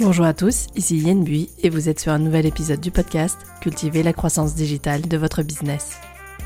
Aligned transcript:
Bonjour 0.00 0.24
à 0.24 0.34
tous, 0.34 0.66
ici 0.74 0.98
Yen 0.98 1.22
Bui 1.22 1.50
et 1.62 1.70
vous 1.70 1.88
êtes 1.88 2.00
sur 2.00 2.10
un 2.10 2.18
nouvel 2.18 2.46
épisode 2.46 2.80
du 2.80 2.90
podcast 2.90 3.38
Cultiver 3.60 4.02
la 4.02 4.12
croissance 4.12 4.56
digitale 4.56 5.02
de 5.02 5.16
votre 5.16 5.44
business. 5.44 5.98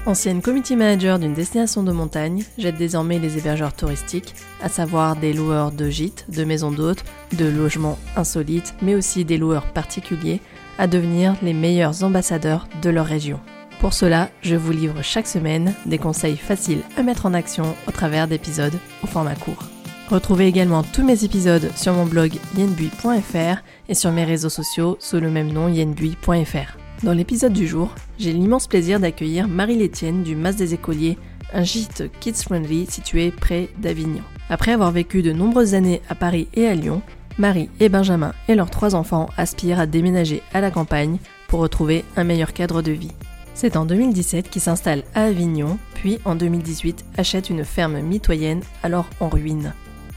Ancienne 0.05 0.43
community 0.43 0.77
manager 0.77 1.19
d'une 1.19 1.33
destination 1.33 1.83
de 1.83 1.91
montagne, 1.91 2.45
j'aide 2.59 2.77
désormais 2.77 3.19
les 3.19 3.39
hébergeurs 3.39 3.73
touristiques, 3.73 4.35
à 4.63 4.69
savoir 4.69 5.17
des 5.17 5.33
loueurs 5.33 5.73
de 5.73 5.89
gîtes, 5.89 6.27
de 6.29 6.45
maisons 6.45 6.71
d'hôtes, 6.71 7.05
de 7.39 7.47
logements 7.47 7.99
insolites, 8.17 8.75
mais 8.83 8.95
aussi 8.95 9.25
des 9.25 9.39
loueurs 9.39 9.73
particuliers, 9.73 10.43
à 10.77 10.87
devenir 10.87 11.35
les 11.43 11.55
meilleurs 11.55 12.05
ambassadeurs 12.05 12.69
de 12.83 12.91
leur 12.91 13.07
région. 13.07 13.41
Pour 13.81 13.95
cela, 13.95 14.29
je 14.43 14.57
vous 14.57 14.73
livre 14.73 15.01
chaque 15.01 15.27
semaine 15.27 15.75
des 15.87 15.99
conseils 15.99 16.37
faciles 16.37 16.83
à 16.99 17.03
mettre 17.03 17.25
en 17.25 17.33
action 17.33 17.75
au 17.87 17.93
travers 17.93 18.29
d'épisodes 18.29 18.79
au 19.03 19.07
format 19.07 19.37
court. 19.37 19.65
Retrouvez 20.11 20.47
également 20.47 20.83
tous 20.83 21.05
mes 21.05 21.25
épisodes 21.25 21.71
sur 21.77 21.93
mon 21.93 22.07
blog 22.07 22.33
yenbui.fr 22.57 23.63
et 23.91 23.95
sur 23.95 24.11
mes 24.11 24.25
réseaux 24.25 24.49
sociaux 24.49 24.97
sous 25.01 25.21
le 25.21 25.31
même 25.31 25.53
nom 25.53 25.69
yenbui.fr. 25.69 26.79
Dans 27.03 27.13
l'épisode 27.13 27.53
du 27.53 27.67
jour, 27.67 27.95
j'ai 28.19 28.33
l'immense 28.33 28.67
plaisir 28.69 29.01
d'accueillir 29.01 29.49
Marie 29.49 29.77
Létienne 29.77 30.23
du 30.23 30.35
Mas 30.35 30.57
des 30.57 30.73
Écoliers, 30.73 31.19
un 31.53 31.63
gîte 31.63 32.05
kids-friendly 32.21 32.87
situé 32.87 33.31
près 33.31 33.69
d'Avignon. 33.77 34.23
Après 34.49 34.73
avoir 34.73 34.93
vécu 34.93 35.21
de 35.21 35.33
nombreuses 35.33 35.75
années 35.75 36.01
à 36.09 36.15
Paris 36.15 36.49
et 36.55 36.67
à 36.67 36.75
Lyon, 36.75 37.03
Marie 37.37 37.69
et 37.79 37.91
Benjamin 37.91 38.33
et 38.49 38.55
leurs 38.55 38.71
trois 38.71 38.95
enfants 38.95 39.29
aspirent 39.37 39.79
à 39.79 39.87
déménager 39.87 40.43
à 40.55 40.63
la 40.63 40.71
campagne 40.71 41.19
pour 41.49 41.61
retrouver 41.61 42.05
un 42.17 42.25
meilleur 42.25 42.55
cadre 42.55 42.81
de 42.81 42.93
vie. 42.93 43.13
C'est 43.53 43.77
en 43.77 43.85
2017 43.85 44.49
qu'ils 44.49 44.63
s'installent 44.63 45.05
à 45.15 45.25
Avignon, 45.25 45.79
puis 45.95 46.19
en 46.25 46.35
2018 46.35 47.05
achètent 47.19 47.51
une 47.51 47.65
ferme 47.65 48.01
mitoyenne 48.01 48.63
alors 48.83 49.07
en 49.21 49.29
ruine. 49.29 49.75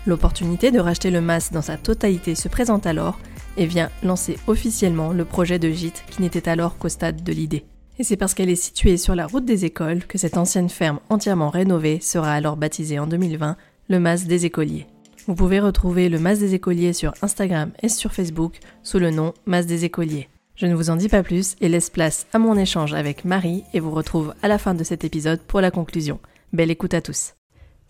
L'opportunité 0.07 0.71
de 0.71 0.79
racheter 0.79 1.11
le 1.11 1.21
MAS 1.21 1.51
dans 1.51 1.61
sa 1.61 1.77
totalité 1.77 2.33
se 2.35 2.47
présente 2.47 2.87
alors 2.87 3.19
et 3.57 3.65
vient 3.65 3.89
lancer 4.03 4.37
officiellement 4.47 5.13
le 5.13 5.26
projet 5.26 5.59
de 5.59 5.70
gîte 5.70 6.03
qui 6.09 6.21
n'était 6.21 6.49
alors 6.49 6.77
qu'au 6.77 6.89
stade 6.89 7.23
de 7.23 7.31
l'idée. 7.31 7.65
Et 7.99 8.03
c'est 8.03 8.17
parce 8.17 8.34
qu'elle 8.34 8.49
est 8.49 8.55
située 8.55 8.98
sur 8.98 9.13
la 9.13 9.27
route 9.27 9.45
des 9.45 9.65
écoles 9.65 10.05
que 10.05 10.17
cette 10.17 10.37
ancienne 10.37 10.70
ferme 10.70 10.99
entièrement 11.09 11.49
rénovée 11.49 11.99
sera 12.01 12.34
alors 12.34 12.57
baptisée 12.57 12.98
en 12.98 13.05
2020 13.05 13.57
le 13.89 13.99
MAS 13.99 14.26
des 14.26 14.45
écoliers. 14.45 14.87
Vous 15.27 15.35
pouvez 15.35 15.59
retrouver 15.59 16.09
le 16.09 16.17
MAS 16.17 16.35
des 16.35 16.55
écoliers 16.55 16.93
sur 16.93 17.13
Instagram 17.21 17.71
et 17.83 17.89
sur 17.89 18.13
Facebook 18.13 18.57
sous 18.81 18.98
le 18.98 19.11
nom 19.11 19.33
MAS 19.45 19.63
des 19.63 19.85
écoliers. 19.85 20.29
Je 20.55 20.65
ne 20.65 20.73
vous 20.73 20.89
en 20.89 20.95
dis 20.95 21.09
pas 21.09 21.23
plus 21.23 21.55
et 21.61 21.70
laisse 21.70 21.89
place 21.89 22.26
à 22.33 22.39
mon 22.39 22.57
échange 22.57 22.93
avec 22.93 23.26
Marie 23.26 23.63
et 23.73 23.79
vous 23.79 23.91
retrouve 23.91 24.33
à 24.41 24.48
la 24.48 24.57
fin 24.57 24.73
de 24.73 24.83
cet 24.83 25.04
épisode 25.04 25.41
pour 25.41 25.61
la 25.61 25.71
conclusion. 25.71 26.20
Belle 26.54 26.71
écoute 26.71 26.93
à 26.93 27.01
tous. 27.01 27.33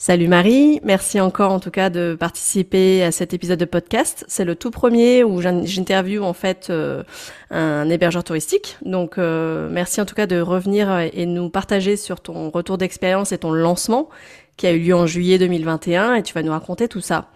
Salut 0.04 0.28
Marie, 0.28 0.80
merci 0.84 1.22
encore 1.22 1.52
en 1.52 1.60
tout 1.60 1.70
cas 1.70 1.92
de 1.92 2.18
participer 2.20 3.04
à 3.04 3.12
cet 3.12 3.36
épisode 3.36 3.60
de 3.60 3.66
podcast. 3.66 4.26
C'est 4.28 4.46
le 4.46 4.56
tout 4.56 4.72
premier 4.72 5.24
où 5.24 5.42
j'interviewe 5.42 6.24
en 6.24 6.34
fait 6.34 6.72
euh, 6.72 7.04
un 7.52 7.88
hébergeur 7.88 8.24
touristique. 8.24 8.78
Donc 8.84 9.20
euh, 9.20 9.70
merci 9.70 10.02
en 10.02 10.08
tout 10.08 10.16
cas 10.16 10.26
de 10.26 10.42
revenir 10.42 10.90
et 11.14 11.28
nous 11.28 11.52
partager 11.52 11.98
sur 11.98 12.20
ton 12.20 12.50
retour 12.50 12.80
d'expérience 12.80 13.32
et 13.32 13.38
ton 13.38 13.52
lancement 13.52 14.10
qui 14.58 14.66
a 14.66 14.72
eu 14.72 14.80
lieu 14.80 14.96
en 14.96 15.06
juillet 15.06 15.38
2021 15.38 16.16
et 16.16 16.24
tu 16.24 16.34
vas 16.34 16.42
nous 16.42 16.52
raconter 16.52 16.88
tout 16.88 17.00
ça. 17.00 17.30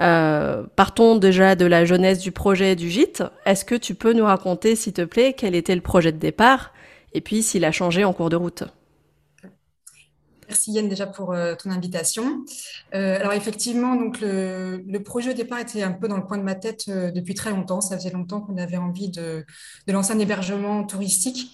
Euh, 0.00 0.62
partons 0.76 1.16
déjà 1.16 1.56
de 1.56 1.66
la 1.66 1.84
jeunesse 1.84 2.20
du 2.20 2.30
projet 2.30 2.76
du 2.76 2.88
gîte. 2.88 3.24
Est-ce 3.46 3.64
que 3.64 3.74
tu 3.74 3.96
peux 3.96 4.12
nous 4.12 4.26
raconter, 4.26 4.76
s'il 4.76 4.92
te 4.92 5.02
plaît, 5.02 5.34
quel 5.36 5.56
était 5.56 5.74
le 5.74 5.80
projet 5.80 6.12
de 6.12 6.18
départ 6.18 6.72
et 7.14 7.20
puis 7.20 7.42
s'il 7.42 7.64
a 7.64 7.72
changé 7.72 8.04
en 8.04 8.12
cours 8.12 8.30
de 8.30 8.36
route? 8.36 8.62
Merci 10.48 10.72
Yann 10.72 10.88
déjà 10.88 11.06
pour 11.06 11.32
euh, 11.32 11.54
ton 11.56 11.70
invitation. 11.70 12.44
Euh, 12.94 13.18
alors 13.18 13.32
effectivement, 13.32 13.96
donc 13.96 14.18
le, 14.20 14.98
projet 14.98 15.30
au 15.30 15.34
départ 15.34 15.58
était 15.58 15.82
un 15.82 15.92
peu 15.92 16.08
dans 16.08 16.16
le 16.16 16.22
coin 16.22 16.38
de 16.38 16.42
ma 16.42 16.54
tête 16.54 16.84
euh, 16.88 17.10
depuis 17.10 17.34
très 17.34 17.50
longtemps. 17.50 17.80
Ça 17.80 17.96
faisait 17.96 18.10
longtemps 18.10 18.40
qu'on 18.40 18.56
avait 18.56 18.76
envie 18.76 19.10
de, 19.10 19.44
lancer 19.88 20.12
un 20.12 20.18
hébergement 20.18 20.84
touristique, 20.84 21.50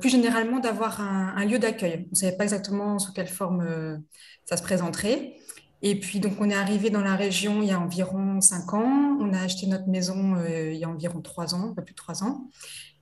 plus 0.00 0.08
généralement 0.08 0.58
d'avoir 0.58 1.02
un, 1.02 1.44
lieu 1.44 1.58
d'accueil. 1.58 2.06
On 2.06 2.10
ne 2.12 2.16
savait 2.16 2.36
pas 2.36 2.44
exactement 2.44 2.98
sous 2.98 3.12
quelle 3.12 3.28
forme 3.28 4.00
ça 4.46 4.56
se 4.56 4.62
présenterait. 4.62 5.34
Et 5.82 6.00
puis 6.00 6.18
donc 6.18 6.34
on 6.40 6.48
est 6.48 6.54
arrivé 6.54 6.88
dans 6.88 7.02
la 7.02 7.14
région 7.14 7.60
il 7.60 7.68
y 7.68 7.70
a 7.70 7.78
environ 7.78 8.40
cinq 8.40 8.72
ans. 8.72 9.18
On 9.20 9.34
a 9.34 9.42
acheté 9.42 9.66
notre 9.66 9.86
maison 9.88 10.36
il 10.48 10.76
y 10.76 10.84
a 10.84 10.88
environ 10.88 11.20
trois 11.20 11.54
ans, 11.54 11.74
peu 11.74 11.84
plus 11.84 11.92
de 11.92 11.98
trois 11.98 12.24
ans. 12.24 12.48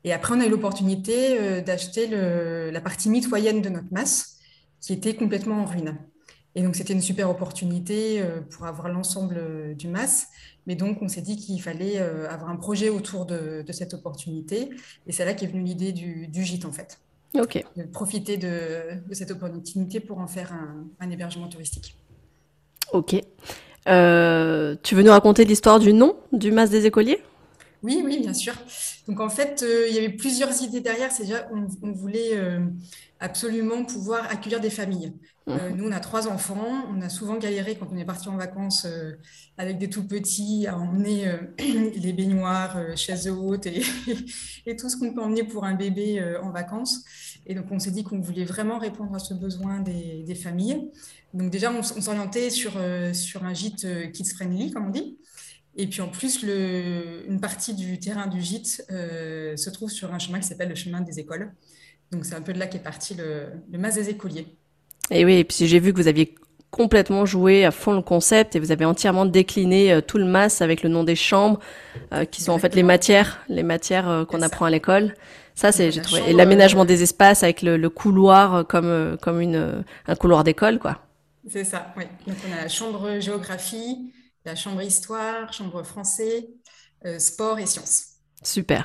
Et 0.03 0.13
après 0.13 0.35
on 0.35 0.41
a 0.41 0.47
eu 0.47 0.51
l'opportunité 0.51 1.63
d'acheter 1.63 2.09
la 2.09 2.81
partie 2.81 3.09
mitoyenne 3.09 3.63
de 3.63 3.69
notre 3.69 3.93
masse 3.93 4.38
qui 4.81 4.93
était 4.93 5.15
complètement 5.15 5.63
en 5.63 5.65
ruine. 5.65 5.99
Et 6.59 6.63
donc, 6.63 6.75
c'était 6.75 6.93
une 6.93 7.01
super 7.01 7.31
opportunité 7.31 8.21
euh, 8.21 8.41
pour 8.41 8.67
avoir 8.67 8.89
l'ensemble 8.89 9.37
euh, 9.39 9.75
du 9.75 9.87
MAS. 9.87 10.27
Mais 10.67 10.75
donc, 10.75 10.99
on 11.03 11.07
s'est 11.09 11.23
dit 11.23 11.37
qu'il 11.37 11.63
fallait 11.63 12.01
euh, 12.01 12.29
avoir 12.29 12.51
un 12.51 12.57
projet 12.57 12.89
autour 12.89 13.27
de, 13.27 13.65
cette 13.71 13.95
opportunité. 13.95 14.71
Et 15.07 15.13
c'est 15.13 15.25
là 15.25 15.35
qu'est 15.35 15.47
venue 15.47 15.63
l'idée 15.63 15.93
du, 15.93 16.27
du, 16.27 16.45
gîte, 16.45 16.65
en 16.65 16.73
fait. 16.73 16.99
OK. 17.39 17.63
De 17.77 17.85
profiter 17.85 18.39
de, 18.39 18.81
cette 19.13 19.31
opportunité 19.31 20.01
pour 20.01 20.19
en 20.19 20.27
faire 20.27 20.53
un, 21.01 21.11
hébergement 21.11 21.47
touristique. 21.47 21.95
OK. 22.93 23.13
tu 23.13 24.95
veux 24.95 25.03
nous 25.03 25.13
raconter 25.13 25.45
l'histoire 25.45 25.79
du 25.79 25.93
nom 25.93 26.17
du 26.33 26.51
MAS 26.51 26.67
des 26.67 26.87
écoliers? 26.87 27.23
Oui, 27.85 28.03
oui, 28.05 28.19
bien 28.21 28.35
sûr. 28.35 28.55
Donc 29.07 29.21
en 29.21 29.29
fait, 29.29 29.65
il 29.89 29.95
y 29.95 29.99
avait 29.99 30.09
plusieurs 30.09 30.61
idées 30.63 30.81
derrière. 30.81 31.13
C'est 31.13 31.23
déjà, 31.23 31.49
on, 31.53 31.69
on 31.87 31.93
voulait 31.93 32.37
absolument 33.21 33.85
pouvoir 33.85 34.31
accueillir 34.31 34.61
des 34.61 34.71
familles. 34.71 35.13
Euh, 35.49 35.71
mhm. 35.71 35.77
nous, 35.77 35.89
on 35.89 35.93
a 35.93 36.01
trois 36.01 36.29
enfants. 36.29 36.85
On 36.91 37.01
a 37.01 37.09
souvent 37.09 37.37
galéré 37.39 37.77
quand 37.77 37.89
on 37.93 37.97
est 37.97 38.05
parti 38.05 38.29
en 38.29 38.37
vacances 38.37 38.85
euh, 38.85 39.13
avec 39.57 39.79
des 39.79 39.89
tout 39.89 40.07
petits 40.07 40.67
à 40.67 40.77
emmener 40.77 41.29
euh, 41.29 41.39
les 41.97 42.13
baignoires, 42.13 42.79
chaises 42.97 43.29
hautes 43.29 43.67
et, 43.67 43.83
et, 44.67 44.77
tout 44.77 44.89
ce 44.89 44.97
qu'on 44.97 45.13
peut 45.13 45.23
emmener 45.23 45.45
pour 45.45 45.65
un 45.65 45.75
bébé 45.75 46.23
en 46.43 46.51
vacances. 46.51 47.05
Et 47.47 47.55
donc, 47.55 47.67
on 47.71 47.79
s'est 47.79 47.91
dit 47.91 48.05
qu'on 48.05 48.21
voulait 48.21 48.45
vraiment 48.45 48.79
répondre 48.79 49.15
à 49.15 49.19
ce 49.19 49.35
besoin 49.35 49.81
des, 49.81 50.23
des 50.23 50.35
familles. 50.35 50.91
Donc, 51.35 51.51
déjà, 51.51 51.73
on, 51.73 51.83
s'orientait 51.83 52.51
sur, 52.51 52.73
sur 53.15 53.45
un 53.45 53.55
gîte 53.55 53.87
kids-friendly, 54.13 54.71
comme 54.71 54.87
on 54.87 54.91
dit. 54.91 55.19
Et 55.81 55.87
puis 55.87 56.01
en 56.01 56.09
plus, 56.09 56.43
le, 56.43 57.25
une 57.29 57.41
partie 57.41 57.73
du 57.73 58.01
terrain 58.01 58.27
du 58.27 58.41
gîte 58.41 58.85
se 58.89 59.71
trouve 59.71 59.91
sur 59.91 60.13
un 60.13 60.19
chemin 60.19 60.41
qui 60.41 60.47
s'appelle 60.47 60.69
le 60.69 60.75
chemin 60.75 61.01
des 61.01 61.21
écoles. 61.21 61.53
Donc 62.13 62.25
c'est 62.25 62.35
un 62.35 62.43
peu 62.43 62.53
de 62.53 62.59
là 62.59 62.67
qu'est 62.67 62.79
parti 62.79 63.15
le, 63.15 63.47
le 63.71 63.79
mas 63.79 63.95
des 63.95 64.09
écoliers. 64.11 64.47
Et 65.11 65.25
oui, 65.25 65.35
et 65.35 65.45
puis 65.45 65.67
j'ai 65.67 65.79
vu 65.79 65.93
que 65.93 66.01
vous 66.01 66.09
aviez 66.09 66.35
complètement 66.71 67.25
joué 67.25 67.65
à 67.65 67.71
fond 67.71 67.95
le 67.95 68.03
concept 68.03 68.55
et 68.55 68.61
vous 68.61 68.73
avez 68.73 68.85
entièrement 68.85 69.25
décliné 69.25 69.93
euh, 69.93 70.01
tout 70.01 70.19
le 70.19 70.27
mas 70.27 70.61
avec 70.61 70.83
le 70.83 70.91
nom 70.91 71.03
des 71.03 71.17
chambres 71.17 71.61
euh, 72.13 72.25
qui 72.25 72.43
sont 72.43 72.53
en 72.53 72.59
fait 72.59 72.75
les 72.75 72.83
matières, 72.83 73.39
les 73.49 73.63
matières 73.63 74.09
euh, 74.09 74.25
qu'on 74.25 74.43
apprend 74.43 74.67
à 74.67 74.71
l'école. 74.71 75.15
Ça 75.55 75.73
c'est 75.73 75.91
j'ai 75.91 76.03
trouvé 76.03 76.23
et 76.29 76.33
l'aménagement 76.35 76.85
des 76.85 77.03
espaces 77.03 77.43
avec 77.43 77.63
le, 77.63 77.77
le 77.77 77.91
couloir 77.91 78.67
comme 78.67 79.17
comme 79.23 79.41
une 79.41 79.83
un 80.07 80.15
couloir 80.15 80.45
d'école 80.45 80.79
quoi. 80.79 81.01
C'est 81.49 81.65
ça, 81.65 81.95
oui. 81.97 82.05
Donc 82.27 82.37
on 82.49 82.53
a 82.53 82.57
la 82.63 82.69
chambre 82.69 83.19
géographie, 83.21 84.13
la 84.45 84.55
chambre 84.55 84.83
histoire, 84.83 85.53
chambre 85.53 85.83
français, 85.83 86.49
sport 87.19 87.59
et 87.59 87.67
sciences. 87.67 88.19
Super. 88.43 88.85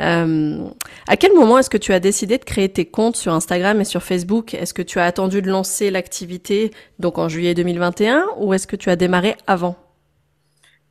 Euh, 0.00 0.68
à 1.06 1.16
quel 1.16 1.34
moment 1.34 1.58
est-ce 1.58 1.70
que 1.70 1.76
tu 1.76 1.92
as 1.92 2.00
décidé 2.00 2.38
de 2.38 2.44
créer 2.44 2.68
tes 2.68 2.86
comptes 2.86 3.16
sur 3.16 3.32
Instagram 3.32 3.80
et 3.80 3.84
sur 3.84 4.02
Facebook? 4.02 4.54
Est-ce 4.54 4.74
que 4.74 4.82
tu 4.82 4.98
as 4.98 5.04
attendu 5.04 5.42
de 5.42 5.50
lancer 5.50 5.90
l'activité 5.90 6.72
donc 6.98 7.18
en 7.18 7.28
juillet 7.28 7.54
2021 7.54 8.26
ou 8.38 8.54
est-ce 8.54 8.66
que 8.66 8.76
tu 8.76 8.90
as 8.90 8.96
démarré 8.96 9.36
avant? 9.46 9.76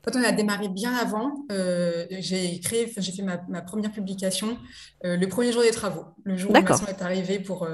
Quand 0.03 0.15
on 0.15 0.23
a 0.23 0.31
démarré 0.31 0.67
bien 0.67 0.95
avant, 0.95 1.45
euh, 1.51 2.07
j'ai 2.09 2.59
créé, 2.59 2.91
j'ai 2.97 3.11
fait 3.11 3.21
ma, 3.21 3.37
première 3.61 3.91
publication 3.91 4.57
euh, 5.05 5.15
le 5.15 5.27
premier 5.27 5.51
jour 5.51 5.61
des 5.61 5.69
travaux, 5.69 6.05
le 6.23 6.37
jour 6.37 6.49
où 6.49 6.53
ma 6.53 6.61
maison 6.61 6.87
est 6.87 7.03
arrivée 7.03 7.37
pour, 7.39 7.67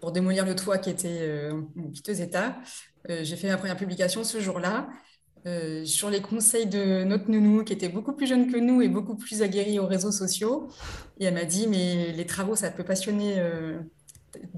pour 0.00 0.12
démolir 0.12 0.44
le 0.44 0.54
toit 0.54 0.78
qui 0.78 0.90
était 0.90 1.50
en 1.50 1.90
piteux 1.90 2.20
état. 2.20 2.56
j'ai 3.08 3.36
fait 3.36 3.48
ma 3.48 3.56
première 3.56 3.76
publication 3.76 4.22
ce 4.22 4.38
jour-là. 4.38 4.86
Euh, 5.46 5.84
sur 5.84 6.08
les 6.08 6.22
conseils 6.22 6.64
de 6.64 7.04
notre 7.04 7.30
nounou 7.30 7.64
qui 7.64 7.74
était 7.74 7.90
beaucoup 7.90 8.14
plus 8.14 8.26
jeune 8.26 8.50
que 8.50 8.56
nous 8.56 8.80
et 8.80 8.88
beaucoup 8.88 9.14
plus 9.14 9.42
aguerrie 9.42 9.78
aux 9.78 9.86
réseaux 9.86 10.10
sociaux. 10.10 10.68
Et 11.20 11.26
elle 11.26 11.34
m'a 11.34 11.44
dit, 11.44 11.66
mais 11.66 12.12
les 12.12 12.24
travaux, 12.24 12.56
ça 12.56 12.70
peut 12.70 12.82
passionner 12.82 13.34
euh, 13.36 13.78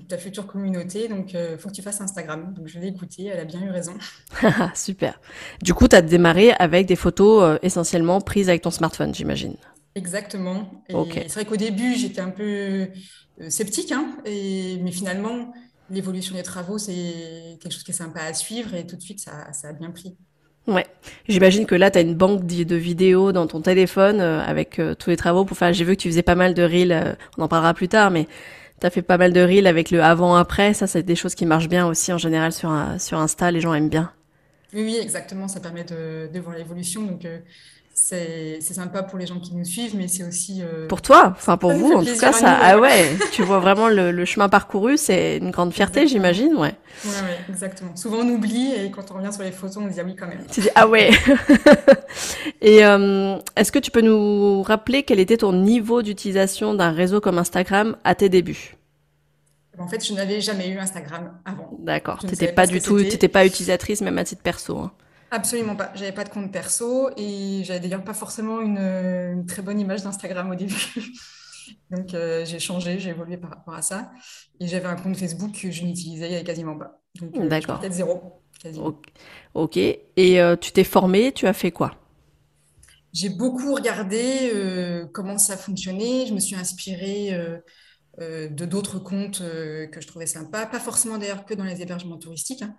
ta 0.08 0.16
future 0.16 0.46
communauté, 0.46 1.08
donc 1.08 1.32
il 1.32 1.38
euh, 1.38 1.58
faut 1.58 1.70
que 1.70 1.74
tu 1.74 1.82
fasses 1.82 2.00
Instagram. 2.00 2.54
Donc 2.54 2.68
je 2.68 2.78
l'ai 2.78 2.86
écouté, 2.86 3.24
elle 3.24 3.40
a 3.40 3.44
bien 3.44 3.60
eu 3.64 3.70
raison. 3.70 3.94
Super. 4.76 5.20
Du 5.60 5.74
coup, 5.74 5.88
tu 5.88 5.96
as 5.96 6.02
démarré 6.02 6.52
avec 6.52 6.86
des 6.86 6.94
photos 6.94 7.58
essentiellement 7.62 8.20
prises 8.20 8.48
avec 8.48 8.62
ton 8.62 8.70
smartphone, 8.70 9.12
j'imagine. 9.12 9.56
Exactement. 9.96 10.84
Et 10.88 10.94
c'est 11.22 11.34
vrai 11.34 11.46
qu'au 11.46 11.56
début, 11.56 11.96
j'étais 11.96 12.20
un 12.20 12.30
peu 12.30 12.86
sceptique, 13.48 13.90
hein, 13.90 14.16
et, 14.24 14.78
mais 14.82 14.92
finalement, 14.92 15.52
l'évolution 15.90 16.36
des 16.36 16.44
travaux, 16.44 16.78
c'est 16.78 17.58
quelque 17.60 17.72
chose 17.72 17.82
qui 17.82 17.90
est 17.90 17.94
sympa 17.94 18.20
à 18.20 18.34
suivre 18.34 18.74
et 18.74 18.86
tout 18.86 18.94
de 18.94 19.02
suite, 19.02 19.18
ça, 19.18 19.52
ça 19.52 19.68
a 19.68 19.72
bien 19.72 19.90
pris. 19.90 20.16
Ouais. 20.66 20.86
J'imagine 21.28 21.64
que 21.64 21.74
là, 21.74 21.90
tu 21.90 21.98
as 21.98 22.00
une 22.00 22.14
banque 22.14 22.44
de 22.44 22.76
vidéos 22.76 23.30
dans 23.32 23.46
ton 23.46 23.60
téléphone 23.60 24.20
euh, 24.20 24.40
avec 24.40 24.78
euh, 24.78 24.94
tous 24.94 25.10
les 25.10 25.16
travaux 25.16 25.44
pour 25.44 25.56
faire. 25.56 25.72
J'ai 25.72 25.84
vu 25.84 25.96
que 25.96 26.02
tu 26.02 26.08
faisais 26.08 26.22
pas 26.22 26.34
mal 26.34 26.54
de 26.54 26.62
reels, 26.62 26.92
euh, 26.92 27.12
on 27.38 27.42
en 27.42 27.48
parlera 27.48 27.72
plus 27.72 27.88
tard, 27.88 28.10
mais 28.10 28.26
tu 28.80 28.86
as 28.86 28.90
fait 28.90 29.02
pas 29.02 29.16
mal 29.16 29.32
de 29.32 29.40
reels 29.40 29.68
avec 29.68 29.90
le 29.92 30.02
avant-après. 30.02 30.74
Ça, 30.74 30.88
c'est 30.88 31.04
des 31.04 31.14
choses 31.14 31.36
qui 31.36 31.46
marchent 31.46 31.68
bien 31.68 31.86
aussi 31.86 32.12
en 32.12 32.18
général 32.18 32.52
sur, 32.52 32.74
sur 32.98 33.18
Insta, 33.18 33.50
les 33.52 33.60
gens 33.60 33.74
aiment 33.74 33.88
bien. 33.88 34.10
Oui, 34.74 34.82
oui, 34.82 34.98
exactement. 35.00 35.46
Ça 35.46 35.60
permet 35.60 35.84
de, 35.84 36.28
de 36.32 36.40
voir 36.40 36.56
l'évolution. 36.56 37.02
Donc, 37.02 37.24
c'est 37.98 38.60
sympa 38.60 39.02
pour 39.02 39.18
les 39.18 39.26
gens 39.26 39.40
qui 39.40 39.54
nous 39.54 39.64
suivent, 39.64 39.96
mais 39.96 40.06
c'est 40.06 40.22
aussi. 40.22 40.62
Euh, 40.62 40.86
pour 40.86 41.00
toi, 41.00 41.32
enfin 41.34 41.56
pour 41.56 41.72
vous, 41.72 41.92
en 41.92 42.04
tout 42.04 42.18
cas, 42.18 42.32
ça. 42.32 42.58
ah 42.60 42.78
ouais, 42.78 43.16
tu 43.32 43.42
vois 43.42 43.58
vraiment 43.58 43.88
le, 43.88 44.24
chemin 44.26 44.50
parcouru, 44.50 44.98
c'est 44.98 45.38
une 45.38 45.50
grande 45.50 45.72
fierté, 45.72 46.06
j'imagine, 46.06 46.54
ouais. 46.54 46.74
Ouais, 47.04 47.10
ouais, 47.10 47.38
exactement. 47.48 47.96
Souvent 47.96 48.18
on 48.18 48.28
oublie 48.28 48.72
et 48.72 48.90
quand 48.90 49.10
on 49.10 49.14
revient 49.14 49.32
sur 49.32 49.42
les 49.42 49.50
photos, 49.50 49.78
on 49.78 49.88
se 49.88 49.94
dit 49.94 50.00
ah 50.00 50.04
oui 50.04 50.14
quand 50.14 50.28
même. 50.28 50.44
Tu 50.52 50.60
dis 50.60 50.68
ah 50.74 50.86
ouais. 50.86 51.10
et 52.60 52.84
euh, 52.84 53.38
est-ce 53.56 53.72
que 53.72 53.78
tu 53.78 53.90
peux 53.90 54.02
nous 54.02 54.62
rappeler 54.62 55.02
quel 55.02 55.18
était 55.18 55.38
ton 55.38 55.54
niveau 55.54 56.02
d'utilisation 56.02 56.74
d'un 56.74 56.92
réseau 56.92 57.22
comme 57.22 57.38
Instagram 57.38 57.96
à 58.04 58.14
tes 58.14 58.28
débuts? 58.28 58.76
En 59.78 59.88
fait, 59.88 60.04
je 60.06 60.12
n'avais 60.12 60.40
jamais 60.40 60.68
eu 60.68 60.78
Instagram 60.78 61.32
avant. 61.44 61.70
D'accord. 61.78 62.18
Tu 62.20 62.26
n'étais 62.26 62.52
pas 62.52 62.66
du 62.66 62.80
tout, 62.80 62.98
tu 62.98 63.08
n'étais 63.08 63.28
pas 63.28 63.46
utilisatrice 63.46 64.02
même 64.02 64.18
à 64.18 64.24
titre 64.24 64.42
perso. 64.42 64.78
Hein. 64.78 64.92
Absolument 65.36 65.76
pas. 65.76 65.92
J'avais 65.94 66.12
pas 66.12 66.24
de 66.24 66.30
compte 66.30 66.50
perso 66.50 67.10
et 67.18 67.60
j'avais 67.62 67.78
d'ailleurs 67.80 68.02
pas 68.02 68.14
forcément 68.14 68.62
une, 68.62 69.44
très 69.46 69.60
bonne 69.60 69.78
image 69.78 70.02
d'Instagram 70.02 70.50
au 70.50 70.54
début. 70.54 70.74
Donc 71.90 72.14
euh, 72.14 72.46
j'ai 72.46 72.58
changé, 72.58 72.98
j'ai 72.98 73.10
évolué 73.10 73.36
par 73.36 73.50
rapport 73.50 73.74
à 73.74 73.82
ça. 73.82 74.10
Et 74.60 74.66
j'avais 74.66 74.86
un 74.86 74.96
compte 74.96 75.14
Facebook 75.14 75.52
que 75.52 75.70
je 75.70 75.84
n'utilisais 75.84 76.42
quasiment 76.42 76.78
pas. 76.78 77.02
Donc 77.20 77.36
euh, 77.36 77.48
D'accord. 77.48 77.80
peut-être 77.80 77.92
zéro. 77.92 78.40
Ok. 79.52 79.76
Et 79.76 80.40
euh, 80.40 80.56
tu 80.56 80.72
t'es 80.72 80.84
formé, 80.84 81.32
tu 81.32 81.46
as 81.46 81.52
fait 81.52 81.70
quoi? 81.70 81.94
J'ai 83.12 83.28
beaucoup 83.28 83.74
regardé 83.74 84.52
comment 85.12 85.36
ça 85.36 85.58
fonctionnait. 85.58 86.24
Je 86.26 86.32
me 86.32 86.40
suis 86.40 86.56
inspirée 86.56 87.38
de 88.18 88.64
d'autres 88.64 88.98
comptes 88.98 89.40
que 89.40 90.00
je 90.00 90.06
trouvais 90.06 90.26
sympas. 90.26 90.64
Pas 90.64 90.80
forcément 90.80 91.18
d'ailleurs 91.18 91.44
que 91.44 91.52
dans 91.52 91.64
les 91.64 91.82
hébergements 91.82 92.16
touristiques. 92.16 92.62
Hein. 92.62 92.74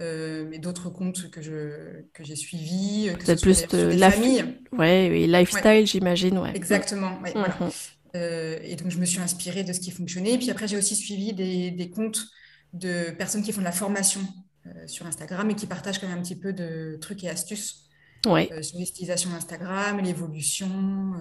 Euh, 0.00 0.44
mais 0.50 0.58
d'autres 0.58 0.90
comptes 0.90 1.30
que 1.30 1.40
je 1.40 2.02
que 2.12 2.22
j'ai 2.22 2.36
suivis, 2.36 3.10
que 3.18 3.24
ce 3.24 3.40
plus 3.40 3.66
de 3.68 3.98
la 3.98 4.10
famille. 4.10 4.44
Ouais, 4.72 5.08
oui, 5.10 5.26
lifestyle, 5.26 5.86
j'imagine, 5.86 6.38
ouais. 6.38 6.54
Exactement. 6.54 7.18
Ouais, 7.22 7.32
voilà. 7.32 7.56
Mhm. 7.58 7.70
euh, 8.16 8.58
et 8.62 8.76
donc 8.76 8.90
je 8.90 8.98
me 8.98 9.06
suis 9.06 9.20
inspirée 9.20 9.64
de 9.64 9.72
ce 9.72 9.80
qui 9.80 9.90
fonctionnait. 9.90 10.32
Et 10.32 10.38
puis 10.38 10.50
après, 10.50 10.68
j'ai 10.68 10.76
aussi 10.76 10.94
suivi 10.96 11.32
des, 11.32 11.70
des, 11.70 11.88
comptes 11.88 12.26
de 12.74 13.10
personnes 13.12 13.42
qui 13.42 13.52
font 13.52 13.60
de 13.60 13.64
la 13.64 13.72
formation 13.72 14.20
euh, 14.66 14.70
sur 14.86 15.06
Instagram 15.06 15.48
et 15.48 15.54
qui 15.54 15.66
partagent 15.66 15.98
quand 15.98 16.08
même 16.08 16.18
un 16.18 16.22
petit 16.22 16.36
peu 16.36 16.52
de 16.52 16.98
trucs 17.00 17.24
et 17.24 17.30
astuces 17.30 17.86
ouais. 18.26 18.50
Euh, 18.52 18.60
sur 18.60 18.78
l'utilisation 18.78 19.30
d'Instagram, 19.30 19.98
l'évolution 20.00 21.14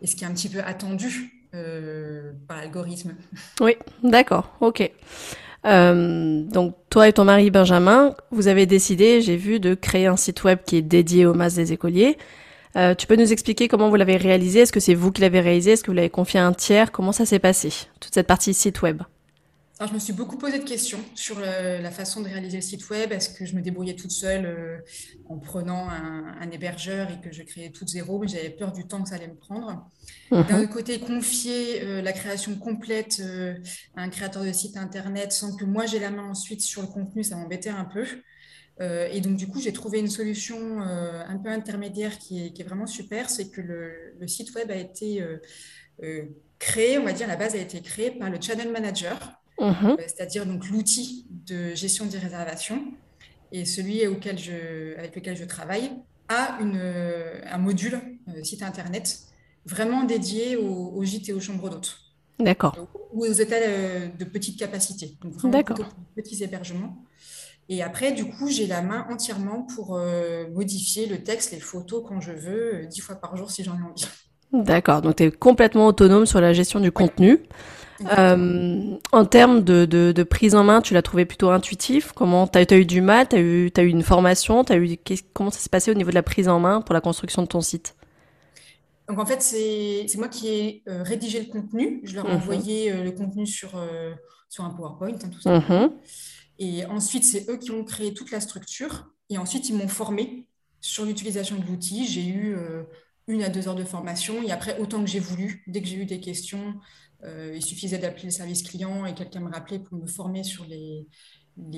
et 0.00 0.06
ce 0.06 0.16
qui 0.16 0.24
est 0.24 0.26
un 0.26 0.32
petit 0.32 0.48
peu 0.48 0.60
attendu 0.60 1.30
par 2.48 2.56
l'algorithme. 2.56 3.14
Oui, 3.60 3.76
d'accord, 4.02 4.56
ok. 4.62 4.90
Euh, 5.64 6.42
donc 6.42 6.74
toi 6.90 7.08
et 7.08 7.12
ton 7.12 7.24
mari 7.24 7.50
Benjamin, 7.50 8.14
vous 8.30 8.48
avez 8.48 8.66
décidé, 8.66 9.20
j'ai 9.20 9.36
vu, 9.36 9.60
de 9.60 9.74
créer 9.74 10.06
un 10.06 10.16
site 10.16 10.42
web 10.44 10.58
qui 10.66 10.76
est 10.76 10.82
dédié 10.82 11.26
aux 11.26 11.34
masses 11.34 11.54
des 11.54 11.72
écoliers. 11.72 12.18
Euh, 12.76 12.94
tu 12.94 13.06
peux 13.06 13.16
nous 13.16 13.32
expliquer 13.32 13.68
comment 13.68 13.90
vous 13.90 13.96
l'avez 13.96 14.16
réalisé? 14.16 14.60
Est-ce 14.60 14.72
que 14.72 14.80
c'est 14.80 14.94
vous 14.94 15.12
qui 15.12 15.20
l'avez 15.20 15.40
réalisé? 15.40 15.72
Est-ce 15.72 15.82
que 15.84 15.90
vous 15.90 15.96
l'avez 15.96 16.10
confié 16.10 16.40
à 16.40 16.46
un 16.46 16.52
tiers? 16.52 16.90
Comment 16.90 17.12
ça 17.12 17.26
s'est 17.26 17.38
passé, 17.38 17.70
toute 18.00 18.14
cette 18.14 18.26
partie 18.26 18.54
site 18.54 18.82
web? 18.82 19.02
Je 19.86 19.94
me 19.94 19.98
suis 19.98 20.12
beaucoup 20.12 20.36
posé 20.38 20.58
de 20.58 20.64
questions 20.64 21.00
sur 21.14 21.40
la 21.40 21.90
façon 21.90 22.20
de 22.20 22.28
réaliser 22.28 22.58
le 22.58 22.62
site 22.62 22.88
web. 22.90 23.12
Est-ce 23.12 23.30
que 23.30 23.44
je 23.44 23.54
me 23.54 23.62
débrouillais 23.62 23.94
toute 23.94 24.10
seule 24.10 24.46
euh, 24.46 24.78
en 25.28 25.38
prenant 25.38 25.88
un, 25.88 26.50
hébergeur 26.50 27.10
et 27.10 27.20
que 27.20 27.32
je 27.32 27.42
créais 27.42 27.70
tout 27.70 27.86
zéro? 27.86 28.18
Mais 28.18 28.28
j'avais 28.28 28.50
peur 28.50 28.72
du 28.72 28.86
temps 28.86 29.02
que 29.02 29.08
ça 29.08 29.16
allait 29.16 29.28
me 29.28 29.36
prendre. 29.36 29.88
Mhm. 30.30 30.44
D'un 30.44 30.62
autre 30.62 30.72
côté, 30.72 31.00
confier 31.00 31.82
euh, 31.82 32.02
la 32.02 32.12
création 32.12 32.56
complète 32.56 33.20
euh, 33.20 33.54
à 33.96 34.02
un 34.02 34.08
créateur 34.08 34.44
de 34.44 34.52
site 34.52 34.76
internet 34.76 35.32
sans 35.32 35.56
que 35.56 35.64
moi 35.64 35.86
j'ai 35.86 35.98
la 35.98 36.10
main 36.10 36.28
ensuite 36.28 36.60
sur 36.60 36.82
le 36.82 36.88
contenu, 36.88 37.24
ça 37.24 37.36
m'embêtait 37.36 37.70
un 37.70 37.84
peu. 37.84 38.06
et 38.80 39.20
donc, 39.20 39.36
du 39.36 39.46
coup, 39.46 39.60
j'ai 39.60 39.72
trouvé 39.72 40.00
une 40.00 40.10
solution 40.10 40.80
un 40.80 41.38
peu 41.38 41.50
intermédiaire 41.50 42.18
qui 42.18 42.46
est, 42.46 42.62
vraiment 42.64 42.86
super. 42.86 43.30
C'est 43.30 43.48
que 43.48 43.60
le, 43.60 44.26
site 44.26 44.52
web 44.56 44.70
a 44.72 44.76
été 44.76 45.24
créé, 46.58 46.98
on 46.98 47.04
va 47.04 47.12
dire, 47.12 47.28
la 47.28 47.36
base 47.36 47.54
a 47.54 47.58
été 47.58 47.80
créée 47.80 48.10
par 48.10 48.28
le 48.28 48.40
channel 48.40 48.72
manager 48.72 49.41
Mhm. 49.60 49.90
Euh, 49.90 49.96
c'est-à-dire 49.98 50.46
donc 50.46 50.68
l'outil 50.68 51.26
de 51.30 51.74
gestion 51.74 52.06
des 52.06 52.18
réservations 52.18 52.82
et 53.52 53.64
celui 53.64 54.06
auquel 54.06 54.38
je, 54.38 54.96
avec 54.98 55.14
lequel 55.14 55.36
je 55.36 55.44
travaille 55.44 55.92
a 56.28 56.58
une, 56.60 56.76
euh, 56.76 57.40
un 57.46 57.58
module 57.58 58.00
euh, 58.28 58.42
site 58.42 58.62
internet 58.62 59.20
vraiment 59.66 60.04
dédié 60.04 60.56
aux, 60.56 60.92
aux 60.94 61.04
gîtes 61.04 61.28
et 61.28 61.32
aux 61.32 61.40
chambres 61.40 61.68
d'hôtes. 61.68 61.98
D'accord. 62.40 62.76
Ou 63.12 63.26
aux 63.26 63.40
hôtels 63.40 64.16
de 64.16 64.24
petite 64.24 64.58
capacité, 64.58 65.16
donc 65.20 65.34
vraiment 65.34 65.62
petits 66.16 66.42
hébergements. 66.42 67.04
Et 67.68 67.82
après, 67.82 68.12
du 68.12 68.24
coup, 68.24 68.48
j'ai 68.48 68.66
la 68.66 68.82
main 68.82 69.06
entièrement 69.10 69.62
pour 69.62 70.00
modifier 70.50 71.06
le 71.06 71.22
texte, 71.22 71.52
les 71.52 71.60
photos 71.60 72.02
quand 72.08 72.20
je 72.20 72.32
veux, 72.32 72.86
dix 72.86 73.00
fois 73.00 73.14
par 73.14 73.36
jour 73.36 73.50
si 73.50 73.62
j'en 73.62 73.78
ai 73.78 73.82
envie. 73.82 74.06
D'accord, 74.52 75.00
donc 75.00 75.16
tu 75.16 75.24
es 75.24 75.30
complètement 75.30 75.86
autonome 75.86 76.26
sur 76.26 76.40
la 76.40 76.52
gestion 76.52 76.78
du 76.78 76.92
contenu. 76.92 77.40
Euh, 78.18 78.96
en 79.12 79.24
termes 79.24 79.62
de, 79.62 79.84
de, 79.84 80.22
prise 80.22 80.54
en 80.54 80.64
main, 80.64 80.80
tu 80.80 80.94
l'as 80.94 81.02
trouvé 81.02 81.24
plutôt 81.24 81.50
intuitif 81.50 82.12
Comment 82.12 82.46
Tu 82.46 82.58
as, 82.58 82.76
eu 82.76 82.84
du 82.84 83.00
mal? 83.00 83.28
Tu 83.28 83.36
as 83.36 83.40
eu, 83.40 83.70
as 83.76 83.82
eu 83.82 83.88
une 83.88 84.02
formation? 84.02 84.62
As 84.62 84.76
eu, 84.76 84.98
Comment 85.32 85.50
ça 85.50 85.58
s'est 85.58 85.68
passé 85.68 85.90
au 85.90 85.94
niveau 85.94 86.10
de 86.10 86.14
la 86.14 86.22
prise 86.22 86.48
en 86.48 86.60
main 86.60 86.80
pour 86.80 86.94
la 86.94 87.00
construction 87.00 87.42
de 87.42 87.46
ton 87.46 87.60
site? 87.60 87.94
Donc 89.08 89.18
en 89.18 89.26
fait, 89.26 89.42
c'est 89.42 90.06
moi 90.16 90.28
qui 90.28 90.48
ai 90.48 90.82
euh, 90.88 91.02
rédigé 91.02 91.40
le 91.40 91.46
contenu. 91.46 92.00
Je 92.04 92.14
leur 92.14 92.26
ai 92.26 92.30
mhm. 92.30 92.36
envoyé 92.36 92.92
euh, 92.92 93.04
le 93.04 93.12
contenu 93.12 93.46
sur, 93.46 93.70
sur 94.48 94.64
un 94.64 94.70
PowerPoint, 94.70 95.14
hein, 95.14 95.30
tout 95.30 95.40
ça. 95.40 95.60
Mhm. 95.60 95.92
Et 96.58 96.84
ensuite, 96.86 97.24
c'est 97.24 97.48
eux 97.48 97.56
qui 97.56 97.70
ont 97.70 97.84
créé 97.84 98.14
toute 98.14 98.30
la 98.30 98.40
structure. 98.40 99.10
Et 99.30 99.38
ensuite, 99.38 99.68
ils 99.68 99.76
m'ont 99.76 99.88
formé 99.88 100.46
sur 100.80 101.04
l'utilisation 101.04 101.56
de 101.56 101.64
l'outil. 101.66 102.06
J'ai 102.06 102.26
eu 102.26 102.56
une 103.28 103.42
à 103.42 103.48
deux 103.48 103.68
heures 103.68 103.74
de 103.74 103.84
formation. 103.84 104.42
Et 104.42 104.50
après, 104.50 104.78
autant 104.78 105.00
que 105.00 105.08
j'ai 105.08 105.20
voulu, 105.20 105.62
dès 105.66 105.80
que 105.80 105.88
j'ai 105.88 105.96
eu 105.96 106.06
des 106.06 106.20
questions, 106.20 106.74
euh, 107.24 107.52
il 107.54 107.62
suffisait 107.62 107.98
d'appeler 107.98 108.24
le 108.24 108.30
service 108.30 108.62
client 108.62 109.06
et 109.06 109.14
quelqu'un 109.14 109.40
me 109.40 109.50
rappelait 109.50 109.78
pour 109.78 109.96
me 109.96 110.06
former 110.06 110.42
sur 110.42 110.64
les, 110.64 111.06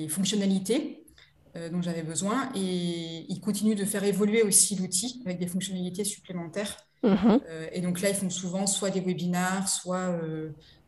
fonctionnalités 0.07 1.03
euh, 1.55 1.69
dont 1.69 1.81
j'avais 1.81 2.03
besoin. 2.03 2.49
Et 2.55 3.25
ils 3.29 3.39
continuent 3.39 3.75
de 3.75 3.85
faire 3.85 4.03
évoluer 4.03 4.41
aussi 4.41 4.75
l'outil 4.75 5.21
avec 5.25 5.39
des 5.39 5.47
fonctionnalités 5.47 6.03
supplémentaires. 6.03 6.77
Mhm. 7.03 7.39
Euh, 7.47 7.67
et 7.71 7.81
donc 7.81 8.01
là, 8.01 8.09
ils 8.09 8.15
font 8.15 8.29
souvent 8.29 8.65
soit 8.65 8.89
des 8.89 9.01
webinars, 9.01 9.67
soit 9.67 10.19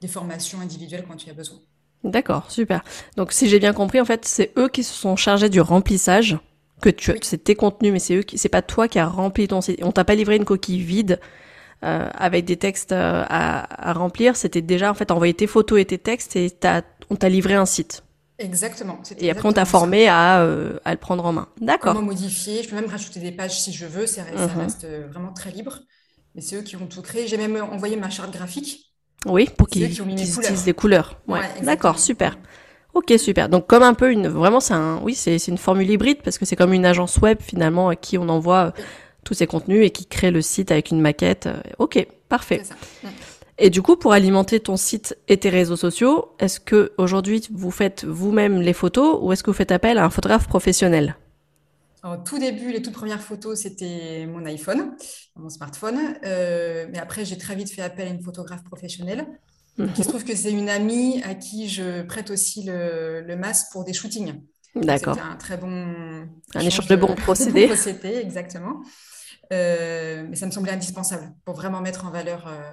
des 0.02 0.08
formations 0.08 0.60
individuelles 0.60 1.06
quand 1.08 1.24
il 1.24 1.28
y 1.28 1.32
a 1.32 1.36
besoin. 1.36 1.60
D'accord, 2.04 2.50
super. 2.50 2.84
Donc 3.16 3.34
si 3.34 3.50
j'ai 3.50 3.60
bien 3.60 3.74
compris, 3.74 4.00
en 4.00 4.06
fait, 4.06 4.26
c'est 4.26 4.52
eux 4.58 4.70
qui 4.70 4.84
se 4.84 4.94
sont 4.94 5.16
chargés 5.16 5.50
du 5.50 5.62
remplissage 5.62 6.38
que 6.82 6.90
tu 6.90 7.14
c'est 7.22 7.44
tes 7.44 7.56
contenus 7.56 7.92
mais 7.92 8.00
c'est 8.00 8.16
eux 8.16 8.22
qui 8.22 8.38
c'est 8.38 8.50
pas 8.50 8.62
toi 8.62 8.88
qui 8.88 9.00
a 9.00 9.08
rempli 9.08 9.48
ton 9.48 9.62
site 9.62 9.80
on 9.84 9.92
t'a 9.92 10.04
pas 10.04 10.16
livré 10.16 10.36
une 10.36 10.46
coquille 10.46 10.82
vide 10.82 11.20
euh, 11.84 12.10
avec 12.16 12.46
des 12.46 12.58
textes 12.58 12.92
euh, 12.92 13.24
à, 13.28 13.90
à, 13.90 13.94
remplir, 13.94 14.36
c'était 14.36 14.64
déjà 14.64 14.90
en 14.90 14.96
fait 14.96 15.12
envoyer 15.12 15.36
tes 15.36 15.46
photos 15.46 15.80
et 15.80 15.86
tes 15.86 16.00
textes 16.00 16.36
et 16.36 16.52
on 17.12 17.16
t'a 17.16 17.30
livré 17.30 17.54
un 17.54 17.68
site. 17.68 18.04
Exactement. 18.40 19.00
Et 19.20 19.30
après, 19.30 19.48
on 19.48 19.54
t'a 19.54 19.66
formé 19.66 20.08
à, 20.08 20.42
euh, 20.42 20.80
à, 20.86 20.92
le 20.92 20.98
prendre 20.98 21.24
en 21.26 21.34
main. 21.34 21.48
D'accord. 21.62 21.94
Comment 21.94 22.08
modifier? 22.08 22.64
Je 22.64 22.70
peux 22.70 22.76
même 22.76 22.90
rajouter 22.90 23.20
des 23.20 23.32
pages 23.32 23.60
si 23.60 23.74
je 23.74 23.86
veux. 23.86 24.08
Ça, 24.08 24.24
ça 24.36 24.48
mhm. 24.48 24.60
reste 24.60 24.88
vraiment 25.12 25.34
très 25.34 25.52
libre. 25.52 25.80
Mais 26.34 26.42
c'est 26.42 26.56
eux 26.56 26.62
qui 26.62 26.76
ont 26.78 26.88
tout 26.88 27.04
créé. 27.04 27.28
J'ai 27.28 27.38
même 27.38 27.56
envoyé 27.58 27.96
ma 27.96 28.10
charte 28.10 28.34
graphique. 28.34 28.94
Oui, 29.28 29.48
pour 29.56 29.68
qu'ils 29.68 29.86
utilisent 29.86 30.64
des 30.66 30.74
couleurs. 30.74 31.20
Ouais. 31.28 31.42
D'accord, 31.62 32.00
super. 32.00 32.38
Ok, 32.98 33.14
super. 33.20 33.48
Donc 33.48 33.68
comme 33.68 33.84
un 33.84 33.94
peu 33.94 34.12
une, 34.12 34.28
vraiment 34.28 34.60
c'est 34.60 34.74
un, 34.74 35.00
oui, 35.04 35.14
c'est 35.14 35.38
une 35.48 35.60
formule 35.60 35.88
hybride 35.88 36.24
parce 36.24 36.40
que 36.40 36.46
c'est 36.46 36.56
comme 36.56 36.74
une 36.74 36.84
agence 36.84 37.18
web 37.18 37.38
finalement 37.40 37.90
à 37.90 37.96
qui 37.96 38.18
on 38.18 38.28
envoie 38.28 38.74
tous 39.24 39.36
ces 39.36 39.46
contenus 39.46 39.86
et 39.86 39.92
qui 39.92 40.08
crée 40.08 40.32
le 40.32 40.42
site 40.42 40.72
avec 40.72 40.90
une 40.90 41.00
maquette. 41.00 41.46
Euh, 41.46 41.62
ok, 41.78 42.08
parfait. 42.28 42.64
Et 43.60 43.70
du 43.70 43.84
coup, 43.84 43.98
pour 43.98 44.14
alimenter 44.14 44.60
ton 44.60 44.78
site 44.78 45.16
et 45.28 45.38
tes 45.38 45.50
réseaux 45.50 45.76
sociaux, 45.76 46.30
est-ce 46.40 46.60
que 46.60 46.92
aujourd'hui 46.98 47.48
vous 47.52 47.70
faites 47.70 48.04
vous-même 48.04 48.62
les 48.62 48.74
photos 48.74 49.20
ou 49.22 49.32
est-ce 49.32 49.44
que 49.44 49.52
vous 49.52 49.58
faites 49.58 49.72
appel 49.72 50.00
à 50.00 50.06
un 50.06 50.10
photographe 50.10 50.48
professionnel? 50.48 51.16
Au 52.04 52.18
tout 52.18 52.40
début, 52.40 52.72
les 52.72 52.82
toutes 52.82 52.94
premières 52.94 53.22
photos, 53.22 53.60
c'était 53.60 54.26
mon 54.26 54.44
iPhone, 54.46 54.96
mon 55.36 55.50
smartphone. 55.50 56.00
Euh, 56.26 56.88
mais 56.92 56.98
après, 56.98 57.26
j'ai 57.26 57.38
très 57.38 57.56
vite 57.56 57.70
fait 57.70 57.84
appel 57.84 58.08
à 58.08 58.12
une 58.12 58.24
photographe 58.24 58.64
professionnelle. 58.64 59.28
Mhm. 59.78 59.92
Il 59.98 60.04
se 60.04 60.10
trouve 60.10 60.24
que 60.24 60.36
c'est 60.36 60.52
une 60.52 60.70
amie 60.70 61.22
à 61.24 61.36
qui 61.36 61.70
je 61.70 62.02
prête 62.04 62.32
aussi 62.32 62.64
le, 62.64 63.22
le 63.22 63.36
masque 63.36 63.68
pour 63.72 63.84
des 63.84 63.94
shootings. 63.94 64.34
D'accord. 64.76 65.18
Un 65.20 65.36
très 65.36 65.58
bon... 65.58 66.28
Un 66.56 66.60
échange 66.60 66.88
de 66.88 66.96
bons 66.96 67.16
procédés. 67.16 67.68
procédés, 67.68 68.16
exactement. 68.16 68.82
Euh, 69.54 70.26
mais 70.30 70.36
ça 70.36 70.46
me 70.46 70.52
semblait 70.52 70.74
indispensable 70.74 71.34
pour 71.46 71.56
vraiment 71.56 71.82
mettre 71.82 72.06
en 72.06 72.12
valeur 72.12 72.48
euh, 72.48 72.72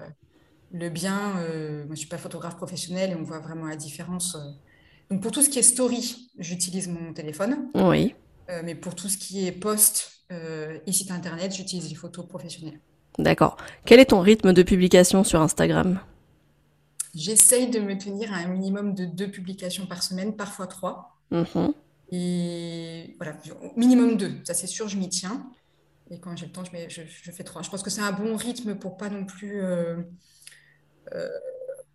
le 0.72 0.88
bien. 0.88 1.36
Euh, 1.38 1.78
moi, 1.78 1.86
je 1.86 1.90
ne 1.90 1.96
suis 1.96 2.08
pas 2.08 2.18
photographe 2.18 2.56
professionnel 2.56 3.12
et 3.12 3.14
on 3.14 3.22
voit 3.22 3.38
vraiment 3.38 3.66
la 3.66 3.76
différence. 3.76 4.36
Donc, 5.10 5.22
pour 5.22 5.30
tout 5.30 5.42
ce 5.42 5.48
qui 5.48 5.58
est 5.58 5.62
story, 5.62 6.30
j'utilise 6.38 6.88
mon 6.88 7.12
téléphone. 7.12 7.68
Oui. 7.74 8.14
mais 8.64 8.74
pour 8.74 8.94
tout 8.94 9.08
ce 9.08 9.16
qui 9.16 9.46
est 9.46 9.52
post 9.52 10.10
et 10.30 10.92
site 10.92 11.10
internet, 11.10 11.54
j'utilise 11.54 11.88
les 11.88 11.94
photos 11.94 12.26
professionnelles. 12.26 12.80
D'accord. 13.18 13.56
Quel 13.84 14.00
est 14.00 14.06
ton 14.06 14.20
rythme 14.20 14.52
de 14.52 14.62
publication 14.62 15.22
sur 15.22 15.40
Instagram? 15.40 16.00
J'essaye 17.14 17.70
de 17.70 17.78
me 17.78 17.96
tenir 17.96 18.32
à 18.32 18.36
un 18.36 18.48
minimum 18.48 18.94
de 18.94 19.04
deux 19.04 19.30
publications 19.30 19.86
par 19.86 20.02
semaine, 20.02 20.36
parfois 20.36 20.66
trois. 20.66 21.18
Mhm. 21.30 21.72
Et 22.10 23.14
voilà, 23.16 23.36
minimum 23.76 24.16
deux, 24.16 24.32
ça 24.44 24.54
c'est 24.54 24.66
sûr, 24.66 24.88
je 24.88 24.96
m'y 24.96 25.08
tiens. 25.08 25.46
Et 26.10 26.20
quand 26.20 26.36
j'ai 26.36 26.46
le 26.46 26.52
temps, 26.52 26.64
je, 26.64 26.72
mets, 26.72 26.88
je, 26.90 27.02
je, 27.06 27.30
fais 27.30 27.44
trois. 27.44 27.62
Je 27.62 27.70
pense 27.70 27.82
que 27.82 27.90
c'est 27.90 28.02
un 28.02 28.12
bon 28.12 28.36
rythme 28.36 28.74
pour 28.74 28.96
pas 28.96 29.08
non 29.08 29.24
plus 29.24 29.62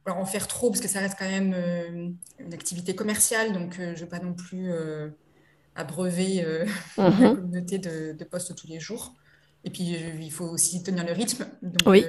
en 0.07 0.25
faire 0.25 0.47
trop, 0.47 0.71
parce 0.71 0.81
que 0.81 0.87
ça 0.87 0.99
reste 0.99 1.15
quand 1.19 1.29
même 1.29 2.17
une 2.39 2.53
activité 2.53 2.95
commerciale, 2.95 3.53
donc 3.53 3.75
je 3.75 3.83
ne 3.83 3.95
veux 3.95 4.07
pas 4.07 4.19
non 4.19 4.33
plus 4.33 4.71
abreuver 5.75 6.43
la 6.97 7.09
mhm. 7.09 7.35
communauté 7.35 7.77
de, 7.77 8.13
de 8.13 8.23
postes 8.25 8.55
tous 8.55 8.67
les 8.67 8.79
jours. 8.79 9.13
Et 9.63 9.69
puis, 9.69 9.83
il 9.83 10.31
faut 10.31 10.45
aussi 10.45 10.81
tenir 10.83 11.05
le 11.05 11.11
rythme. 11.11 11.45
Donc, 11.61 11.81
oui. 11.85 12.05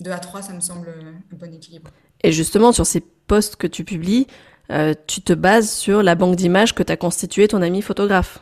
2 0.00 0.10
à 0.10 0.18
3, 0.18 0.42
ça 0.42 0.52
me 0.52 0.60
semble 0.60 0.88
un 0.88 1.36
bon 1.36 1.52
équilibre. 1.54 1.90
Et 2.22 2.32
justement, 2.32 2.72
sur 2.72 2.86
ces 2.86 3.00
posts 3.00 3.56
que 3.56 3.66
tu 3.66 3.84
publies, 3.84 4.26
euh, 4.70 4.94
tu 5.06 5.20
te 5.20 5.32
bases 5.32 5.70
sur 5.70 6.02
la 6.02 6.14
banque 6.14 6.36
d'images 6.36 6.74
que 6.74 6.82
tu 6.82 6.92
as 6.92 6.96
constituée 6.96 7.48
ton 7.48 7.62
ami 7.62 7.82
photographe. 7.82 8.38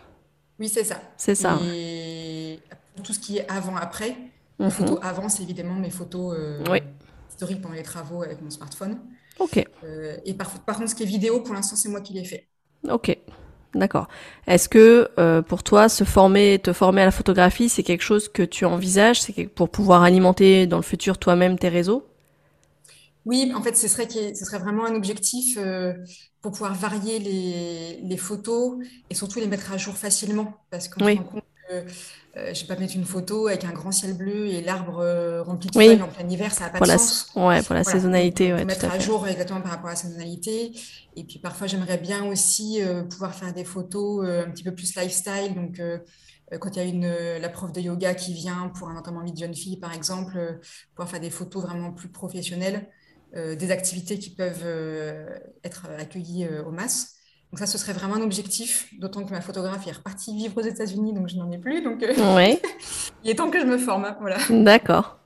Oui, 0.59 0.69
c'est 0.69 0.85
ça. 0.85 1.01
C'est 1.17 1.35
ça. 1.35 1.59
Et 1.65 2.61
tout 3.03 3.13
ce 3.13 3.19
qui 3.19 3.39
est 3.39 3.51
avant-après, 3.51 4.17
les 4.59 4.67
mhm. 4.67 4.71
photos 4.71 4.99
avant, 5.03 5.29
c'est 5.29 5.43
évidemment 5.43 5.75
mes 5.75 5.91
photos 5.91 6.37
euh, 6.39 6.63
historiques 7.29 7.63
pendant 7.63 7.75
les 7.75 7.83
travaux 7.83 8.23
avec 8.23 8.43
mon 8.43 8.51
smartphone. 8.51 8.99
Ok. 9.39 9.65
Euh, 9.85 10.19
et 10.25 10.35
par, 10.35 10.51
par, 10.61 10.77
contre, 10.77 10.91
ce 10.91 10.95
qui 10.95 11.03
est 11.03 11.07
vidéo, 11.07 11.41
pour 11.41 11.55
l'instant, 11.55 11.77
c'est 11.77 11.89
moi 11.89 12.03
qui 12.03 12.13
l'ai 12.13 12.25
fait. 12.25 12.47
Ok. 12.89 13.17
D'accord. 13.75 14.09
Est-ce 14.47 14.69
que 14.69 15.41
pour 15.43 15.63
toi, 15.63 15.89
se 15.89 16.05
former, 16.05 16.59
te 16.59 16.73
former 16.73 17.03
à 17.03 17.05
la 17.05 17.11
photographie, 17.11 17.69
c'est 17.69 17.83
quelque 17.83 18.03
chose 18.03 18.29
que 18.29 18.43
tu 18.43 18.65
envisages, 18.65 19.21
c'est 19.21 19.47
pour 19.47 19.69
pouvoir 19.69 20.03
alimenter 20.03 20.67
dans 20.67 20.77
le 20.77 20.83
futur 20.83 21.19
toi-même 21.19 21.59
tes 21.59 21.69
réseaux? 21.69 22.05
Oui, 23.27 23.53
en 23.55 23.63
fait, 23.63 23.77
ce 23.77 23.87
serait, 23.87 24.09
ce 24.09 24.45
serait 24.45 24.59
vraiment 24.59 24.87
un 24.87 24.95
objectif 24.95 25.59
euh, 25.59 25.93
pour 26.41 26.53
pouvoir 26.53 26.75
varier 26.75 27.19
les, 27.19 28.17
photos 28.17 28.79
et 29.11 29.15
surtout 29.15 29.41
les 29.41 29.47
mettre 29.47 29.73
à 29.73 29.77
jour 29.77 29.95
facilement. 29.95 30.55
Parce 30.71 30.89
qu'on 30.89 31.01
se 31.01 31.17
rend 31.17 31.23
compte 31.25 31.41
que 31.43 31.50
euh, 31.71 31.85
je 32.35 32.41
ne 32.41 32.55
vais 32.55 32.67
pas 32.75 32.81
mettre 32.81 32.95
une 32.95 33.05
photo 33.05 33.49
avec 33.49 33.65
un 33.65 33.73
grand 33.73 33.93
ciel 33.93 34.17
bleu 34.17 34.47
et 34.47 34.63
l'arbre 34.63 35.01
euh, 35.01 35.43
rempli 35.43 35.69
de 35.69 35.75
feuilles 35.75 36.03
en 36.03 36.09
plein 36.09 36.29
hiver, 36.29 36.53
ça 36.53 36.65
n'a 36.65 36.71
pas 36.71 36.81
de 36.81 36.87
sens. 36.87 37.31
Ouais, 37.35 37.63
pour 37.63 37.75
la 37.75 37.85
saisonnalité. 37.85 38.53
Ouais, 38.53 38.65
mettre 38.65 38.91
à, 38.91 38.99
jour 38.99 39.27
exactement 39.27 39.61
par 39.61 39.73
rapport 39.73 39.89
à 39.89 39.93
la 39.93 39.97
saisonnalité. 39.97 40.73
Et 41.17 41.25
puis 41.25 41.39
parfois, 41.39 41.67
j'aimerais 41.67 41.99
bien 41.99 42.25
aussi 42.25 42.81
pouvoir 43.11 43.35
faire 43.35 43.53
des 43.53 43.65
photos 43.65 44.27
un 44.27 44.51
petit 44.51 44.63
peu 44.63 44.73
plus 44.73 44.95
lifestyle. 44.97 45.55
Donc, 45.55 45.81
quand 46.59 46.77
il 46.77 46.77
y 46.77 46.81
a 46.81 46.85
une, 46.85 47.41
la 47.41 47.49
prof 47.49 47.73
de 47.73 47.81
yoga 47.81 48.15
qui 48.15 48.33
vient 48.33 48.71
pour 48.77 48.89
un 48.89 48.97
entraînement 48.97 49.25
de 49.25 49.37
jeune 49.37 49.55
fille, 49.55 49.77
par 49.77 49.93
exemple, 49.93 50.61
pouvoir 50.95 51.09
faire 51.09 51.21
des 51.21 51.31
photos 51.31 51.65
vraiment 51.65 51.93
plus 51.93 52.09
professionnelles. 52.09 52.89
Euh, 53.37 53.55
des 53.55 53.71
activités 53.71 54.19
qui 54.19 54.31
peuvent 54.31 54.65
euh, 54.65 55.39
être 55.63 55.87
accueillies 55.99 56.47
euh, 56.47 56.65
au 56.65 56.73
masses. 56.73 57.15
Donc 57.53 57.59
ça, 57.59 57.67
ce 57.67 57.79
serait 57.79 57.93
vraiment 57.93 58.15
un 58.15 58.23
objectif, 58.23 58.89
d'autant 58.99 59.25
que 59.25 59.31
ma 59.31 59.41
photographe 59.41 59.87
est 59.87 59.93
repartie 59.93 60.37
vivre 60.37 60.57
aux 60.57 60.65
États-Unis, 60.65 61.13
donc 61.13 61.29
je 61.29 61.37
n'en 61.37 61.51
ai 61.51 61.59
plus. 61.59 61.83
Donc 61.83 61.99
il 63.25 63.31
est 63.31 63.35
temps 63.35 63.51
que 63.51 63.61
je 63.61 63.67
me 63.67 63.79
forme. 63.79 64.05
Hein, 64.05 64.17
voilà. 64.21 64.39
D'accord. 64.51 65.19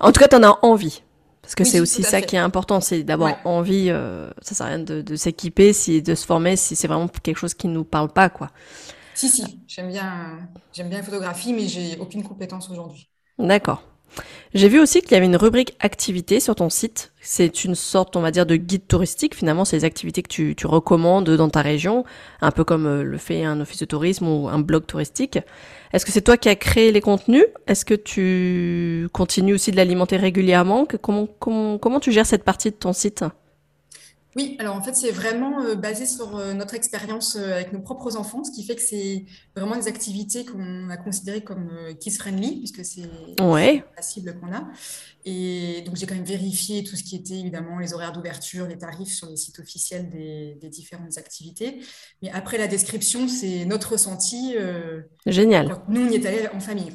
En 0.00 0.12
tout 0.12 0.20
cas, 0.20 0.28
tu 0.28 0.36
en 0.36 0.42
as 0.44 0.58
envie. 0.62 1.02
Parce 1.42 1.54
que 1.54 1.64
c'est 1.64 1.80
aussi 1.80 2.02
ça 2.02 2.20
qui 2.20 2.36
est 2.36 2.40
important, 2.40 2.80
c'est 2.80 3.02
d'avoir 3.02 3.38
envie. 3.46 3.88
ça 4.42 4.54
sert 4.54 4.66
à 4.66 4.68
rien 4.68 4.78
de, 4.78 5.16
s'équiper, 5.16 5.72
si, 5.72 6.02
de 6.02 6.14
se 6.14 6.26
former, 6.26 6.56
si 6.56 6.76
c'est 6.76 6.88
vraiment 6.88 7.08
quelque 7.08 7.38
chose 7.38 7.54
qui 7.54 7.68
ne 7.68 7.72
nous 7.72 7.84
parle 7.84 8.10
pas, 8.10 8.28
quoi. 8.28 8.50
Si, 9.14 9.28
si, 9.28 9.58
j'aime 9.66 9.88
bien, 9.88 10.38
j'aime 10.72 10.90
bien 10.90 10.98
la 10.98 11.04
photographie, 11.04 11.54
mais 11.54 11.66
j'ai 11.66 11.98
aucune 11.98 12.22
compétence 12.22 12.70
aujourd'hui. 12.70 13.08
D'accord. 13.38 13.82
J'ai 14.54 14.68
vu 14.68 14.80
aussi 14.80 15.02
qu'il 15.02 15.12
y 15.12 15.14
avait 15.14 15.26
une 15.26 15.36
rubrique 15.36 15.76
activités 15.80 16.40
sur 16.40 16.54
ton 16.54 16.70
site. 16.70 17.12
C'est 17.20 17.64
une 17.64 17.74
sorte, 17.74 18.16
on 18.16 18.20
va 18.20 18.30
dire, 18.30 18.46
de 18.46 18.56
guide 18.56 18.86
touristique. 18.86 19.34
Finalement, 19.34 19.64
c'est 19.64 19.76
les 19.76 19.84
activités 19.84 20.22
que 20.22 20.28
tu, 20.52 20.66
recommandes 20.66 21.28
dans 21.28 21.50
ta 21.50 21.60
région, 21.60 22.04
un 22.40 22.50
peu 22.50 22.64
comme 22.64 22.86
euh, 22.86 23.02
le 23.02 23.18
fait 23.18 23.44
un 23.44 23.60
office 23.60 23.80
de 23.80 23.84
tourisme 23.84 24.26
ou 24.26 24.48
un 24.48 24.58
blog 24.58 24.86
touristique. 24.86 25.38
Est-ce 25.92 26.06
que 26.06 26.12
c'est 26.12 26.22
toi 26.22 26.36
qui 26.36 26.48
as 26.48 26.56
créé 26.56 26.92
les 26.92 27.00
contenus? 27.00 27.44
Est-ce 27.66 27.84
que 27.84 27.94
tu 27.94 29.08
continues 29.12 29.54
aussi 29.54 29.70
de 29.70 29.76
l'alimenter 29.76 30.16
régulièrement? 30.16 30.86
Comment 30.86 32.00
tu 32.00 32.12
gères 32.12 32.26
cette 32.26 32.44
partie 32.44 32.70
de 32.70 32.76
ton 32.76 32.92
site? 32.92 33.24
Oui, 34.36 34.56
alors 34.58 34.76
en 34.76 34.82
fait, 34.82 34.94
c'est 34.94 35.10
vraiment 35.10 35.62
euh, 35.62 35.74
basé 35.74 36.04
sur 36.04 36.36
euh, 36.36 36.52
notre 36.52 36.74
expérience 36.74 37.36
euh, 37.36 37.54
avec 37.54 37.72
nos 37.72 37.80
propres 37.80 38.16
enfants, 38.16 38.44
ce 38.44 38.50
qui 38.50 38.62
fait 38.62 38.76
que 38.76 38.82
c'est 38.82 39.24
vraiment 39.56 39.74
des 39.74 39.88
activités 39.88 40.44
qu'on 40.44 40.90
a 40.90 40.96
considérées 40.98 41.40
comme 41.42 41.70
kids-friendly, 41.98 42.58
puisque 42.58 42.84
c'est 42.84 43.08
ouais. 43.42 43.84
la 43.96 44.02
cible 44.02 44.38
qu'on 44.38 44.52
a. 44.52 44.68
Et 45.28 45.82
donc, 45.82 45.96
j'ai 45.96 46.06
quand 46.06 46.14
même 46.14 46.24
vérifié 46.24 46.82
tout 46.84 46.96
ce 46.96 47.02
qui 47.02 47.16
était 47.16 47.34
évidemment 47.34 47.78
les 47.78 47.92
horaires 47.92 48.12
d'ouverture, 48.12 48.66
les 48.66 48.78
tarifs 48.78 49.12
sur 49.12 49.28
les 49.28 49.36
sites 49.36 49.58
officiels 49.58 50.08
des, 50.08 50.68
différentes 50.68 51.18
activités. 51.18 51.80
Mais 52.22 52.30
après, 52.30 52.56
la 52.56 52.66
description, 52.66 53.28
c'est 53.28 53.64
notre 53.66 53.92
ressenti. 53.92 54.54
Génial. 55.26 55.76
nous, 55.88 56.06
on 56.06 56.08
y 56.08 56.14
est 56.14 56.26
allés 56.26 56.48
en 56.54 56.60
famille. 56.60 56.92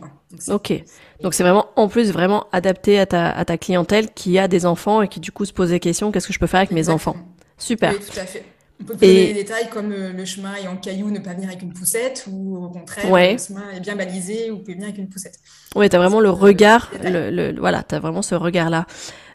ok. 0.48 0.84
Donc, 1.22 1.34
c'est 1.34 1.44
vraiment, 1.44 1.68
en 1.76 1.88
plus, 1.88 2.12
vraiment 2.12 2.48
adapté 2.52 3.00
à 3.00 3.06
ta, 3.06 3.30
à 3.30 3.46
ta 3.46 3.58
clientèle 3.58 4.12
qui 4.14 4.40
a 4.40 4.48
des 4.48 4.66
enfants 4.66 5.02
et 5.02 5.08
qui, 5.08 5.20
du 5.20 5.32
coup, 5.32 5.46
se 5.46 5.54
pose 5.54 5.70
des 5.70 5.80
questions 5.80 6.12
qu'est-ce 6.12 6.28
que 6.28 6.34
je 6.34 6.40
peux 6.40 6.48
faire 6.48 6.62
avec 6.62 6.72
mes 6.72 6.90
enfants? 6.90 7.16
Super. 7.58 7.94
Oui, 7.94 8.00
tout 8.00 8.20
à 8.20 8.26
fait. 8.26 8.44
On 8.84 8.86
peut 8.86 8.96
donner 8.96 9.28
des 9.28 9.34
détails 9.34 9.70
comme 9.70 9.94
euh, 9.94 10.12
le 10.12 10.26
chemin 10.26 10.56
est 10.56 10.68
en 10.68 10.76
caillou, 10.76 11.10
ne 11.10 11.20
pas 11.20 11.34
venir 11.34 11.48
avec 11.48 11.62
une 11.62 11.72
poussette, 11.72 12.26
ou 12.30 12.66
au 12.66 12.70
contraire, 12.70 13.06
le 13.06 13.38
chemin 13.38 13.72
est 13.74 13.80
bien 13.80 13.96
balisé, 13.96 14.50
vous 14.50 14.58
pouvez 14.58 14.74
venir 14.74 14.88
avec 14.88 14.98
une 14.98 15.08
poussette. 15.08 15.36
Oui, 15.76 15.88
tu 15.88 15.96
as 15.96 16.00
vraiment 16.00 16.20
le 16.20 16.30
regard, 16.30 16.92
le, 17.02 17.58
voilà, 17.58 17.84
tu 17.84 17.96
as 17.96 18.00
vraiment 18.00 18.22
ce 18.22 18.36
regard-là. 18.36 18.86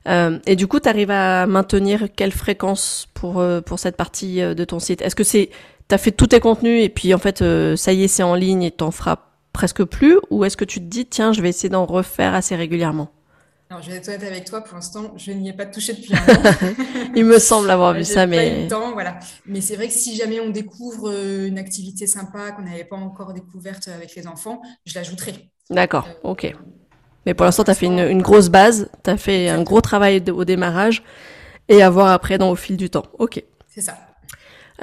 Euh, 0.06 0.38
et 0.46 0.54
du 0.54 0.66
coup, 0.66 0.80
tu 0.80 0.88
arrives 0.88 1.10
à 1.10 1.46
maintenir 1.46 2.08
quelle 2.14 2.32
fréquence 2.32 3.08
pour, 3.14 3.40
euh, 3.40 3.62
pour 3.62 3.78
cette 3.78 3.96
partie 3.96 4.40
de 4.40 4.64
ton 4.64 4.80
site? 4.80 5.00
Est-ce 5.00 5.16
que 5.16 5.24
c'est, 5.24 5.48
tu 5.88 5.94
as 5.94 5.98
fait 5.98 6.12
tous 6.12 6.26
tes 6.26 6.40
contenus 6.40 6.84
et 6.84 6.90
puis 6.90 7.14
en 7.14 7.18
fait, 7.18 7.42
ça 7.76 7.92
y 7.94 8.04
est, 8.04 8.08
c'est 8.08 8.22
en 8.22 8.34
ligne 8.34 8.64
et 8.64 8.70
t'en 8.70 8.90
feras 8.90 9.16
presque 9.54 9.82
plus? 9.84 10.18
Ou 10.28 10.44
est-ce 10.44 10.58
que 10.58 10.66
tu 10.66 10.80
te 10.80 10.84
dis, 10.84 11.06
tiens, 11.06 11.32
je 11.32 11.40
vais 11.40 11.48
essayer 11.48 11.70
d'en 11.70 11.86
refaire 11.86 12.34
assez 12.34 12.54
régulièrement? 12.54 13.10
Alors, 13.70 13.82
je 13.82 13.90
vais 13.90 13.96
être 13.98 14.08
honnête 14.08 14.22
avec 14.22 14.46
toi, 14.46 14.62
pour 14.62 14.76
l'instant, 14.76 15.12
je 15.16 15.30
n'y 15.30 15.50
ai 15.50 15.52
pas 15.52 15.66
touché 15.66 15.92
depuis 15.92 16.14
un 16.14 16.16
an. 16.16 16.74
Il 17.14 17.26
me 17.26 17.38
semble 17.38 17.70
avoir 17.70 17.92
vu 17.92 18.02
ça, 18.02 18.26
mais. 18.26 18.36
Pas 18.36 18.58
eu 18.58 18.62
le 18.62 18.68
temps, 18.68 18.92
voilà. 18.94 19.18
Mais 19.44 19.60
c'est 19.60 19.76
vrai 19.76 19.88
que 19.88 19.92
si 19.92 20.16
jamais 20.16 20.40
on 20.40 20.48
découvre 20.48 21.10
euh, 21.10 21.46
une 21.46 21.58
activité 21.58 22.06
sympa 22.06 22.52
qu'on 22.52 22.62
n'avait 22.62 22.84
pas 22.84 22.96
encore 22.96 23.34
découverte 23.34 23.88
avec 23.88 24.14
les 24.14 24.26
enfants, 24.26 24.62
je 24.86 24.94
l'ajouterai. 24.94 25.50
D'accord, 25.68 26.08
euh, 26.08 26.30
ok. 26.30 26.56
Mais 27.26 27.34
pour 27.34 27.44
l'instant, 27.44 27.64
tu 27.64 27.70
as 27.70 27.74
fait 27.74 27.86
une, 27.86 28.22
grosse 28.22 28.48
base, 28.48 28.88
tu 29.04 29.10
as 29.10 29.18
fait 29.18 29.50
un 29.50 29.62
gros 29.62 29.82
travail 29.82 30.22
au 30.30 30.46
démarrage 30.46 31.02
et 31.68 31.82
à 31.82 31.90
voir 31.90 32.08
après 32.08 32.38
dans, 32.38 32.50
au 32.50 32.56
fil 32.56 32.78
du 32.78 32.88
temps. 32.88 33.04
Ok. 33.18 33.44
C'est 33.66 33.82
ça. 33.82 33.98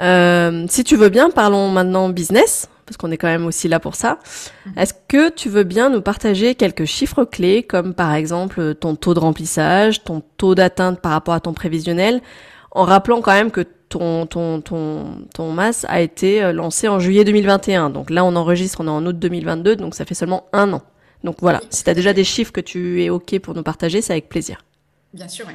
Euh, 0.00 0.64
si 0.68 0.84
tu 0.84 0.94
veux 0.94 1.08
bien, 1.08 1.30
parlons 1.30 1.70
maintenant 1.70 2.08
business 2.08 2.68
parce 2.86 2.96
qu'on 2.96 3.10
est 3.10 3.16
quand 3.16 3.28
même 3.28 3.46
aussi 3.46 3.68
là 3.68 3.80
pour 3.80 3.94
ça. 3.94 4.18
Mhm. 4.66 4.72
Est-ce 4.78 4.94
que 5.08 5.28
tu 5.30 5.48
veux 5.48 5.64
bien 5.64 5.90
nous 5.90 6.00
partager 6.00 6.54
quelques 6.54 6.84
chiffres 6.84 7.24
clés, 7.24 7.62
comme 7.62 7.94
par 7.94 8.14
exemple 8.14 8.74
ton 8.74 8.94
taux 8.94 9.14
de 9.14 9.18
remplissage, 9.18 10.04
ton 10.04 10.22
taux 10.36 10.54
d'atteinte 10.54 11.00
par 11.00 11.12
rapport 11.12 11.34
à 11.34 11.40
ton 11.40 11.52
prévisionnel, 11.52 12.22
en 12.70 12.84
rappelant 12.84 13.20
quand 13.20 13.32
même 13.32 13.50
que 13.50 13.62
ton, 13.88 14.26
ton, 14.26 14.60
ton, 14.60 15.26
ton 15.34 15.52
masse 15.52 15.86
a 15.88 16.00
été 16.00 16.42
euh, 16.42 16.52
lancé 16.52 16.88
en 16.88 16.98
juillet 16.98 17.24
2021. 17.24 17.90
Donc 17.90 18.10
là, 18.10 18.24
on 18.24 18.34
enregistre, 18.36 18.80
on 18.80 18.86
est 18.86 18.90
en 18.90 19.04
août 19.06 19.18
2022, 19.18 19.76
donc 19.76 19.94
ça 19.94 20.04
fait 20.04 20.14
seulement 20.14 20.46
un 20.52 20.72
an. 20.72 20.82
Donc 21.24 21.36
voilà, 21.40 21.60
si 21.70 21.82
tu 21.82 21.90
as 21.90 21.94
déjà 21.94 22.12
des 22.12 22.24
chiffres 22.24 22.52
que 22.52 22.60
tu 22.60 23.02
es 23.02 23.10
OK 23.10 23.38
pour 23.40 23.54
nous 23.54 23.62
partager, 23.62 24.02
c'est 24.02 24.12
avec 24.12 24.28
plaisir. 24.28 24.64
Bien 25.12 25.28
sûr, 25.28 25.46
oui. 25.48 25.54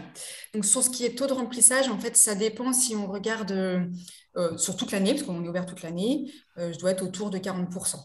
Donc 0.54 0.66
sur 0.66 0.82
ce 0.82 0.90
qui 0.90 1.06
est 1.06 1.12
taux 1.12 1.28
de 1.28 1.34
remplissage, 1.34 1.88
en 1.88 1.98
fait, 1.98 2.18
ça 2.18 2.36
dépend 2.36 2.74
si 2.74 2.96
on 2.96 3.08
regarde 3.08 3.52
euh, 4.38 4.58
sur 4.58 4.78
toute 4.78 4.92
l'année, 4.92 5.12
parce 5.12 5.24
qu'on 5.24 5.44
est 5.44 5.48
ouvert 5.48 5.66
toute 5.66 5.82
l'année, 5.82 6.32
euh, 6.58 6.72
je 6.72 6.80
dois 6.80 6.92
être 6.92 7.04
autour 7.04 7.30
de 7.30 7.38
40%. 7.38 7.98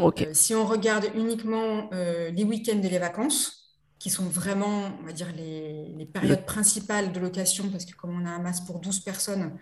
Euh, 0.00 0.10
si 0.32 0.54
on 0.54 0.66
regarde 0.66 1.06
uniquement 1.14 1.90
les 1.92 2.44
week-ends 2.44 2.80
et 2.82 2.88
les 2.88 2.98
vacances, 2.98 3.60
qui 3.98 4.10
sont 4.10 4.24
vraiment, 4.24 4.90
on 5.00 5.06
va 5.06 5.12
dire, 5.12 5.28
les, 5.36 6.08
périodes 6.12 6.44
principales 6.44 7.12
de 7.12 7.20
location, 7.20 7.68
parce 7.70 7.84
que 7.84 7.94
comme 7.94 8.20
on 8.20 8.26
a 8.26 8.30
un 8.30 8.38
masse 8.38 8.60
pour 8.60 8.80
12 8.80 9.00
personnes, 9.00 9.56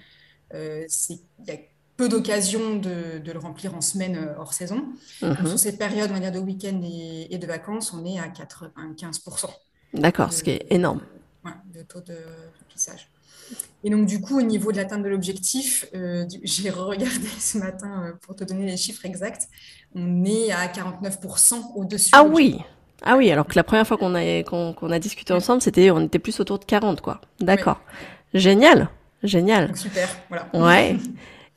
il 0.54 0.86
y 1.46 1.50
a 1.50 1.56
peu 1.96 2.08
d'occasions 2.08 2.76
de, 2.76 3.20
le 3.24 3.38
remplir 3.38 3.74
en 3.74 3.80
semaine 3.80 4.34
hors 4.38 4.52
saison. 4.52 4.94
Mhm. 5.20 5.46
sur 5.46 5.58
ces 5.58 5.76
périodes 5.76 6.10
on 6.10 6.14
va 6.14 6.20
dire, 6.20 6.32
de 6.32 6.38
week-end 6.38 6.80
et, 6.82 7.36
de 7.36 7.46
vacances, 7.46 7.92
on 7.92 8.04
est 8.06 8.18
à 8.18 8.28
95%. 8.28 9.50
D'accord, 9.94 10.32
ce 10.32 10.42
qui 10.42 10.50
est 10.50 10.66
énorme. 10.70 11.02
de 11.74 11.82
taux 11.82 12.00
de 12.00 12.16
remplissage. 12.60 13.11
Et 13.84 13.90
donc, 13.90 14.06
du 14.06 14.20
coup, 14.20 14.38
au 14.38 14.42
niveau 14.42 14.72
de 14.72 14.76
l'atteinte 14.76 15.02
de 15.02 15.08
l'objectif, 15.08 15.86
euh, 15.94 16.24
j'ai 16.42 16.70
regardé 16.70 17.26
ce 17.38 17.58
matin 17.58 18.04
euh, 18.04 18.12
pour 18.22 18.36
te 18.36 18.44
donner 18.44 18.66
les 18.66 18.76
chiffres 18.76 19.04
exacts. 19.04 19.48
On 19.94 20.24
est 20.24 20.50
à 20.52 20.66
49% 20.68 21.54
au-dessus. 21.76 22.10
Ah 22.12 22.24
oui 22.24 22.58
Ah 23.02 23.16
oui, 23.16 23.30
alors 23.30 23.46
que 23.46 23.54
la 23.56 23.64
première 23.64 23.86
fois 23.86 23.96
qu'on 23.98 24.14
a, 24.14 24.42
qu'on, 24.42 24.90
a 24.90 24.98
discuté 24.98 25.32
ensemble, 25.32 25.60
c'était, 25.60 25.90
on 25.90 26.00
était 26.00 26.18
plus 26.18 26.38
autour 26.40 26.58
de 26.58 26.64
40, 26.64 27.00
quoi. 27.00 27.20
D'accord. 27.40 27.80
Génial 28.34 28.88
Génial. 29.22 29.76
super, 29.76 30.08
voilà. 30.28 30.48
Ouais. 30.54 30.96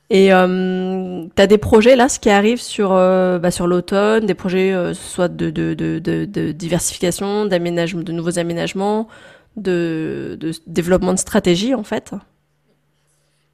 Et 0.08 0.32
euh, 0.32 1.24
tu 1.34 1.42
as 1.42 1.48
des 1.48 1.58
projets 1.58 1.96
là, 1.96 2.08
ce 2.08 2.20
qui 2.20 2.30
arrive 2.30 2.60
sur, 2.60 2.92
euh, 2.92 3.40
bah, 3.40 3.50
sur 3.50 3.66
l'automne, 3.66 4.24
des 4.24 4.34
projets 4.34 4.94
soit 4.94 5.26
de, 5.26 5.50
de, 5.50 5.74
de, 5.74 5.98
de, 5.98 6.52
diversification, 6.52 7.44
d'aménagement, 7.46 8.02
de 8.02 8.12
nouveaux 8.12 8.38
aménagements, 8.38 9.08
de, 9.56 10.38
développement 10.66 11.12
de 11.12 11.18
stratégie 11.18 11.74
en 11.74 11.84
fait 11.84 12.12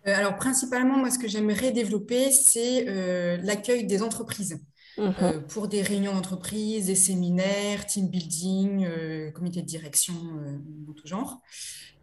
euh, 0.07 0.15
Alors 0.15 0.37
principalement, 0.37 0.99
moi 0.99 1.11
ce 1.11 1.19
que 1.19 1.29
j'aimerais 1.29 1.73
développer, 1.73 2.31
c'est 2.31 2.87
euh, 2.89 3.39
l'accueil 3.43 3.85
des 3.87 4.03
entreprises. 4.03 4.59
mhm. 4.99 5.43
pour 5.49 5.69
des 5.69 5.81
réunions 5.81 6.15
d'entreprise, 6.15 6.87
des 6.87 6.95
séminaires, 6.95 7.87
team 7.87 8.09
building, 8.09 8.87
comité 9.33 9.63
de 9.63 9.67
direction 9.67 10.15
de 10.15 10.93
tout 10.93 11.07
genre. 11.07 11.41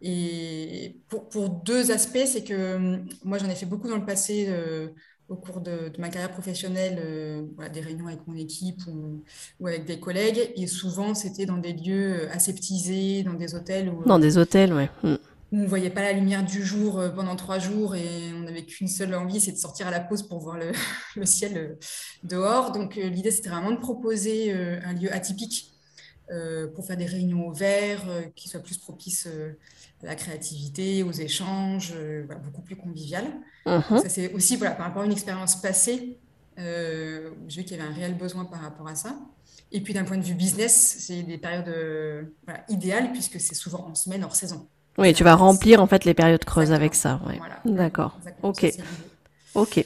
Et 0.02 0.96
pour, 1.08 1.28
pour 1.28 1.50
deux 1.50 1.90
aspects, 1.90 2.26
c'est 2.26 2.42
que 2.42 2.76
hum, 2.76 3.08
moi, 3.22 3.38
j'en 3.38 3.48
ai 3.48 3.54
fait 3.54 3.66
beaucoup 3.66 3.88
dans 3.88 3.98
le 3.98 4.06
passé 4.06 4.48
au 5.30 5.36
cours 5.36 5.60
de, 5.60 5.92
ma 5.98 6.08
carrière 6.08 6.32
professionnelle, 6.32 7.00
euh, 7.02 7.42
des 7.72 7.80
réunions 7.80 8.08
avec 8.08 8.26
mon 8.26 8.36
équipe 8.36 8.80
ou, 9.60 9.66
avec 9.66 9.86
des 9.86 10.00
collègues. 10.00 10.52
Et 10.56 10.66
souvent, 10.66 11.14
c'était 11.14 11.46
dans 11.46 11.56
des 11.56 11.72
lieux 11.72 12.24
euh, 12.24 12.32
aseptisés, 12.32 13.22
dans 13.22 13.34
des 13.34 13.54
hôtels. 13.54 13.92
dans 14.06 14.18
des 14.18 14.36
hôtels, 14.36 14.74
oui. 14.74 14.86
Mm. 15.04 15.14
Où 15.52 15.56
on 15.56 15.62
ne 15.62 15.66
voyait 15.66 15.90
pas 15.90 16.02
la 16.02 16.12
lumière 16.12 16.44
du 16.44 16.64
jour 16.64 16.98
euh, 16.98 17.08
pendant 17.10 17.36
trois 17.36 17.58
jours 17.60 17.94
et 17.94 18.32
on 18.34 18.40
n'avait 18.40 18.64
qu'une 18.64 18.88
seule 18.88 19.14
envie, 19.14 19.40
c'est 19.40 19.52
de 19.52 19.56
sortir 19.56 19.86
à 19.86 19.92
la 19.92 20.00
pause 20.00 20.24
pour 20.24 20.40
voir 20.40 20.58
le, 20.58 20.72
le 21.16 21.26
ciel 21.26 21.78
dehors. 22.24 22.72
Donc, 22.72 22.96
l'idée, 22.96 23.30
c'était 23.30 23.50
vraiment 23.50 23.70
de 23.70 23.78
proposer 23.78 24.52
un 24.52 24.92
lieu 24.92 25.12
atypique 25.14 25.68
pour 26.76 26.86
faire 26.86 26.96
des 26.96 27.06
réunions 27.06 27.48
au 27.48 27.52
vert 27.52 28.04
qui 28.36 28.48
soient 28.48 28.60
plus 28.60 28.78
propices 28.78 29.26
la 30.02 30.14
créativité, 30.14 31.02
aux 31.02 31.12
échanges, 31.12 31.92
euh, 31.94 32.24
beaucoup 32.44 32.62
plus 32.62 32.76
convivial. 32.76 33.24
Uh-huh. 33.66 34.02
Ça, 34.02 34.08
c'est 34.08 34.32
aussi 34.32 34.56
voilà, 34.56 34.74
par 34.74 34.86
rapport 34.86 35.02
à 35.02 35.06
une 35.06 35.12
expérience 35.12 35.56
passée, 35.56 36.18
euh, 36.58 37.30
j'ai 37.48 37.60
vu 37.60 37.66
qu'il 37.66 37.76
y 37.76 37.80
avait 37.80 37.88
un 37.88 37.94
réel 37.94 38.14
besoin 38.14 38.44
par 38.44 38.60
rapport 38.60 38.88
à 38.88 38.94
ça. 38.94 39.16
Et 39.72 39.80
puis 39.80 39.94
d'un 39.94 40.04
point 40.04 40.16
de 40.16 40.24
vue 40.24 40.34
business, 40.34 40.96
c'est 41.00 41.22
des 41.22 41.38
périodes 41.38 41.68
euh, 41.68 42.22
idéales 42.68 43.12
puisque 43.12 43.40
c'est 43.40 43.54
souvent 43.54 43.86
en 43.88 43.94
semaine, 43.94 44.24
hors 44.24 44.34
saison. 44.34 44.66
Oui, 44.98 45.14
tu 45.14 45.22
vas 45.22 45.36
remplir 45.36 45.80
en 45.80 45.86
fait 45.86 46.04
les 46.04 46.14
périodes 46.14 46.44
creuses 46.44 46.72
avec 46.72 46.94
ça. 46.94 47.20
D'accord. 47.64 48.18
Ok. 48.42 48.66
ok. 49.54 49.74
tu 49.74 49.84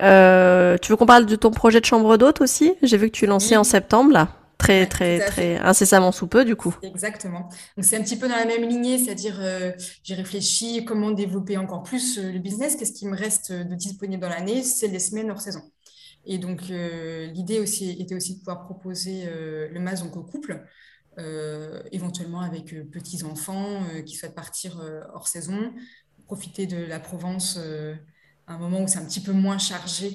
veux 0.00 0.96
qu'on 0.96 1.06
parle 1.06 1.26
de 1.26 1.36
ton 1.36 1.50
projet 1.50 1.80
de 1.80 1.84
chambre 1.84 2.16
d'hôte 2.16 2.40
aussi? 2.40 2.72
J'ai 2.82 2.96
vu 2.96 3.10
que 3.10 3.16
tu 3.16 3.26
lançais 3.26 3.56
en 3.56 3.64
septembre 3.64 4.12
là. 4.12 4.28
Très, 4.68 4.86
très, 4.86 5.18
très 5.20 5.56
incessamment 5.56 6.12
sous 6.12 6.26
peu, 6.26 6.44
du 6.44 6.54
coup. 6.54 6.76
Exactement. 6.82 7.48
Donc, 7.74 7.86
c'est 7.86 7.96
un 7.96 8.02
petit 8.02 8.18
peu 8.18 8.28
dans 8.28 8.36
la 8.36 8.44
même 8.44 8.68
lignée, 8.68 8.98
c'est-à-dire, 8.98 9.38
euh, 9.40 9.72
j'ai 10.02 10.14
réfléchi 10.14 10.84
comment 10.84 11.10
développer 11.10 11.56
encore 11.56 11.82
plus 11.82 12.18
euh, 12.18 12.30
le 12.30 12.38
business. 12.38 12.76
Qu'est-ce 12.76 12.92
qui 12.92 13.06
me 13.06 13.16
reste 13.16 13.50
de 13.50 13.74
disponible 13.74 14.20
dans 14.20 14.28
l'année 14.28 14.62
C'est 14.62 14.88
les 14.88 14.98
semaines 14.98 15.30
hors 15.30 15.40
saison. 15.40 15.62
Et 16.26 16.36
donc, 16.36 16.64
euh, 16.70 17.28
l'idée 17.28 17.60
aussi 17.60 17.92
était 17.98 18.14
aussi 18.14 18.34
de 18.34 18.38
pouvoir 18.40 18.66
proposer 18.66 19.24
le 19.24 19.80
MAS 19.80 20.02
donc, 20.02 20.14
au 20.18 20.22
couple, 20.22 20.62
éventuellement 21.90 22.42
avec 22.42 22.74
petits-enfants 22.90 23.82
qui 24.04 24.16
souhaitent 24.16 24.34
partir 24.34 24.82
hors 25.14 25.28
saison, 25.28 25.72
profiter 26.26 26.66
de 26.66 26.76
la 26.76 27.00
Provence 27.00 27.58
à 28.46 28.52
un 28.52 28.58
moment 28.58 28.82
où 28.82 28.88
c'est 28.88 28.98
un 28.98 29.06
petit 29.06 29.22
peu 29.22 29.32
moins 29.32 29.56
chargé 29.56 30.12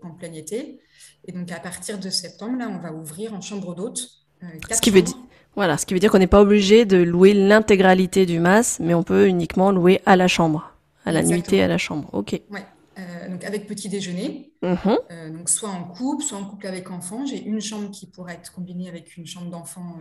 qu'en 0.00 0.12
plein 0.12 0.32
été. 0.32 0.80
Et 1.26 1.32
donc, 1.32 1.50
à 1.52 1.60
partir 1.60 1.98
de 1.98 2.10
septembre, 2.10 2.58
là, 2.58 2.68
on 2.68 2.78
va 2.78 2.92
ouvrir 2.92 3.34
en 3.34 3.40
chambre 3.40 3.74
d'hôte. 3.74 4.08
Euh, 4.42 4.46
ce 4.70 4.80
qui 4.80 4.90
veut 4.90 5.02
dire, 5.02 5.16
voilà, 5.54 5.76
ce 5.76 5.86
qui 5.86 5.94
veut 5.94 6.00
dire 6.00 6.10
qu'on 6.10 6.18
n'est 6.18 6.26
pas 6.26 6.40
obligé 6.40 6.84
de 6.84 6.96
louer 6.96 7.34
l'intégralité 7.34 8.26
du 8.26 8.40
mas, 8.40 8.78
mais 8.80 8.94
on 8.94 9.02
peut 9.02 9.28
uniquement 9.28 9.70
louer 9.70 10.00
à 10.06 10.16
la 10.16 10.28
chambre, 10.28 10.72
à 11.04 11.12
la 11.12 11.22
nuitée 11.22 11.62
à 11.62 11.68
la 11.68 11.78
chambre. 11.78 12.08
Ok. 12.12 12.40
Ouais. 12.50 12.64
Euh, 12.98 13.28
donc 13.28 13.44
avec 13.44 13.66
petit 13.66 13.88
déjeuner, 13.88 14.52
mm-hmm. 14.62 14.98
euh, 15.10 15.30
donc 15.30 15.48
soit 15.48 15.70
en 15.70 15.84
couple, 15.84 16.22
soit 16.22 16.38
en 16.38 16.44
couple 16.44 16.66
avec 16.66 16.90
enfant. 16.90 17.24
J'ai 17.24 17.42
une 17.42 17.60
chambre 17.60 17.90
qui 17.90 18.06
pourrait 18.06 18.34
être 18.34 18.52
combinée 18.52 18.88
avec 18.88 19.16
une 19.16 19.26
chambre 19.26 19.50
d'enfant 19.50 19.96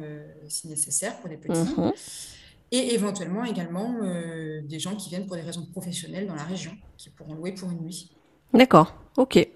si 0.48 0.68
nécessaire 0.68 1.18
pour 1.20 1.30
les 1.30 1.38
petits. 1.38 1.60
Mm-hmm. 1.60 1.94
Et 2.72 2.94
éventuellement 2.94 3.44
également 3.46 3.96
des 4.64 4.80
gens 4.80 4.96
qui 4.96 5.10
viennent 5.10 5.26
pour 5.26 5.36
des 5.36 5.42
raisons 5.42 5.66
professionnelles 5.72 6.28
dans 6.28 6.36
la 6.36 6.44
région, 6.44 6.72
qui 6.98 7.10
pourront 7.10 7.34
louer 7.34 7.54
pour 7.54 7.72
une 7.72 7.82
nuit. 7.82 8.12
D'accord, 8.54 8.96
ok. 9.18 9.48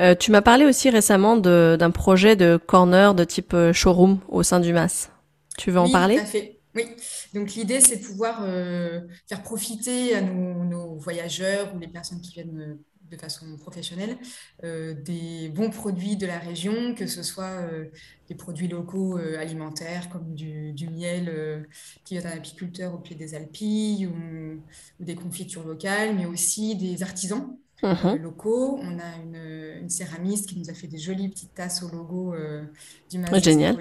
Euh, 0.00 0.14
tu 0.14 0.30
m'as 0.30 0.40
parlé 0.40 0.64
aussi 0.64 0.88
récemment 0.88 1.36
d'un 1.36 1.90
projet 1.90 2.36
de 2.36 2.56
corner 2.56 3.14
de 3.14 3.24
type 3.24 3.52
euh, 3.52 3.72
showroom 3.72 4.18
au 4.28 4.42
sein 4.42 4.60
du 4.60 4.72
MAS. 4.72 5.10
Tu 5.58 5.70
veux 5.70 5.78
en 5.78 5.90
parler? 5.90 6.16
tout 6.16 6.22
à 6.22 6.26
fait. 6.26 6.56
Oui, 6.74 6.84
donc 7.34 7.52
l'idée 7.54 7.80
c'est 7.80 7.96
de 7.96 8.04
pouvoir 8.04 8.44
euh, 8.44 9.00
faire 9.28 9.42
profiter 9.42 10.14
à 10.14 10.20
nos, 10.22 10.94
voyageurs 10.96 11.74
ou 11.74 11.78
les 11.80 11.88
personnes 11.88 12.20
qui 12.20 12.32
viennent 12.32 12.78
de 13.10 13.16
façon 13.16 13.56
professionnelle 13.56 14.16
des 14.62 15.50
bons 15.52 15.70
produits 15.70 16.16
de 16.16 16.28
la 16.28 16.38
région, 16.38 16.94
que 16.94 17.08
ce 17.08 17.24
soit 17.24 17.68
des 18.28 18.36
produits 18.36 18.68
locaux 18.68 19.16
alimentaires 19.16 20.08
comme 20.10 20.32
du, 20.32 20.88
miel 20.92 21.66
qui 22.04 22.14
vient 22.14 22.22
d'un 22.22 22.36
apiculteur 22.36 22.94
au 22.94 22.98
pied 22.98 23.16
des 23.16 23.34
Alpilles 23.34 24.06
ou, 24.06 24.62
ou, 25.00 25.04
des 25.04 25.16
confitures 25.16 25.66
locales, 25.66 26.14
mais 26.14 26.26
aussi 26.26 26.76
des 26.76 27.02
artisans 27.02 27.58
uh 27.82 28.18
locaux. 28.18 28.78
On 28.82 28.98
a 28.98 29.16
une, 29.22 29.88
céramiste 29.88 30.48
qui 30.48 30.58
nous 30.58 30.70
a 30.70 30.74
fait 30.74 30.86
des 30.86 30.98
jolies 30.98 31.28
petites 31.28 31.54
tasses 31.54 31.82
au 31.82 31.88
logo 31.88 32.34
euh, 32.34 32.62
du 33.10 33.18
magasin 33.18 33.76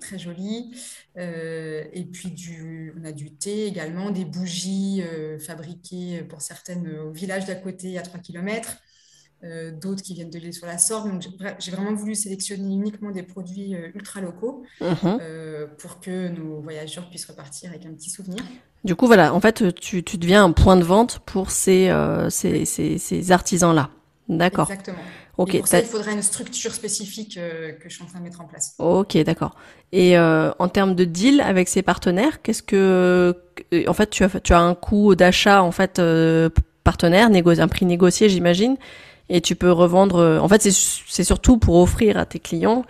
très 0.00 0.18
jolies. 0.18 0.74
Euh, 1.16 1.84
et 1.92 2.04
puis 2.04 2.30
du, 2.30 2.92
on 3.00 3.04
a 3.04 3.12
du 3.12 3.32
thé 3.32 3.66
également, 3.66 4.10
des 4.10 4.24
bougies 4.24 5.02
euh, 5.02 5.38
fabriquées 5.38 6.22
pour 6.24 6.42
certaines 6.42 6.88
au 6.98 7.12
village 7.12 7.46
d'à 7.46 7.54
côté 7.54 7.98
à 7.98 8.02
3 8.02 8.20
km. 8.20 8.76
Euh, 9.44 9.70
d'autres 9.72 10.02
qui 10.02 10.14
viennent 10.14 10.30
de 10.30 10.38
l'île 10.38 10.54
sur 10.54 10.66
la 10.66 10.78
Sorgue. 10.78 11.10
Donc, 11.10 11.22
j'ai 11.58 11.70
vraiment 11.70 11.92
voulu 11.92 12.14
sélectionner 12.14 12.72
uniquement 12.72 13.10
des 13.10 13.22
produits 13.22 13.74
euh, 13.74 13.88
ultra 13.94 14.22
locaux 14.22 14.62
mhm. 14.80 14.96
euh, 15.04 15.66
pour 15.78 16.00
que 16.00 16.28
nos 16.28 16.60
voyageurs 16.62 17.10
puissent 17.10 17.26
repartir 17.26 17.68
avec 17.70 17.84
un 17.84 17.92
petit 17.92 18.08
souvenir. 18.08 18.42
Du 18.84 18.94
coup, 18.94 19.06
voilà, 19.06 19.34
en 19.34 19.40
fait, 19.40 19.74
tu, 19.74 20.02
tu 20.02 20.16
deviens 20.16 20.44
un 20.44 20.52
point 20.52 20.76
de 20.76 20.84
vente 20.84 21.18
pour 21.26 21.50
ces, 21.50 21.92
ces, 22.30 22.64
ces, 22.64 23.32
artisans-là. 23.32 23.90
D'accord. 24.28 24.70
Exactement. 24.70 24.98
Ok. 25.36 25.58
pour 25.58 25.66
ça, 25.66 25.80
il 25.80 25.86
faudrait 25.86 26.12
une 26.12 26.22
structure 26.22 26.72
spécifique 26.72 27.34
que 27.34 27.88
je 27.88 27.94
suis 27.94 28.02
en 28.02 28.06
train 28.06 28.20
de 28.20 28.24
mettre 28.24 28.40
en 28.40 28.46
place. 28.46 28.74
Ok, 28.78 29.16
d'accord. 29.24 29.56
Et 29.92 30.18
en 30.18 30.68
termes 30.68 30.94
de 30.94 31.04
deal 31.04 31.40
avec 31.40 31.68
ces 31.68 31.82
partenaires, 31.82 32.40
qu'est-ce 32.42 32.62
que, 32.62 33.34
en 33.86 33.94
fait, 33.94 34.08
tu 34.10 34.24
as, 34.24 34.40
tu 34.40 34.52
as 34.52 34.60
un 34.60 34.74
coût 34.74 35.14
d'achat 35.14 35.62
en 35.62 35.72
fait 35.72 36.00
partenaire, 36.82 37.30
un 37.30 37.68
prix 37.68 37.86
négocié, 37.86 38.28
j'imagine 38.28 38.76
et 39.28 39.40
tu 39.40 39.56
peux 39.56 39.70
revendre. 39.70 40.16
Euh, 40.16 40.38
en 40.38 40.48
fait, 40.48 40.62
c'est 40.62 41.24
surtout 41.24 41.58
pour 41.58 41.76
offrir 41.76 42.16
à 42.16 42.26
tes 42.26 42.38
clients 42.38 42.84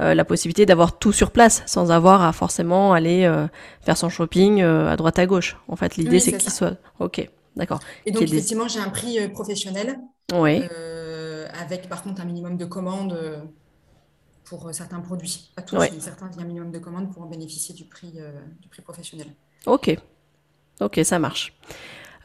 euh, 0.00 0.14
la 0.14 0.24
possibilité 0.24 0.66
d'avoir 0.66 0.98
tout 0.98 1.12
sur 1.12 1.30
place 1.30 1.62
sans 1.66 1.90
avoir 1.90 2.22
à 2.22 2.32
forcément 2.32 2.92
aller 2.92 3.24
euh, 3.24 3.46
faire 3.80 3.96
son 3.96 4.08
shopping 4.08 4.62
à 4.62 4.96
droite 4.96 5.18
à 5.18 5.26
gauche. 5.26 5.56
En 5.68 5.76
fait, 5.76 5.96
l'idée 5.96 6.20
c'est 6.20 6.36
qu'il 6.36 6.52
soit. 6.52 6.76
Ok, 7.00 7.28
d'accord. 7.56 7.80
Et 8.06 8.10
donc 8.10 8.22
effectivement, 8.22 8.68
j'ai 8.68 8.80
un 8.80 8.90
prix 8.90 9.28
professionnel. 9.28 9.98
Oui. 10.34 10.62
avec 11.58 11.88
par 11.88 12.02
contre 12.02 12.20
un 12.20 12.26
minimum 12.26 12.58
de 12.58 12.66
commandes 12.66 13.18
pour 14.44 14.68
certains 14.72 15.00
produits. 15.00 15.50
Pas 15.56 15.62
tous, 15.62 15.78
mais 15.78 16.00
certains, 16.00 16.30
il 16.32 16.36
y 16.36 16.40
a 16.40 16.42
un 16.42 16.46
minimum 16.46 16.70
de 16.70 16.78
commandes 16.78 17.10
pour 17.12 17.22
en 17.22 17.26
bénéficier 17.26 17.74
du 17.74 17.84
prix, 17.84 18.12
du 18.60 18.68
prix 18.68 18.82
professionnel. 18.82 19.28
Ok, 19.66 19.96
ok, 20.80 21.00
ça 21.02 21.18
marche. 21.18 21.54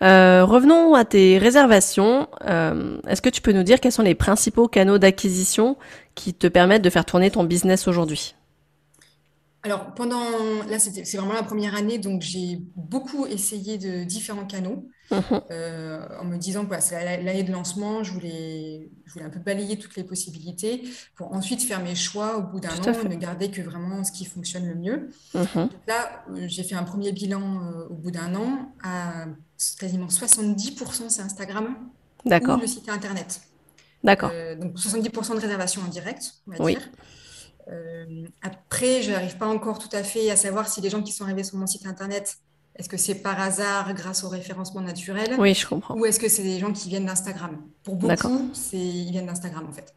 Euh, 0.04 0.44
revenons 0.44 0.96
à 0.96 1.06
tes 1.06 1.38
réservations. 1.38 2.28
Euh, 2.46 3.00
est-ce 3.08 3.22
que 3.22 3.30
tu 3.30 3.42
peux 3.42 3.54
nous 3.54 3.64
dire 3.64 3.80
quels 3.80 3.92
sont 3.92 4.02
les 4.02 4.16
principaux 4.16 4.68
canaux 4.68 4.98
d'acquisition 4.98 5.78
qui 6.14 6.34
te 6.34 6.48
permettent 6.48 6.82
de 6.82 6.90
faire 6.90 7.06
tourner 7.06 7.32
ton 7.32 7.44
business 7.44 7.88
aujourd'hui? 7.88 8.36
Alors, 9.66 9.94
pendant, 9.94 10.20
là, 10.70 10.78
c'est 10.78 11.16
vraiment 11.16 11.32
la 11.32 11.44
première 11.44 11.74
année, 11.74 11.98
donc 11.98 12.22
j'ai 12.22 12.60
beaucoup 12.76 13.26
essayé 13.26 13.78
de 13.78 14.04
différents 14.04 14.46
canaux 14.46 14.90
mhm. 15.10 15.22
euh, 15.52 16.06
en 16.20 16.26
me 16.26 16.36
disant 16.36 16.66
que 16.66 16.76
c'est 16.82 17.24
l'année 17.24 17.44
de 17.44 17.52
lancement, 17.54 18.04
je 18.04 18.12
voulais, 18.12 18.90
je 19.06 19.14
voulais 19.14 19.24
un 19.24 19.30
peu 19.30 19.40
balayer 19.40 19.80
toutes 19.80 19.96
les 19.96 20.04
possibilités 20.04 20.84
pour 21.16 21.34
ensuite 21.34 21.62
faire 21.62 21.82
mes 21.82 21.96
choix 21.96 22.36
au 22.36 22.42
bout 22.42 22.60
d'un 22.60 22.72
an 22.72 22.92
et 23.06 23.08
ne 23.08 23.16
garder 23.16 23.52
que 23.52 23.62
vraiment 23.62 24.04
ce 24.04 24.12
qui 24.12 24.26
fonctionne 24.26 24.68
le 24.68 24.76
mieux. 24.76 25.10
Mhm. 25.34 25.70
là, 25.88 26.26
j'ai 26.48 26.64
fait 26.64 26.76
un 26.76 26.84
premier 26.84 27.14
bilan 27.14 27.62
au 27.90 27.96
bout 27.96 28.12
d'un 28.12 28.36
an 28.36 28.74
à 28.84 29.28
quasiment 29.80 30.08
70% 30.08 31.10
c'est 31.10 31.22
Instagram 31.22 31.76
ou 32.26 32.30
le 32.30 32.68
site 32.68 32.90
internet. 32.90 33.42
D'accord. 34.04 34.32
Euh, 34.34 34.56
donc 34.56 34.78
70% 34.78 35.36
de 35.36 35.40
réservation 35.40 35.82
en 35.82 35.88
direct, 35.88 36.34
on 36.48 36.52
va 36.52 36.70
dire. 36.70 36.90
Euh, 37.70 38.28
après, 38.42 39.02
je 39.02 39.12
n'arrive 39.12 39.38
pas 39.38 39.48
encore 39.48 39.80
tout 39.80 39.94
à 39.96 40.04
fait 40.04 40.30
à 40.30 40.36
savoir 40.36 40.68
si 40.68 40.82
les 40.82 40.90
gens 40.90 41.02
qui 41.02 41.14
sont 41.14 41.24
arrivés 41.24 41.46
sur 41.46 41.58
mon 41.58 41.68
site 41.68 41.86
internet, 41.86 42.38
est-ce 42.76 42.90
que 42.90 42.98
c'est 42.98 43.16
par 43.16 43.40
hasard 43.40 43.94
grâce 43.94 44.24
au 44.24 44.30
référencement 44.30 44.82
naturel 44.82 45.36
Oui, 45.40 45.54
je 45.54 45.66
comprends. 45.66 45.96
Ou 45.96 46.06
est-ce 46.06 46.20
que 46.20 46.28
c'est 46.28 46.44
des 46.44 46.60
gens 46.60 46.74
qui 46.74 46.90
viennent 46.90 47.06
d'Instagram? 47.06 47.62
Pour 47.84 47.96
beaucoup, 47.96 48.52
ils 48.74 49.12
viennent 49.12 49.28
d'Instagram 49.28 49.66
en 49.70 49.72
fait. 49.72 49.94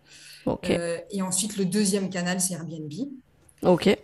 Euh, 0.71 0.99
et 1.11 1.23
ensuite, 1.23 1.57
le 1.57 1.65
deuxième 1.65 2.09
canal, 2.09 2.41
c'est 2.41 2.55
Airbnb. 2.55 2.93
Ok. 3.63 3.97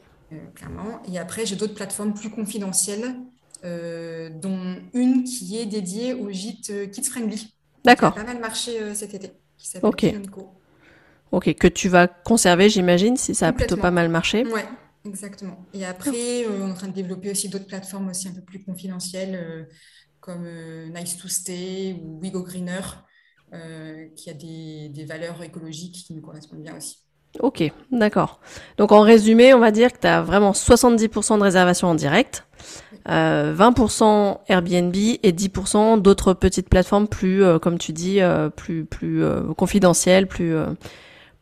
clairement. 0.54 1.00
Et 1.06 1.18
après, 1.18 1.46
j'ai 1.46 1.54
d'autres 1.54 1.74
plateformes 1.74 2.14
plus 2.14 2.30
confidentielles 2.30 3.14
dont 3.62 4.76
une 4.92 5.24
qui 5.24 5.58
est 5.58 5.66
dédiée 5.66 6.14
au 6.14 6.30
gîte 6.30 6.70
euh, 6.70 6.86
Kids 6.86 7.04
Friendly. 7.04 7.54
D'accord. 7.84 8.14
Qui 8.14 8.20
a 8.20 8.24
pas 8.24 8.32
mal 8.32 8.40
marché 8.40 8.80
euh, 8.80 8.94
cet 8.94 9.14
été, 9.14 9.32
qui 9.56 9.68
s'appelle 9.68 9.88
Ok. 9.88 10.06
Ok, 11.30 11.54
que 11.54 11.68
tu 11.68 11.88
vas 11.88 12.08
conserver, 12.08 12.68
j'imagine, 12.68 13.16
si 13.16 13.34
ça 13.34 13.48
a 13.48 13.52
plutôt 13.52 13.78
pas 13.78 13.90
mal 13.90 14.10
marché. 14.10 14.44
Ouais, 14.46 14.66
exactement. 15.06 15.64
Et 15.72 15.86
après, 15.86 16.46
on 16.46 16.68
est 16.68 16.70
en 16.70 16.74
train 16.74 16.88
de 16.88 16.92
développer 16.92 17.30
aussi 17.30 17.48
d'autres 17.48 17.66
plateformes 17.66 18.10
aussi 18.10 18.28
un 18.28 18.32
peu 18.32 18.42
plus 18.42 18.62
confidentielles, 18.62 19.66
comme 20.20 20.46
Nice 20.94 21.16
to 21.16 21.28
Stay 21.28 21.96
ou 22.04 22.20
We 22.20 22.30
Go 22.32 22.42
Greener, 22.42 22.82
qui 24.14 24.28
a 24.28 24.34
des, 24.34 24.90
des, 24.90 25.06
valeurs 25.06 25.42
écologiques 25.42 26.04
qui 26.06 26.12
nous 26.12 26.20
correspondent 26.20 26.64
bien 26.64 26.76
aussi. 26.76 26.98
Ok, 27.40 27.62
d'accord. 27.90 28.40
Donc 28.76 28.92
en 28.92 29.00
résumé, 29.00 29.54
on 29.54 29.58
va 29.58 29.70
dire 29.70 29.92
que 29.92 29.98
tu 29.98 30.06
as 30.06 30.20
vraiment 30.20 30.52
70% 30.52 31.38
de 31.38 31.42
réservations 31.42 31.88
en 31.88 31.94
direct, 31.94 32.46
euh, 33.08 33.54
20% 33.54 34.38
Airbnb 34.48 34.94
et 34.94 35.32
10% 35.32 36.00
d'autres 36.00 36.34
petites 36.34 36.68
plateformes 36.68 37.08
plus, 37.08 37.42
euh, 37.42 37.58
comme 37.58 37.78
tu 37.78 37.92
dis, 37.92 38.20
euh, 38.20 38.48
plus 38.48 38.84
plus 38.84 39.24
euh, 39.24 39.52
confidentielles, 39.54 40.26
plus 40.26 40.54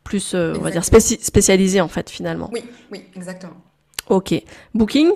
plus 0.03 0.33
on 0.33 0.59
va 0.59 0.71
dire 0.71 0.83
spéci 0.83 1.19
spécialisées 1.21 1.81
en 1.81 1.87
fait 1.87 2.09
finalement. 2.09 2.49
Oui, 2.51 2.63
oui, 2.91 3.03
exactement. 3.15 3.57
Ok. 4.09 4.33
Booking 4.73 5.11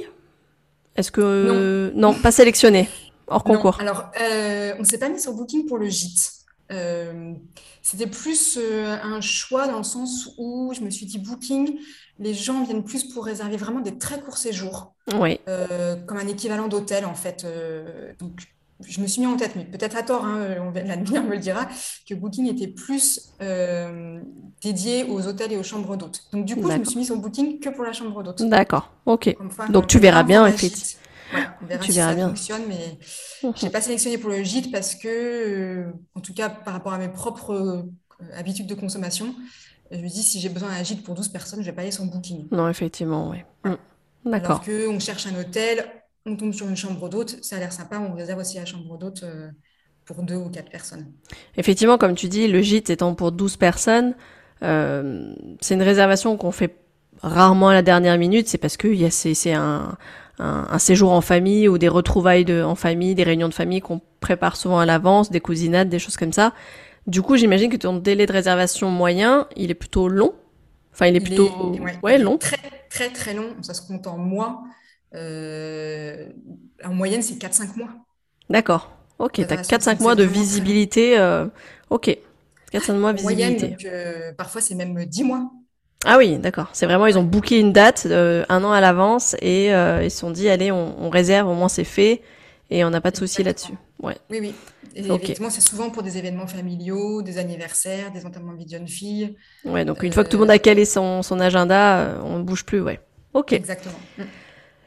Est-ce 0.95 1.11
que 1.11 1.91
non. 1.93 2.11
non. 2.11 2.13
pas 2.13 2.31
sélectionné 2.31 2.87
hors 3.27 3.43
concours. 3.43 3.79
Alors, 3.79 4.11
on 4.79 4.83
s'est 4.83 4.99
pas 4.99 5.09
mis 5.09 5.19
sur 5.19 5.33
Booking 5.33 5.65
pour 5.65 5.79
le 5.79 5.87
gîte. 5.87 6.31
C'était 7.81 8.07
plus 8.07 8.59
un 9.03 9.21
choix 9.21 9.67
dans 9.67 9.79
le 9.79 9.83
sens 9.83 10.29
où 10.37 10.73
je 10.75 10.81
me 10.81 10.91
suis 10.91 11.07
dit 11.07 11.17
Booking, 11.17 11.79
les 12.19 12.33
gens 12.33 12.63
viennent 12.63 12.83
plus 12.83 13.03
pour 13.03 13.25
réserver 13.25 13.57
vraiment 13.57 13.81
des 13.81 13.97
très 13.97 14.19
courts 14.21 14.37
séjours, 14.37 14.93
oui. 15.19 15.39
euh, 15.49 15.95
comme 16.05 16.17
un 16.17 16.27
équivalent 16.27 16.67
d'hôtel 16.67 17.05
en 17.05 17.13
fait. 17.13 17.43
Euh, 17.45 18.13
donc, 18.19 18.31
je 18.85 18.99
me 18.99 19.07
suis 19.07 19.21
mis 19.21 19.27
en 19.27 19.37
tête, 19.37 19.55
mais 19.55 19.63
peut-être 19.63 19.95
à 19.95 20.03
tort, 20.03 20.25
hein, 20.25 20.55
l'avenir 20.75 21.23
me 21.23 21.31
le 21.31 21.39
dira, 21.39 21.67
que 22.07 22.13
Booking 22.13 22.47
était 22.47 22.67
plus 22.67 23.31
euh, 23.41 24.19
dédié 24.61 25.05
aux 25.05 25.27
hôtels 25.27 25.53
et 25.53 25.57
aux 25.57 25.63
chambres 25.63 25.95
d'hôtes. 25.95 26.23
Donc 26.31 26.45
du 26.45 26.55
coup, 26.55 26.69
je 26.69 26.77
me 26.77 26.83
suis 26.83 26.97
mis 26.99 27.05
sur 27.05 27.17
Booking 27.17 27.59
que 27.59 27.69
pour 27.69 27.83
la 27.83 27.93
chambre 27.93 28.21
d'hôte. 28.23 28.41
D'accord, 28.43 28.91
ok. 29.05 29.35
Donc 29.69 29.87
tu 29.87 29.99
verras 29.99 30.23
bien, 30.23 30.41
on 30.43 31.65
verra 31.65 31.83
tu 31.83 31.91
si 31.91 31.97
verras 31.97 32.09
ça 32.09 32.15
bien. 32.15 32.27
fonctionne, 32.27 32.61
mais 32.67 32.97
je 33.41 33.65
n'ai 33.65 33.71
pas 33.71 33.81
sélectionné 33.81 34.17
pour 34.17 34.29
le 34.29 34.43
gîte 34.43 34.71
parce 34.71 34.95
que, 34.95 35.85
en 36.13 36.21
tout 36.21 36.33
cas, 36.33 36.49
par 36.49 36.73
rapport 36.73 36.93
à 36.93 36.97
mes 36.97 37.09
propres 37.09 37.85
habitudes 38.37 38.67
de 38.67 38.75
consommation, 38.75 39.35
je 39.91 39.97
me 39.97 40.07
dis, 40.07 40.23
si 40.23 40.39
j'ai 40.39 40.49
besoin 40.49 40.69
d'un 40.69 40.83
gîte 40.83 41.03
pour 41.03 41.15
12 41.15 41.29
personnes, 41.29 41.61
je 41.61 41.65
vais 41.65 41.71
pas 41.71 41.81
aller 41.81 41.91
sur 41.91 42.05
Booking. 42.05 42.47
Non, 42.51 42.69
effectivement, 42.69 43.29
oui. 43.29 43.37
Mm. 43.63 43.75
D'accord. 44.29 44.63
Alors 44.67 44.89
qu'on 44.89 44.99
cherche 44.99 45.27
un 45.27 45.39
hôtel, 45.39 45.85
on 46.25 46.35
tombe 46.35 46.53
sur 46.53 46.67
une 46.67 46.75
chambre 46.75 47.07
d'hôte, 47.09 47.37
ça 47.43 47.57
a 47.57 47.59
l'air 47.59 47.71
sympa, 47.71 47.99
on 47.99 48.13
réserve 48.15 48.39
aussi 48.39 48.57
la 48.57 48.65
chambre 48.65 48.97
d'hôte 48.97 49.21
euh, 49.23 49.49
pour 50.05 50.23
deux 50.23 50.35
ou 50.35 50.49
quatre 50.49 50.71
personnes. 50.71 51.11
Effectivement, 51.57 51.97
comme 51.97 52.15
tu 52.15 52.27
dis, 52.27 52.47
le 52.47 52.61
gîte 52.61 52.89
étant 52.89 53.13
pour 53.13 53.31
12 53.31 53.57
personnes, 53.57 54.15
euh, 54.63 55.33
c'est 55.61 55.75
une 55.75 55.83
réservation 55.83 56.37
qu'on 56.37 56.51
fait 56.51 56.75
rarement 57.21 57.69
à 57.69 57.73
la 57.73 57.81
dernière 57.83 58.17
minute, 58.17 58.47
c'est 58.47 58.57
parce 58.57 58.77
que 58.77 59.09
c'est 59.09 59.53
un, 59.53 59.97
un, 60.39 60.67
un, 60.69 60.79
séjour 60.79 61.11
en 61.11 61.21
famille 61.21 61.67
ou 61.67 61.77
des 61.77 61.87
retrouvailles 61.87 62.45
de, 62.45 62.63
en 62.63 62.75
famille, 62.75 63.15
des 63.15 63.23
réunions 63.23 63.47
de 63.47 63.53
famille 63.53 63.81
qu'on 63.81 64.01
prépare 64.19 64.57
souvent 64.57 64.79
à 64.79 64.85
l'avance, 64.85 65.29
des 65.29 65.39
cousinades, 65.39 65.89
des 65.89 65.99
choses 65.99 66.17
comme 66.17 66.33
ça. 66.33 66.53
Du 67.07 67.21
coup, 67.21 67.37
j'imagine 67.37 67.69
que 67.69 67.77
ton 67.77 67.97
délai 67.97 68.25
de 68.25 68.31
réservation 68.31 68.89
moyen, 68.89 69.47
il 69.55 69.69
est 69.71 69.75
plutôt 69.75 70.07
long. 70.07 70.33
Enfin, 70.93 71.07
il 71.07 71.15
est 71.15 71.19
plutôt 71.19 71.75
ouais, 72.03 72.17
long. 72.17 72.37
Très, 72.37 72.57
très, 72.89 73.09
très 73.09 73.33
long. 73.33 73.55
Ça 73.61 73.73
se 73.73 73.85
compte 73.85 74.07
en 74.07 74.17
mois. 74.17 74.63
Euh, 75.13 76.29
en 76.83 76.93
moyenne, 76.93 77.21
c'est 77.21 77.35
4-5 77.35 77.77
mois. 77.77 77.89
D'accord. 78.49 78.91
Ok, 79.19 79.33
tu 79.33 79.41
as 79.43 79.61
4-5 79.61 80.01
mois 80.01 80.15
de 80.15 80.23
visibilité. 80.23 81.17
Euh... 81.19 81.47
Ok. 81.89 82.17
4-5 82.73 82.93
mois 82.93 83.13
de 83.13 83.19
visibilité. 83.19 83.67
donc, 83.67 83.85
euh, 83.85 84.33
parfois, 84.33 84.61
c'est 84.61 84.75
même 84.75 85.05
10 85.05 85.23
mois. 85.23 85.51
Ah 86.05 86.17
oui, 86.17 86.37
d'accord. 86.37 86.69
C'est 86.73 86.85
vraiment, 86.85 87.07
ils 87.07 87.17
ont 87.17 87.23
booké 87.23 87.59
une 87.59 87.73
date 87.73 88.07
euh, 88.09 88.45
un 88.49 88.63
an 88.63 88.71
à 88.71 88.79
l'avance 88.79 89.35
et 89.41 89.73
euh, 89.73 90.03
ils 90.03 90.11
se 90.11 90.19
sont 90.19 90.31
dit, 90.31 90.47
allez, 90.49 90.71
on, 90.71 91.03
on 91.03 91.09
réserve, 91.09 91.49
au 91.49 91.53
moins 91.53 91.67
c'est 91.67 91.83
fait 91.83 92.21
et 92.69 92.83
on 92.83 92.89
n'a 92.89 93.01
pas 93.01 93.11
de 93.11 93.17
souci 93.17 93.43
là-dessus. 93.43 93.73
Ouais. 94.01 94.17
Oui, 94.29 94.39
oui. 94.41 94.53
Et 94.95 95.05
effectivement, 95.05 95.49
c'est 95.49 95.61
souvent 95.61 95.89
pour 95.89 96.03
des 96.03 96.17
événements 96.17 96.47
familiaux, 96.47 97.21
des 97.21 97.37
anniversaires, 97.37 98.11
des 98.11 98.25
enterrements 98.25 98.53
de 98.53 98.59
vie 98.59 98.65
de 98.65 98.71
jeune 98.71 98.87
fille. 98.87 99.35
Ouais, 99.65 99.83
donc 99.83 100.03
une 100.03 100.13
fois 100.13 100.23
que 100.23 100.29
tout 100.29 100.37
le 100.37 100.41
monde 100.41 100.51
a 100.51 100.59
calé 100.59 100.85
son, 100.85 101.21
son 101.21 101.39
agenda, 101.39 101.97
euh, 101.97 102.19
on 102.23 102.39
ne 102.39 102.43
bouge 102.43 102.63
plus, 102.63 102.81
ouais. 102.81 102.99
Ok. 103.33 103.51
Exactement. 103.53 103.99
Mm. 104.17 104.23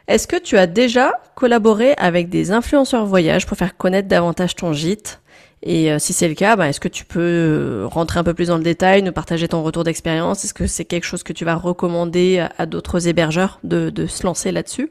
Est-ce 0.09 0.27
que 0.27 0.37
tu 0.37 0.57
as 0.57 0.67
déjà 0.67 1.13
collaboré 1.35 1.93
avec 1.99 2.31
des 2.31 2.51
influenceurs 2.51 3.05
voyage 3.05 3.45
pour 3.47 3.59
faire 3.59 3.77
connaître 3.77 4.09
davantage 4.09 4.55
ton 4.55 4.73
gîte? 4.73 5.21
Et 5.63 5.93
euh, 5.93 5.99
si 5.99 6.15
c'est 6.15 6.29
le 6.29 6.35
cas, 6.35 6.57
bah, 6.57 6.69
est-ce 6.69 6.81
que 6.81 6.89
tu 6.89 7.05
peux 7.05 7.21
euh, 7.21 7.87
rentrer 7.87 8.19
un 8.19 8.25
peu 8.25 8.33
plus 8.33 8.49
dans 8.49 8.57
le 8.57 8.63
détail, 8.63 9.03
nous 9.03 9.13
partager 9.13 9.49
ton 9.49 9.63
retour 9.63 9.85
d'expérience? 9.85 10.45
Est-ce 10.45 10.55
que 10.55 10.67
c'est 10.67 10.87
quelque 10.87 11.05
chose 11.05 11.23
que 11.23 11.35
tu 11.35 11.45
vas 11.45 11.57
recommander 11.57 12.39
à, 12.39 12.53
à 12.57 12.65
d'autres 12.65 13.09
hébergeurs 13.09 13.61
de, 13.65 13.91
de 13.91 14.07
se 14.07 14.25
lancer 14.25 14.53
là-dessus? 14.53 14.91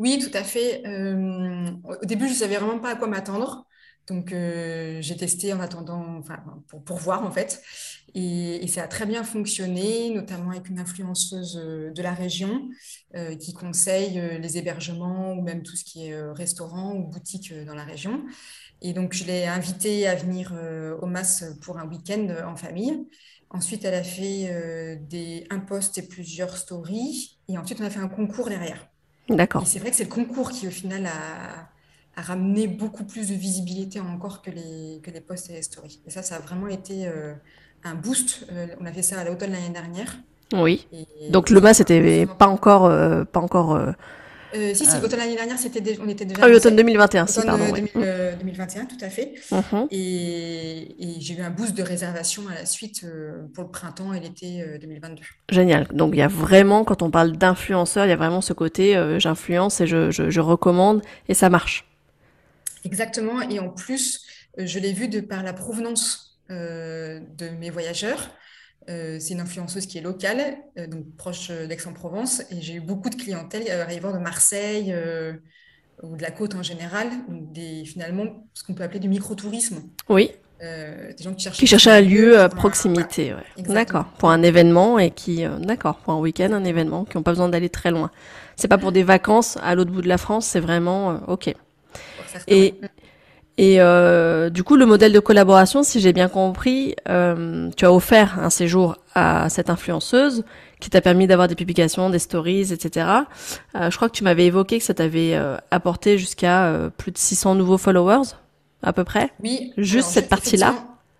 Oui, 0.00 0.18
tout 0.18 0.36
à 0.36 0.42
fait. 0.42 0.82
Euh, 0.86 1.70
au 1.84 2.06
début, 2.06 2.26
je 2.26 2.32
ne 2.32 2.36
savais 2.36 2.56
vraiment 2.56 2.78
pas 2.78 2.92
à 2.92 2.96
quoi 2.96 3.06
m'attendre. 3.06 3.66
Donc, 4.08 4.32
euh, 4.32 4.96
j'ai 5.02 5.14
testé 5.14 5.52
en 5.52 5.60
attendant, 5.60 6.16
enfin, 6.18 6.42
pour, 6.68 6.82
pour 6.82 6.96
voir 6.96 7.22
en 7.24 7.30
fait. 7.30 7.62
Et, 8.14 8.66
ça 8.68 8.84
a 8.84 8.88
très 8.88 9.04
bien 9.04 9.22
fonctionné, 9.24 10.10
notamment 10.10 10.52
avec 10.52 10.70
une 10.70 10.78
influenceuse 10.78 11.58
euh, 11.62 11.90
de 11.92 12.02
la 12.02 12.14
région 12.14 12.70
qui 13.40 13.52
conseille 13.52 14.38
les 14.40 14.56
hébergements 14.56 15.34
ou 15.34 15.42
même 15.42 15.62
tout 15.62 15.76
ce 15.76 15.84
qui 15.84 16.06
est 16.06 16.30
restaurant 16.32 16.94
ou 16.94 17.08
boutique 17.08 17.52
dans 17.66 17.74
la 17.74 17.84
région. 17.84 18.24
Et 18.82 18.94
donc, 18.94 19.12
je 19.12 19.24
l'ai 19.24 19.46
invitée 19.46 20.06
à 20.06 20.14
venir 20.14 20.54
au 21.02 21.06
MAS 21.06 21.44
pour 21.60 21.78
un 21.78 21.86
week-end 21.88 22.28
en 22.46 22.56
famille. 22.56 23.06
Ensuite, 23.50 23.84
elle 23.84 23.94
a 23.94 24.04
fait 24.04 24.98
des, 25.08 25.46
un 25.50 25.58
post 25.58 25.98
et 25.98 26.02
plusieurs 26.02 26.56
stories. 26.56 27.38
Et 27.48 27.58
ensuite, 27.58 27.80
on 27.80 27.84
a 27.84 27.90
fait 27.90 28.00
un 28.00 28.08
concours 28.08 28.48
derrière. 28.48 28.89
D'accord. 29.30 29.66
C'est 29.66 29.78
vrai 29.78 29.90
que 29.90 29.96
c'est 29.96 30.04
le 30.04 30.10
concours 30.10 30.50
qui, 30.50 30.66
au 30.66 30.70
final, 30.70 31.06
a, 31.06 32.20
ramené 32.20 32.66
beaucoup 32.66 33.04
plus 33.04 33.28
de 33.28 33.34
visibilité 33.34 33.98
encore 33.98 34.42
que 34.42 34.50
les, 34.50 35.00
que 35.02 35.10
les 35.10 35.20
posts 35.20 35.48
et 35.48 35.54
les 35.54 35.62
stories. 35.62 36.00
Et 36.06 36.10
ça, 36.10 36.22
ça 36.22 36.36
a 36.36 36.38
vraiment 36.38 36.66
été 36.66 37.06
euh, 37.06 37.32
un 37.82 37.94
boost. 37.94 38.46
Euh, 38.52 38.66
on 38.78 38.84
a 38.84 38.92
fait 38.92 39.02
ça 39.02 39.18
à 39.20 39.24
l'automne 39.24 39.52
l'année 39.52 39.70
dernière. 39.70 40.18
Oui. 40.52 40.86
Donc 41.30 41.48
le 41.48 41.60
MAS 41.60 41.74
c'était 41.74 42.26
pas 42.26 42.48
encore, 42.48 42.86
euh, 42.86 43.24
pas 43.24 43.40
encore 43.40 43.80
euh, 44.54 44.74
si, 44.74 44.84
si, 44.84 44.96
euh... 44.96 45.16
l'année 45.16 45.36
dernière, 45.36 45.58
c'était 45.58 45.98
on 46.00 46.08
était 46.08 46.24
déjà. 46.24 46.40
Ah 46.42 46.46
oui, 46.48 46.54
automne 46.54 46.76
2021, 46.76 47.26
si, 47.26 47.42
pardon. 47.42 47.64
2021, 47.72 48.86
tout 48.86 48.96
à 49.00 49.08
fait. 49.08 49.34
Uh-huh. 49.50 49.86
Et, 49.90 50.96
et 50.98 51.20
j'ai 51.20 51.34
eu 51.34 51.42
un 51.42 51.50
boost 51.50 51.74
de 51.76 51.82
réservation 51.82 52.42
à 52.48 52.54
la 52.54 52.66
suite 52.66 53.02
euh, 53.04 53.42
pour 53.54 53.64
le 53.64 53.70
printemps 53.70 54.12
et 54.12 54.20
l'été 54.20 54.64
2022. 54.80 55.22
Euh, 55.22 55.24
Génial. 55.50 55.86
Donc, 55.92 56.14
il 56.14 56.18
y 56.18 56.22
a 56.22 56.28
vraiment, 56.28 56.84
quand 56.84 57.02
on 57.02 57.10
parle 57.10 57.32
d'influenceur, 57.32 58.06
il 58.06 58.08
y 58.08 58.12
a 58.12 58.16
vraiment 58.16 58.40
ce 58.40 58.52
côté 58.52 58.96
euh, 58.96 59.18
j'influence 59.18 59.80
et 59.80 59.86
je, 59.86 60.10
je, 60.10 60.30
je, 60.30 60.40
recommande 60.40 61.02
et 61.28 61.34
ça 61.34 61.48
marche. 61.48 61.86
Exactement. 62.84 63.42
Et 63.42 63.60
en 63.60 63.68
plus, 63.68 64.26
je 64.58 64.78
l'ai 64.78 64.92
vu 64.92 65.08
de 65.08 65.20
par 65.20 65.42
la 65.42 65.52
provenance 65.52 66.38
de 66.48 67.48
mes 67.60 67.70
voyageurs. 67.70 68.30
Euh, 68.88 69.18
c'est 69.20 69.34
une 69.34 69.40
influenceuse 69.40 69.86
qui 69.86 69.98
est 69.98 70.00
locale, 70.00 70.56
euh, 70.78 70.86
donc 70.86 71.04
proche 71.16 71.50
d'Aix-en-Provence, 71.50 72.42
et 72.50 72.60
j'ai 72.60 72.74
eu 72.74 72.80
beaucoup 72.80 73.10
de 73.10 73.14
clientèle 73.14 73.64
euh, 73.68 73.82
arrivant 73.82 74.12
de 74.12 74.18
Marseille 74.18 74.94
ou 76.02 76.16
de 76.16 76.22
la 76.22 76.30
côte 76.30 76.54
en 76.54 76.62
général, 76.62 77.08
des, 77.28 77.84
finalement 77.84 78.24
ce 78.54 78.64
qu'on 78.64 78.72
peut 78.72 78.82
appeler 78.82 79.00
du 79.00 79.08
microtourisme. 79.08 79.82
Oui. 80.08 80.30
des 80.60 81.14
gens 81.22 81.34
qui 81.34 81.44
cherchent 81.44 81.84
qui 81.84 81.90
un 81.90 82.00
lieu 82.00 82.40
à 82.40 82.48
proximité, 82.48 83.34
ouais. 83.34 83.62
d'accord, 83.64 84.06
pour 84.18 84.30
un 84.30 84.42
événement 84.42 84.98
et 84.98 85.10
qui, 85.10 85.44
d'accord, 85.58 85.96
pour 85.96 86.14
un 86.14 86.18
week-end, 86.18 86.52
un 86.52 86.64
événement, 86.64 87.04
qui 87.04 87.18
n'ont 87.18 87.22
pas 87.22 87.32
besoin 87.32 87.50
d'aller 87.50 87.68
très 87.68 87.90
loin. 87.90 88.10
C'est 88.56 88.68
pas 88.68 88.78
pour 88.78 88.92
des 88.92 89.02
vacances 89.02 89.58
à 89.62 89.74
l'autre 89.74 89.90
bout 89.90 90.02
de 90.02 90.08
la 90.08 90.18
France, 90.18 90.46
c'est 90.46 90.60
vraiment 90.60 91.20
ok. 91.28 91.54
Et 92.46 92.74
et 93.62 93.78
euh, 93.78 94.48
du 94.48 94.64
coup, 94.64 94.74
le 94.74 94.86
modèle 94.86 95.12
de 95.12 95.20
collaboration, 95.20 95.82
si 95.82 96.00
j'ai 96.00 96.14
bien 96.14 96.30
compris, 96.30 96.96
euh, 97.10 97.68
tu 97.76 97.84
as 97.84 97.92
offert 97.92 98.38
un 98.38 98.48
séjour 98.48 98.96
à 99.14 99.50
cette 99.50 99.68
influenceuse 99.68 100.44
qui 100.80 100.88
t'a 100.88 101.02
permis 101.02 101.26
d'avoir 101.26 101.46
des 101.46 101.54
publications, 101.54 102.08
des 102.08 102.20
stories, 102.20 102.72
etc. 102.72 103.06
Euh, 103.74 103.90
je 103.90 103.96
crois 103.96 104.08
que 104.08 104.16
tu 104.16 104.24
m'avais 104.24 104.46
évoqué 104.46 104.78
que 104.78 104.84
ça 104.84 104.94
t'avait 104.94 105.34
euh, 105.34 105.58
apporté 105.70 106.16
jusqu'à 106.16 106.68
euh, 106.68 106.88
plus 106.88 107.12
de 107.12 107.18
600 107.18 107.54
nouveaux 107.54 107.76
followers, 107.76 108.30
à 108.82 108.94
peu 108.94 109.04
près. 109.04 109.30
Oui. 109.42 109.74
Juste 109.76 110.08
cette 110.08 110.30
partie-là. 110.30 110.76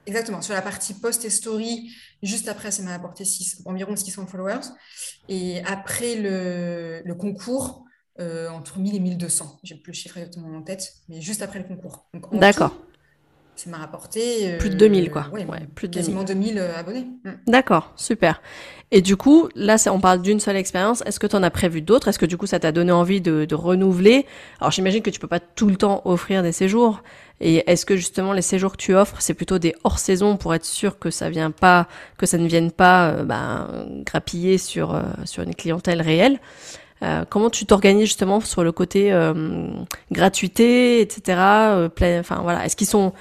Exactement. 0.07 0.41
Sur 0.41 0.55
la 0.55 0.63
partie 0.63 0.95
post 0.95 1.27
et 1.27 1.31
story, 1.31 1.91
juste 2.23 2.49
après, 2.49 2.71
ça 2.71 2.83
m'a 2.83 2.95
apporté 2.95 3.25
environ 3.67 3.95
600 3.95 4.27
followers. 4.29 4.65
Et 5.29 5.63
après 5.67 6.15
le, 6.15 7.03
le 7.05 7.15
concours, 7.15 7.85
euh, 8.21 8.49
entre 8.51 8.79
1000 8.79 8.95
et 8.95 9.01
1200. 9.01 9.61
J'ai 9.63 9.77
plus 9.77 9.93
le 9.93 9.97
chiffre 9.97 10.19
exactement 10.19 10.57
en 10.57 10.63
tête, 10.63 10.95
mais 11.09 11.21
juste 11.21 11.43
après 11.43 11.59
le 11.59 11.65
concours. 11.65 12.07
D'accord. 12.33 12.75
Ça 13.57 13.69
m'a 13.69 13.77
rapporté. 13.77 14.55
Euh, 14.55 14.59
plus 14.59 14.71
de 14.71 14.75
2000, 14.75 15.11
quoi. 15.11 15.27
Ouais, 15.33 15.45
plus 15.75 15.89
de 15.89 15.95
quasiment 15.95 16.25
2000, 16.25 16.59
euh, 16.59 16.75
abonnés. 16.77 17.07
Mm. 17.25 17.31
D'accord, 17.47 17.93
super. 17.95 18.41
Et 18.91 19.03
du 19.03 19.17
coup, 19.17 19.49
là, 19.55 19.77
on 19.91 20.01
parle 20.01 20.23
d'une 20.23 20.41
seule 20.41 20.57
expérience. 20.57 21.03
Est-ce 21.05 21.21
que 21.21 21.27
tu 21.27 21.37
en 21.37 21.43
as 21.43 21.51
prévu 21.51 21.83
d'autres? 21.83 22.09
Est-ce 22.09 22.19
que 22.19 22.27
du 22.27 22.39
coup, 22.39 22.47
ça 22.47 22.59
t'a 22.59 22.73
donné 22.73 22.91
envie 22.91 23.21
de, 23.21 23.45
de 23.45 23.55
renouveler? 23.55 24.25
Alors, 24.61 24.71
j'imagine 24.71 25.03
que 25.03 25.11
tu 25.11 25.21
peux 25.21 25.29
pas 25.29 25.41
tout 25.41 25.67
le 25.67 25.77
temps 25.77 26.01
offrir 26.07 26.43
des 26.43 26.53
séjours. 26.53 27.03
Et 27.41 27.63
est-ce 27.71 27.85
que 27.85 27.97
justement 27.97 28.33
les 28.33 28.43
séjours 28.43 28.73
que 28.73 28.77
tu 28.79 28.95
offres, 28.95 29.17
c'est 29.21 29.35
plutôt 29.35 29.59
des 29.59 29.75
hors 29.85 29.99
saison 29.99 30.37
pour 30.37 30.55
être 30.55 30.65
sûr 30.65 30.99
que 30.99 31.11
ça 31.11 31.31
vient 31.31 31.51
pas, 31.51 31.87
que 32.17 32.27
ça 32.27 32.39
ne 32.39 32.47
vienne 32.47 32.71
pas 32.71 33.23
ben, 33.25 33.87
grappiller 34.05 34.59
sur 34.59 35.03
sur 35.25 35.43
une 35.43 35.55
clientèle 35.55 36.03
réelle? 36.03 36.39
Euh, 37.03 37.25
comment 37.29 37.51
tu 37.51 37.67
t'organises 37.67 38.07
justement 38.07 38.41
sur 38.41 38.65
le 38.65 38.73
côté 38.73 39.13
euh, 39.13 39.69
gratuité, 40.13 41.01
etc. 41.01 41.77
Euh, 41.77 41.89
enfin 42.21 42.41
voilà, 42.43 42.65
est-ce 42.67 42.77
qu'ils 42.77 42.87
sont, 42.89 43.13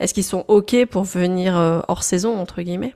est-ce 0.00 0.14
qu'ils 0.14 0.24
sont 0.24 0.44
ok 0.48 0.86
pour 0.86 1.04
venir 1.04 1.56
hors 1.88 2.04
saison 2.04 2.38
entre 2.38 2.62
guillemets? 2.62 2.94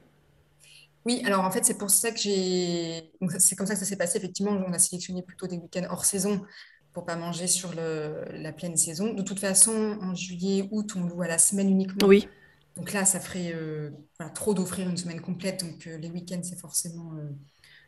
Oui, 1.05 1.23
alors 1.25 1.45
en 1.45 1.51
fait, 1.51 1.64
c'est 1.64 1.79
pour 1.79 1.91
ça 1.91 2.11
que 2.11 2.19
j'ai. 2.19 3.11
C'est 3.38 3.57
comme 3.57 3.67
ça 3.67 3.75
que 3.75 3.81
ça 3.81 3.87
s'est 3.87 3.97
passé. 3.97 4.19
Effectivement, 4.19 4.53
on 4.53 4.73
a 4.73 4.79
sélectionné 4.79 5.23
plutôt 5.23 5.47
des 5.47 5.57
week-ends 5.57 5.87
hors 5.91 6.05
saison 6.05 6.45
pour 6.93 7.05
pas 7.07 7.17
manger 7.17 7.47
sur 7.47 7.73
le- 7.75 8.25
la 8.33 8.53
pleine 8.53 8.77
saison. 8.77 9.14
De 9.14 9.23
toute 9.23 9.38
façon, 9.41 9.99
en 10.03 10.14
juillet, 10.14 10.69
août, 10.71 10.93
on 10.97 11.05
loue 11.05 11.23
à 11.23 11.29
la 11.29 11.38
semaine 11.38 11.71
uniquement. 11.71 12.05
Oui. 12.05 12.29
Donc 12.77 12.93
là, 12.93 13.05
ça 13.05 13.21
ferait 13.21 13.53
euh, 13.55 13.91
voilà, 14.19 14.33
trop 14.33 14.55
d'offrir 14.55 14.88
une 14.88 14.97
semaine 14.97 15.21
complète. 15.21 15.64
Donc 15.64 15.87
euh, 15.87 15.99
les 15.99 16.11
week-ends, 16.11 16.43
c'est 16.43 16.59
forcément 16.61 17.14
euh, 17.17 17.31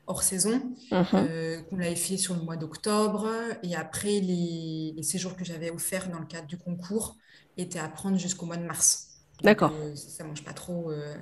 hors 0.07 0.23
saison. 0.23 0.75
Mhm. 0.91 1.07
Euh, 1.15 1.63
on 1.73 1.77
l'avait 1.77 1.97
fait 1.97 2.17
sur 2.17 2.35
le 2.35 2.43
mois 2.43 2.57
d'octobre. 2.57 3.29
Et 3.63 3.75
après, 3.77 4.21
les, 4.21 4.93
les 4.97 5.03
séjours 5.03 5.37
que 5.37 5.45
j'avais 5.45 5.71
offerts 5.71 6.09
dans 6.11 6.19
le 6.19 6.27
cadre 6.27 6.47
du 6.47 6.59
concours 6.59 7.17
étaient 7.57 7.79
à 7.79 7.89
prendre 7.89 8.19
jusqu'au 8.19 8.47
mois 8.47 8.57
de 8.57 8.65
mars. 8.65 9.09
D'accord. 9.43 9.73
euh, 9.73 9.95
ça 9.97 10.25
ne 10.25 10.29
mange 10.29 10.45
pas 10.45 10.53
trop 10.53 10.91
euh, 10.91 11.15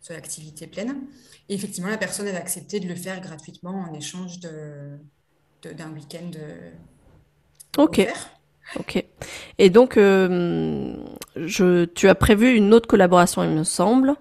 sur 0.00 0.14
l'activité 0.14 0.66
pleine. 0.66 1.02
Et 1.48 1.54
effectivement, 1.54 1.90
la 1.90 1.98
personne 1.98 2.26
avait 2.26 2.36
accepté 2.38 2.80
de 2.80 2.88
le 2.88 2.94
faire 2.96 3.20
gratuitement 3.20 3.86
en 3.88 3.94
échange 3.94 4.40
de, 4.40 4.98
de- 5.62 5.72
d'un 5.72 5.90
week-end 5.92 6.30
euh, 6.36 6.70
Ok. 7.78 8.00
offert. 8.00 8.30
Ok. 8.78 9.04
Et 9.58 9.70
donc, 9.70 9.96
je, 9.96 11.84
tu 11.86 12.08
as 12.08 12.14
prévu 12.14 12.54
une 12.54 12.72
autre 12.74 12.88
collaboration, 12.88 13.42
il 13.42 13.50
me 13.50 13.64
semble. 13.64 14.14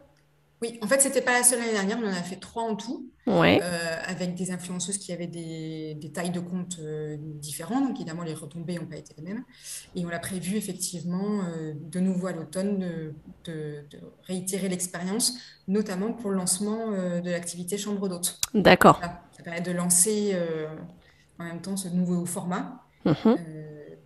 Oui, 0.62 0.78
en 0.82 0.88
fait, 0.88 1.00
c'était 1.02 1.22
pas 1.22 1.34
la 1.38 1.44
seule 1.44 1.60
l'année 1.60 1.72
dernière, 1.72 1.98
on 2.02 2.06
en 2.06 2.12
a 2.12 2.22
fait 2.24 2.36
trois 2.36 2.64
en 2.64 2.76
tout. 2.76 3.10
Ouais. 3.28 3.60
euh, 3.62 4.02
avec 4.08 4.34
des 4.34 4.50
influenceuses 4.52 4.98
qui 4.98 5.14
avaient 5.14 5.28
des, 5.28 5.94
des 5.94 6.12
tailles 6.12 6.32
de 6.32 6.40
compte 6.40 6.78
euh, 6.80 7.16
différentes, 7.20 7.84
donc 7.88 7.96
évidemment 7.98 8.24
les 8.24 8.34
retombées 8.34 8.80
n'ont 8.80 8.88
pas 8.88 8.96
été 8.98 9.14
les 9.18 9.24
mêmes. 9.24 9.44
Et 9.96 10.04
on 10.04 10.10
l'a 10.10 10.18
prévu 10.18 10.56
effectivement 10.58 11.44
euh, 11.44 11.74
de 11.76 12.00
nouveau 12.00 12.26
à 12.28 12.32
l'automne 12.32 12.80
de, 12.80 13.14
de- 13.46 13.84
de 13.92 14.00
réitérer 14.24 14.68
l'expérience, 14.68 15.38
notamment 15.68 16.12
pour 16.12 16.32
le 16.32 16.38
lancement 16.38 16.92
de 16.92 17.30
l'activité 17.30 17.78
chambre 17.78 18.10
d'hôte. 18.10 18.40
D'accord. 18.56 18.98
Voilà, 18.98 19.22
ça 19.38 19.44
permet 19.44 19.62
de 19.62 19.72
lancer 19.72 20.36
en 21.38 21.44
même 21.44 21.62
temps 21.62 21.78
ce 21.78 21.88
nouveau 21.90 22.26
format. 22.26 22.84
Mhm. 23.06 23.38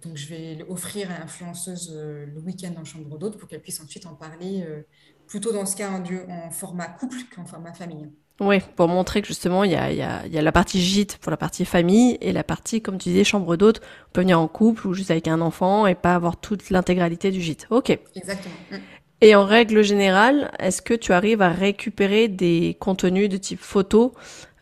Donc 0.03 0.17
je 0.17 0.27
vais 0.27 0.65
offrir 0.67 1.09
à 1.11 1.19
l'influenceuse 1.19 1.93
euh, 1.95 2.25
le 2.25 2.41
week-end 2.41 2.73
en 2.77 2.83
chambre 2.83 3.17
d'hôte 3.17 3.37
pour 3.37 3.47
qu'elle 3.47 3.61
puisse 3.61 3.79
ensuite 3.79 4.05
en 4.05 4.15
parler 4.15 4.61
euh, 4.67 4.81
plutôt 5.27 5.51
dans 5.51 5.65
ce 5.65 5.75
cas 5.75 5.89
en, 5.89 5.99
duo- 5.99 6.25
en 6.29 6.49
format 6.51 6.87
couple 6.87 7.17
qu'en 7.35 7.45
format 7.45 7.73
famille. 7.73 8.09
Oui, 8.39 8.59
pour 8.75 8.87
montrer 8.87 9.21
que 9.21 9.27
justement, 9.27 9.63
il 9.63 9.71
y 9.71 9.75
a, 9.75 9.91
il 9.91 9.97
y 9.97 10.01
a, 10.01 10.25
il 10.25 10.33
y 10.33 10.37
a 10.39 10.41
la 10.41 10.51
partie 10.51 10.81
gîte 10.81 11.17
pour 11.17 11.29
la 11.29 11.37
partie 11.37 11.65
famille 11.65 12.17
et 12.19 12.31
la 12.31 12.43
partie, 12.43 12.81
comme 12.81 12.97
tu 12.97 13.09
disais, 13.09 13.23
chambre 13.23 13.55
d'hôte. 13.55 13.79
On 14.09 14.11
peut 14.13 14.21
venir 14.21 14.39
en 14.39 14.47
couple 14.47 14.87
ou 14.87 14.93
juste 14.93 15.11
avec 15.11 15.27
un 15.27 15.39
enfant 15.39 15.85
et 15.85 15.93
pas 15.95 16.15
avoir 16.15 16.37
toute 16.37 16.69
l'intégralité 16.71 17.29
du 17.29 17.41
gîte. 17.41 17.67
Ok. 17.69 17.97
Exactement. 18.15 18.55
Mm. 18.71 18.75
Et 19.21 19.35
en 19.35 19.45
règle 19.45 19.83
générale, 19.83 20.51
est-ce 20.59 20.81
que 20.81 20.95
tu 20.95 21.13
arrives 21.13 21.41
à 21.41 21.49
récupérer 21.49 22.27
des 22.27 22.75
contenus 22.79 23.29
de 23.29 23.37
type 23.37 23.61
photo 23.61 24.13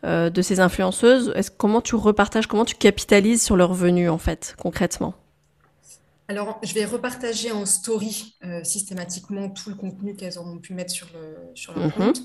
euh, 0.04 0.30
de 0.30 0.42
ces 0.42 0.60
influenceuses? 0.60 1.32
Est-ce 1.34 1.50
comment 1.50 1.80
tu 1.80 1.96
repartages, 1.96 2.46
comment 2.46 2.66
tu 2.66 2.76
capitalises 2.76 3.42
sur 3.42 3.56
leurs 3.56 3.70
revenus 3.70 4.10
en 4.10 4.18
fait, 4.18 4.54
concrètement? 4.60 5.14
Alors, 6.28 6.60
je 6.62 6.72
vais 6.74 6.84
repartager 6.84 7.50
en 7.52 7.66
story 7.66 8.36
euh, 8.44 8.64
systématiquement 8.64 9.50
tout 9.50 9.68
le 9.70 9.76
contenu 9.76 10.14
qu'elles 10.16 10.38
auront 10.38 10.58
pu 10.58 10.72
mettre 10.72 10.92
sur 10.92 11.08
le, 11.12 11.36
sur 11.54 11.72
leur 11.74 11.82
Mhm. 11.84 11.92
compte. 11.92 12.20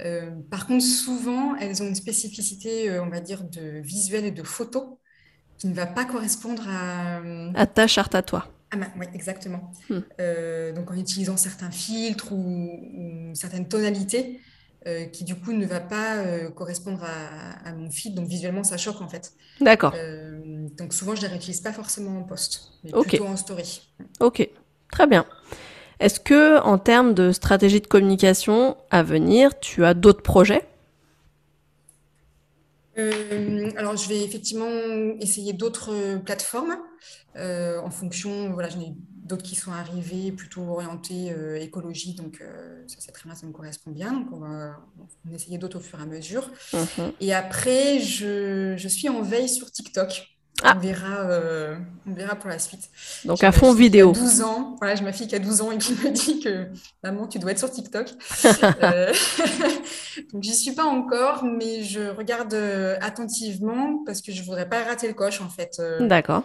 Euh, 0.00 0.30
par 0.50 0.66
contre, 0.66 0.84
souvent, 0.84 1.54
elles 1.56 1.82
ont 1.82 1.86
une 1.88 1.94
spécificité, 1.94 2.90
euh, 2.90 3.02
on 3.04 3.10
va 3.10 3.20
dire, 3.20 3.44
de 3.44 3.80
visuel 3.80 4.24
et 4.24 4.30
de 4.30 4.42
photo 4.42 5.00
qui 5.58 5.68
ne 5.68 5.74
va 5.74 5.86
pas 5.86 6.04
correspondre 6.06 6.64
à, 6.68 7.20
À 7.54 7.66
ta 7.66 7.86
charte 7.86 8.14
à 8.14 8.22
toi. 8.22 8.46
ah 8.70 8.76
bah, 8.76 8.86
ouais, 8.98 9.08
exactement. 9.14 9.72
Hmm. 9.88 10.00
Donc 10.76 10.90
en 10.90 10.94
utilisant 10.96 11.36
certains 11.36 11.70
filtres 11.70 12.32
ou, 12.32 12.70
ou 13.30 13.34
certaines 13.34 13.68
tonalités 13.68 14.40
euh, 14.86 15.06
qui 15.06 15.24
du 15.24 15.34
coup 15.34 15.52
ne 15.52 15.66
va 15.66 15.80
pas 15.80 16.16
euh, 16.16 16.50
correspondre 16.50 17.02
à, 17.04 17.68
à 17.68 17.72
mon 17.72 17.90
feed. 17.90 18.14
Donc 18.14 18.28
visuellement, 18.28 18.64
ça 18.64 18.76
choque 18.76 19.00
en 19.00 19.08
fait. 19.08 19.32
D'accord. 19.60 19.94
Euh, 19.94 20.40
donc 20.78 20.92
souvent, 20.92 21.14
je 21.14 21.22
ne 21.22 21.26
les 21.26 21.32
réutilise 21.32 21.60
pas 21.60 21.72
forcément 21.72 22.18
en 22.18 22.22
post, 22.22 22.72
mais 22.84 22.92
Ok. 22.94 23.08
plutôt 23.08 23.26
en 23.26 23.36
story. 23.36 23.82
Ok. 24.20 24.48
Très 24.90 25.06
bien. 25.06 25.26
Est-ce 26.00 26.20
que, 26.20 26.60
en 26.60 26.78
termes 26.78 27.14
de 27.14 27.32
stratégie 27.32 27.80
de 27.80 27.86
communication 27.86 28.76
à 28.90 29.02
venir, 29.02 29.58
tu 29.60 29.84
as 29.84 29.94
d'autres 29.94 30.22
projets? 30.22 30.66
Alors, 33.76 33.96
je 33.96 34.08
vais 34.08 34.22
effectivement 34.22 34.70
essayer 35.20 35.52
d'autres 35.52 36.18
plateformes 36.18 36.76
en 37.36 37.90
fonction. 37.90 38.52
Voilà, 38.52 38.68
j'en 38.68 38.80
ai 38.80 38.94
d'autres 39.24 39.42
qui 39.42 39.54
sont 39.54 39.72
arrivées 39.72 40.32
plutôt 40.32 40.62
orientées 40.62 41.32
euh, 41.32 41.58
écologie, 41.58 42.14
donc 42.14 42.40
euh, 42.40 42.82
ça 42.86 42.96
c'est 42.98 43.12
très 43.12 43.28
bien, 43.28 43.34
ça 43.34 43.46
me 43.46 43.52
correspond 43.52 43.90
bien. 43.90 44.12
Donc, 44.12 44.26
on 44.32 44.38
va, 44.38 44.78
on 44.98 45.30
va 45.30 45.34
essayer 45.34 45.58
d'autres 45.58 45.78
au 45.78 45.82
fur 45.82 45.98
et 45.98 46.02
à 46.02 46.06
mesure. 46.06 46.50
Mhm. 46.72 47.12
Et 47.20 47.34
après, 47.34 48.00
je, 48.00 48.74
je 48.76 48.88
suis 48.88 49.08
en 49.08 49.22
veille 49.22 49.48
sur 49.48 49.70
TikTok. 49.70 50.28
Ah. 50.62 50.74
On 50.76 50.78
verra, 50.78 51.28
euh, 51.30 51.76
on 52.06 52.14
verra 52.14 52.36
pour 52.36 52.48
la 52.48 52.60
suite. 52.60 52.88
Donc 53.24 53.42
à 53.42 53.50
fond 53.50 53.74
vidéo. 53.74 54.12
12 54.12 54.42
ans. 54.42 54.76
Voilà, 54.78 54.94
j'ai 54.94 55.02
ma 55.02 55.12
fille 55.12 55.26
qui 55.26 55.34
a 55.34 55.40
12 55.40 55.62
ans 55.62 55.72
et 55.72 55.78
qui 55.78 55.94
me 55.94 56.10
dit 56.12 56.38
que 56.38 56.68
maman, 57.02 57.26
tu 57.26 57.40
dois 57.40 57.50
être 57.50 57.58
sur 57.58 57.70
TikTok. 57.70 58.10
Euh, 58.82 59.12
donc 60.32 60.42
j'y 60.42 60.54
suis 60.54 60.72
pas 60.72 60.84
encore, 60.84 61.44
mais 61.44 61.82
je 61.82 62.00
regarde 62.10 62.54
attentivement 63.00 64.02
parce 64.04 64.20
que 64.20 64.32
je 64.32 64.42
voudrais 64.42 64.68
pas 64.68 64.84
rater 64.84 65.08
le 65.08 65.14
coche 65.14 65.40
en 65.40 65.48
fait. 65.48 65.80
D'accord. 66.00 66.44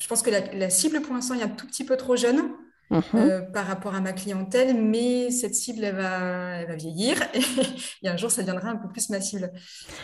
Je 0.00 0.08
pense 0.08 0.22
que 0.22 0.30
la, 0.30 0.40
la 0.54 0.70
cible 0.70 1.00
pour 1.02 1.14
l'instant 1.14 1.34
est 1.34 1.42
un 1.42 1.48
tout 1.48 1.66
petit 1.66 1.84
peu 1.84 1.96
trop 1.96 2.16
jeune 2.16 2.42
Mhm. 2.90 3.02
euh, 3.14 3.40
par 3.42 3.66
rapport 3.66 3.94
à 3.94 4.00
ma 4.00 4.12
clientèle, 4.12 4.74
mais 4.76 5.30
cette 5.30 5.54
cible 5.54 5.84
elle 5.84 5.94
va, 5.94 6.56
elle 6.56 6.66
va 6.66 6.74
vieillir 6.74 7.16
et, 8.02 8.08
un 8.08 8.16
jour 8.16 8.32
ça 8.32 8.42
deviendra 8.42 8.70
un 8.70 8.76
peu 8.76 8.88
plus 8.88 9.10
ma 9.10 9.20
cible. 9.20 9.52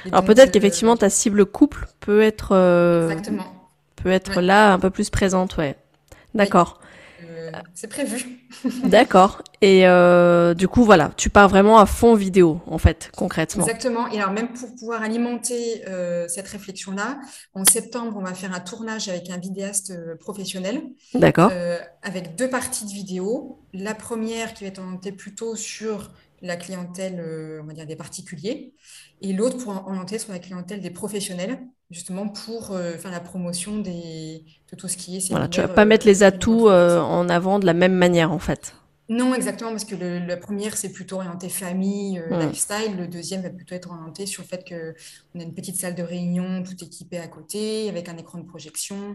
Et 0.05 0.11
Alors 0.11 0.25
peut-être 0.25 0.51
euh, 0.51 0.53
qu'effectivement 0.53 0.97
ta 0.97 1.11
cible 1.11 1.47
couple 1.47 1.89
peut 1.99 2.23
être 2.23 2.53
euh, 2.53 3.13
peut 3.97 4.11
être 4.11 4.37
Ouais. 4.37 4.43
là 4.43 4.73
un 4.73 4.79
peu 4.79 4.91
plus 4.91 5.11
présente, 5.11 5.57
ouais. 5.57 5.77
D'accord. 6.35 6.79
C'est 7.75 7.89
prévu. 7.89 8.49
D'accord. 8.85 9.43
Et 9.61 9.87
euh, 9.87 10.55
du 10.55 10.69
coup, 10.69 10.85
voilà, 10.85 11.13
tu 11.17 11.31
pars 11.31 11.49
vraiment 11.49 11.79
à 11.79 11.87
fond 11.87 12.15
vidéo, 12.15 12.61
en 12.67 12.79
fait, 12.79 13.11
concrètement. 13.17 13.65
Exactement. 13.65 14.09
Et 14.09 14.21
alors, 14.21 14.33
même 14.33 14.53
pour 14.53 14.75
pouvoir 14.75 15.03
alimenter 15.03 15.83
euh, 15.89 16.29
cette 16.29 16.49
réflexion-là, 16.49 17.19
en 17.55 17.65
septembre, 17.65 18.17
on 18.17 18.23
va 18.23 18.35
faire 18.35 18.55
un 18.55 18.61
tournage 18.61 19.09
avec 19.09 19.31
un 19.31 19.39
vidéaste 19.39 19.91
euh, 19.91 20.17
professionnel, 20.17 20.83
D'accord. 21.15 21.51
euh, 21.53 21.79
avec 22.03 22.37
deux 22.37 22.49
parties 22.49 22.85
de 22.85 22.91
vidéo. 22.91 23.61
La 23.73 23.95
première 23.95 24.55
qui 24.55 24.65
va 24.65 24.69
être 24.69 24.79
orientée 24.79 25.13
plutôt 25.13 25.57
sur 25.57 26.11
la 26.43 26.57
clientèle, 26.57 27.21
euh, 27.21 27.61
on 27.63 27.67
va 27.67 27.73
dire 27.73 27.87
des 27.87 27.97
particuliers, 27.97 28.75
et 29.21 29.33
l'autre 29.33 29.59
pour 29.59 29.71
orienter 29.87 30.19
sur 30.19 30.33
la 30.33 30.39
clientèle 30.39 30.81
des 30.81 30.91
professionnels, 30.91 31.59
justement 31.91 32.29
pour 32.29 32.73
euh, 32.73 32.97
faire 32.99 33.11
la 33.11 33.21
promotion 33.21 33.79
des, 33.81 34.45
de 34.71 34.77
tout 34.77 34.89
ce 34.89 34.97
qui 34.97 35.17
est 35.17 35.31
Voilà, 35.31 35.47
tu 35.47 35.61
vas 35.61 35.69
pas 35.69 35.85
euh, 35.85 35.85
mettre 35.85 36.05
les 36.05 36.25
séminaire 36.25 36.25
atouts 36.25 36.69
euh, 36.69 37.01
en 37.01 37.29
avant 37.29 37.61
de 37.61 37.67
la 37.67 37.75
même 37.75 37.95
manière, 37.95 38.33
en 38.33 38.41
fait. 38.41 38.75
Non, 39.09 39.35
exactement, 39.35 39.71
parce 39.71 39.85
que 39.85 39.95
le- 39.95 40.19
la 40.19 40.37
première, 40.37 40.77
c'est 40.77 40.91
plutôt 40.91 41.17
orienté 41.17 41.49
famille, 41.49 42.19
euh, 42.19 42.35
lifestyle. 42.35 42.97
Le 42.97 43.07
deuxième 43.07 43.41
va 43.43 43.51
plutôt 43.51 43.77
être 43.77 43.89
orienté 43.93 44.27
sur 44.27 44.43
le 44.43 44.49
fait 44.49 44.65
qu'on 44.69 45.39
a 45.41 45.43
une 45.45 45.55
petite 45.55 45.77
salle 45.77 45.95
de 45.95 46.03
réunion, 46.03 46.65
tout 46.65 46.75
équipé 46.83 47.19
à 47.19 47.29
côté, 47.29 47.89
avec 47.89 48.09
un 48.09 48.17
écran 48.17 48.39
de 48.39 48.47
projection, 48.47 49.15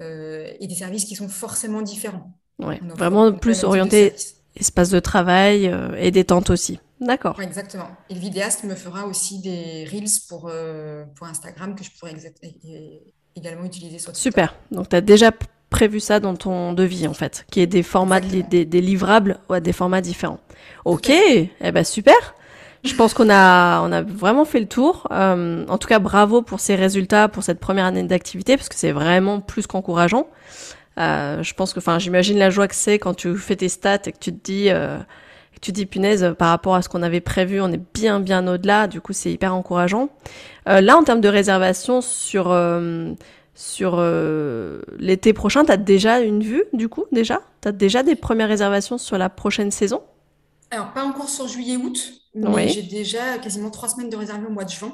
euh, 0.00 0.52
et 0.60 0.68
des 0.68 0.74
services 0.76 1.04
qui 1.06 1.16
sont 1.16 1.28
forcément 1.28 1.82
différents. 1.82 2.38
Ouais. 2.60 2.80
Vraiment 2.96 3.32
plus 3.32 3.64
orienté 3.64 4.14
espace 4.56 4.90
de 4.90 5.00
travail 5.00 5.68
euh, 5.68 5.96
et 5.98 6.12
détente 6.12 6.50
aussi. 6.50 6.78
D'accord. 7.04 7.38
Ouais, 7.38 7.44
exactement. 7.44 7.88
Et 8.10 8.14
le 8.14 8.20
vidéaste 8.20 8.64
me 8.64 8.74
fera 8.74 9.06
aussi 9.06 9.40
des 9.40 9.86
reels 9.90 10.08
pour, 10.28 10.48
euh, 10.50 11.04
pour 11.14 11.26
Instagram 11.26 11.74
que 11.74 11.84
je 11.84 11.90
pourrais 11.98 12.14
également 13.36 13.64
utiliser 13.64 13.98
sur 13.98 14.12
TikTok. 14.12 14.32
Super. 14.32 14.54
Donc, 14.70 14.88
tu 14.88 14.96
as 14.96 15.00
déjà 15.00 15.30
prévu 15.70 16.00
ça 16.00 16.18
dans 16.20 16.34
ton 16.34 16.72
devis, 16.72 17.06
en 17.06 17.14
fait, 17.14 17.44
qui 17.50 17.60
est 17.60 17.66
des 17.66 17.82
formats, 17.82 18.20
de 18.20 18.40
des, 18.42 18.64
des 18.64 18.80
livrables 18.80 19.38
ou 19.48 19.58
des 19.60 19.72
formats 19.72 20.00
différents. 20.00 20.40
Ok. 20.84 21.10
Eh 21.10 21.72
ben, 21.72 21.84
super. 21.84 22.34
Je 22.84 22.94
pense 22.94 23.14
qu'on 23.14 23.30
a, 23.30 23.80
on 23.80 23.92
a 23.92 24.02
vraiment 24.02 24.44
fait 24.44 24.60
le 24.60 24.68
tour. 24.68 25.08
Euh, 25.10 25.64
en 25.68 25.78
tout 25.78 25.88
cas, 25.88 25.98
bravo 25.98 26.42
pour 26.42 26.60
ces 26.60 26.74
résultats, 26.74 27.28
pour 27.28 27.42
cette 27.42 27.58
première 27.58 27.86
année 27.86 28.02
d'activité, 28.02 28.56
parce 28.56 28.68
que 28.68 28.74
c'est 28.74 28.92
vraiment 28.92 29.40
plus 29.40 29.66
qu'encourageant. 29.66 30.28
Euh, 30.98 31.42
je 31.42 31.54
pense 31.54 31.72
que, 31.72 31.78
enfin, 31.78 31.98
j'imagine 31.98 32.38
la 32.38 32.50
joie 32.50 32.68
que 32.68 32.74
c'est 32.74 32.98
quand 32.98 33.14
tu 33.14 33.36
fais 33.36 33.56
tes 33.56 33.70
stats 33.70 34.02
et 34.06 34.12
que 34.12 34.18
tu 34.18 34.32
te 34.32 34.44
dis, 34.44 34.68
euh, 34.68 34.98
tu 35.64 35.72
te 35.72 35.76
dis, 35.76 35.86
punaise, 35.86 36.22
euh, 36.22 36.34
par 36.34 36.50
rapport 36.50 36.74
à 36.74 36.82
ce 36.82 36.90
qu'on 36.90 37.02
avait 37.02 37.22
prévu, 37.22 37.58
on 37.60 37.72
est 37.72 37.80
bien, 37.94 38.20
bien 38.20 38.46
au-delà. 38.46 38.86
Du 38.86 39.00
coup, 39.00 39.14
c'est 39.14 39.32
hyper 39.32 39.54
encourageant. 39.54 40.10
Euh, 40.68 40.82
là, 40.82 40.96
en 40.98 41.04
termes 41.04 41.22
de 41.22 41.28
réservation 41.28 42.02
sur, 42.02 42.50
euh, 42.50 43.14
sur 43.54 43.94
euh, 43.96 44.82
l'été 44.98 45.32
prochain, 45.32 45.64
t'as 45.64 45.78
déjà 45.78 46.20
une 46.20 46.42
vue, 46.42 46.64
du 46.74 46.90
coup, 46.90 47.04
déjà? 47.12 47.40
T'as 47.62 47.72
déjà 47.72 48.02
des 48.02 48.14
premières 48.14 48.48
réservations 48.48 48.98
sur 48.98 49.16
la 49.16 49.30
prochaine 49.30 49.70
saison? 49.70 50.02
Alors, 50.70 50.92
pas 50.92 51.04
encore 51.04 51.30
sur 51.30 51.48
juillet-août, 51.48 52.12
mais 52.34 52.48
Oui. 52.48 52.68
j'ai 52.68 52.82
déjà 52.82 53.38
quasiment 53.38 53.70
trois 53.70 53.88
semaines 53.88 54.10
de 54.10 54.16
réservé 54.16 54.46
au 54.46 54.50
mois 54.50 54.64
de 54.64 54.70
juin. 54.70 54.92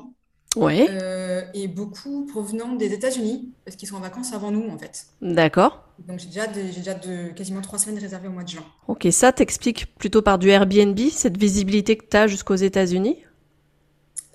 Oui. 0.57 0.87
Euh, 0.91 1.43
et 1.55 1.69
beaucoup 1.69 2.27
provenant 2.27 2.75
des 2.75 2.93
États-Unis, 2.93 3.53
parce 3.65 3.77
qu'ils 3.77 3.89
sont 3.89 3.97
en 3.97 4.01
vacances 4.01 4.33
avant 4.33 4.51
nous, 4.51 4.69
en 4.69 4.79
fait. 4.79 5.07
D'accord. 5.23 5.85
Donc 6.07 6.19
j'ai 6.19 6.27
déjà, 6.27 6.47
de, 6.47 6.61
déjà 6.61 6.95
de, 6.95 7.29
quasiment 7.33 7.61
trois 7.61 7.79
semaines 7.79 8.01
réservées 8.01 8.29
au 8.29 8.33
mois 8.33 8.43
de 8.43 8.49
juin. 8.49 8.65
Ok, 8.89 9.07
ça 9.11 9.33
t'explique 9.33 9.95
plutôt 9.97 10.23
par 10.23 10.39
du 10.39 10.49
Airbnb, 10.49 10.99
cette 11.13 11.37
visibilité 11.37 11.97
que 11.97 12.05
tu 12.11 12.17
as 12.17 12.27
jusqu'aux 12.27 12.57
États-Unis? 12.57 13.19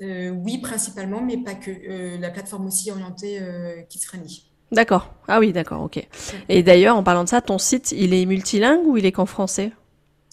Euh, 0.01 0.29
Oui, 0.29 0.59
principalement, 0.59 1.21
mais 1.21 1.37
pas 1.37 1.55
que. 1.55 1.71
Euh, 1.71 2.17
la 2.17 2.29
plateforme 2.29 2.67
aussi 2.67 2.91
orientée 2.91 3.39
euh, 3.41 3.81
kids 3.89 4.05
friendly. 4.05 4.45
D'accord. 4.71 5.13
Ah 5.27 5.39
oui, 5.39 5.53
d'accord, 5.53 5.81
ok. 5.81 6.05
Et 6.49 6.63
d'ailleurs, 6.63 6.95
en 6.95 7.03
parlant 7.03 7.23
de 7.23 7.29
ça, 7.29 7.41
ton 7.41 7.57
site, 7.57 7.91
il 7.91 8.13
est 8.13 8.25
multilingue 8.25 8.85
ou 8.85 8.97
il 8.97 9.05
est 9.05 9.11
qu'en 9.11 9.25
français? 9.25 9.71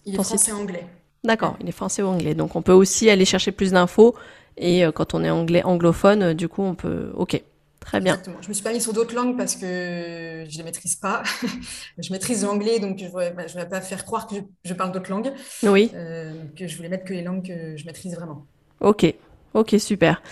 Il 0.05 0.15
est 0.15 0.23
français 0.23 0.53
anglais. 0.53 0.87
D'accord, 1.25 1.57
il 1.61 1.69
est 1.69 1.73
français 1.73 2.03
ou 2.03 2.07
anglais. 2.07 2.35
Donc 2.35 2.57
on 2.57 2.63
peut 2.63 2.73
aussi 2.73 3.11
aller 3.11 3.25
chercher 3.25 3.53
plus 3.53 3.73
d'infos. 3.73 4.15
Et 4.57 4.85
quand 4.95 5.15
on 5.15 5.25
est 5.25 5.31
anglais 5.31 5.63
anglophone, 5.65 6.35
du 6.35 6.49
coup, 6.49 6.63
on 6.63 6.75
peut. 6.75 7.11
Ok. 7.15 7.43
Très 7.83 8.01
bien. 8.01 8.15
Exactement. 8.15 8.41
Je 8.41 8.49
me 8.49 8.55
suis 8.55 8.63
pas 8.63 8.73
mis 8.73 8.81
sur 8.81 8.93
d'autres 8.93 9.15
langues 9.15 9.37
parce 9.37 9.57
que 9.57 10.45
je 10.49 10.57
les 10.57 10.63
maîtrise 10.63 10.95
pas. 10.95 11.23
je 11.99 12.13
maîtrise 12.13 12.45
l'anglais, 12.45 12.79
donc 12.79 12.99
je 12.99 13.05
ne 13.05 13.09
voudrais, 13.09 13.33
bah, 13.33 13.65
pas 13.65 13.81
faire 13.81 14.05
croire 14.05 14.27
que 14.27 14.37
je, 14.65 14.75
parle 14.75 14.93
d'autres 14.93 15.11
langues. 15.11 15.33
Oui. 15.65 15.91
Euh, 15.95 16.33
que 16.57 16.69
je 16.69 16.77
voulais 16.77 16.89
mettre 16.89 17.05
que 17.05 17.13
les 17.13 17.23
langues 17.23 17.45
que 17.45 17.77
je 17.77 17.85
maîtrise 17.85 18.15
vraiment. 18.15 18.47
Ok. 18.81 19.13
Ok, 19.55 19.77
super. 19.79 20.23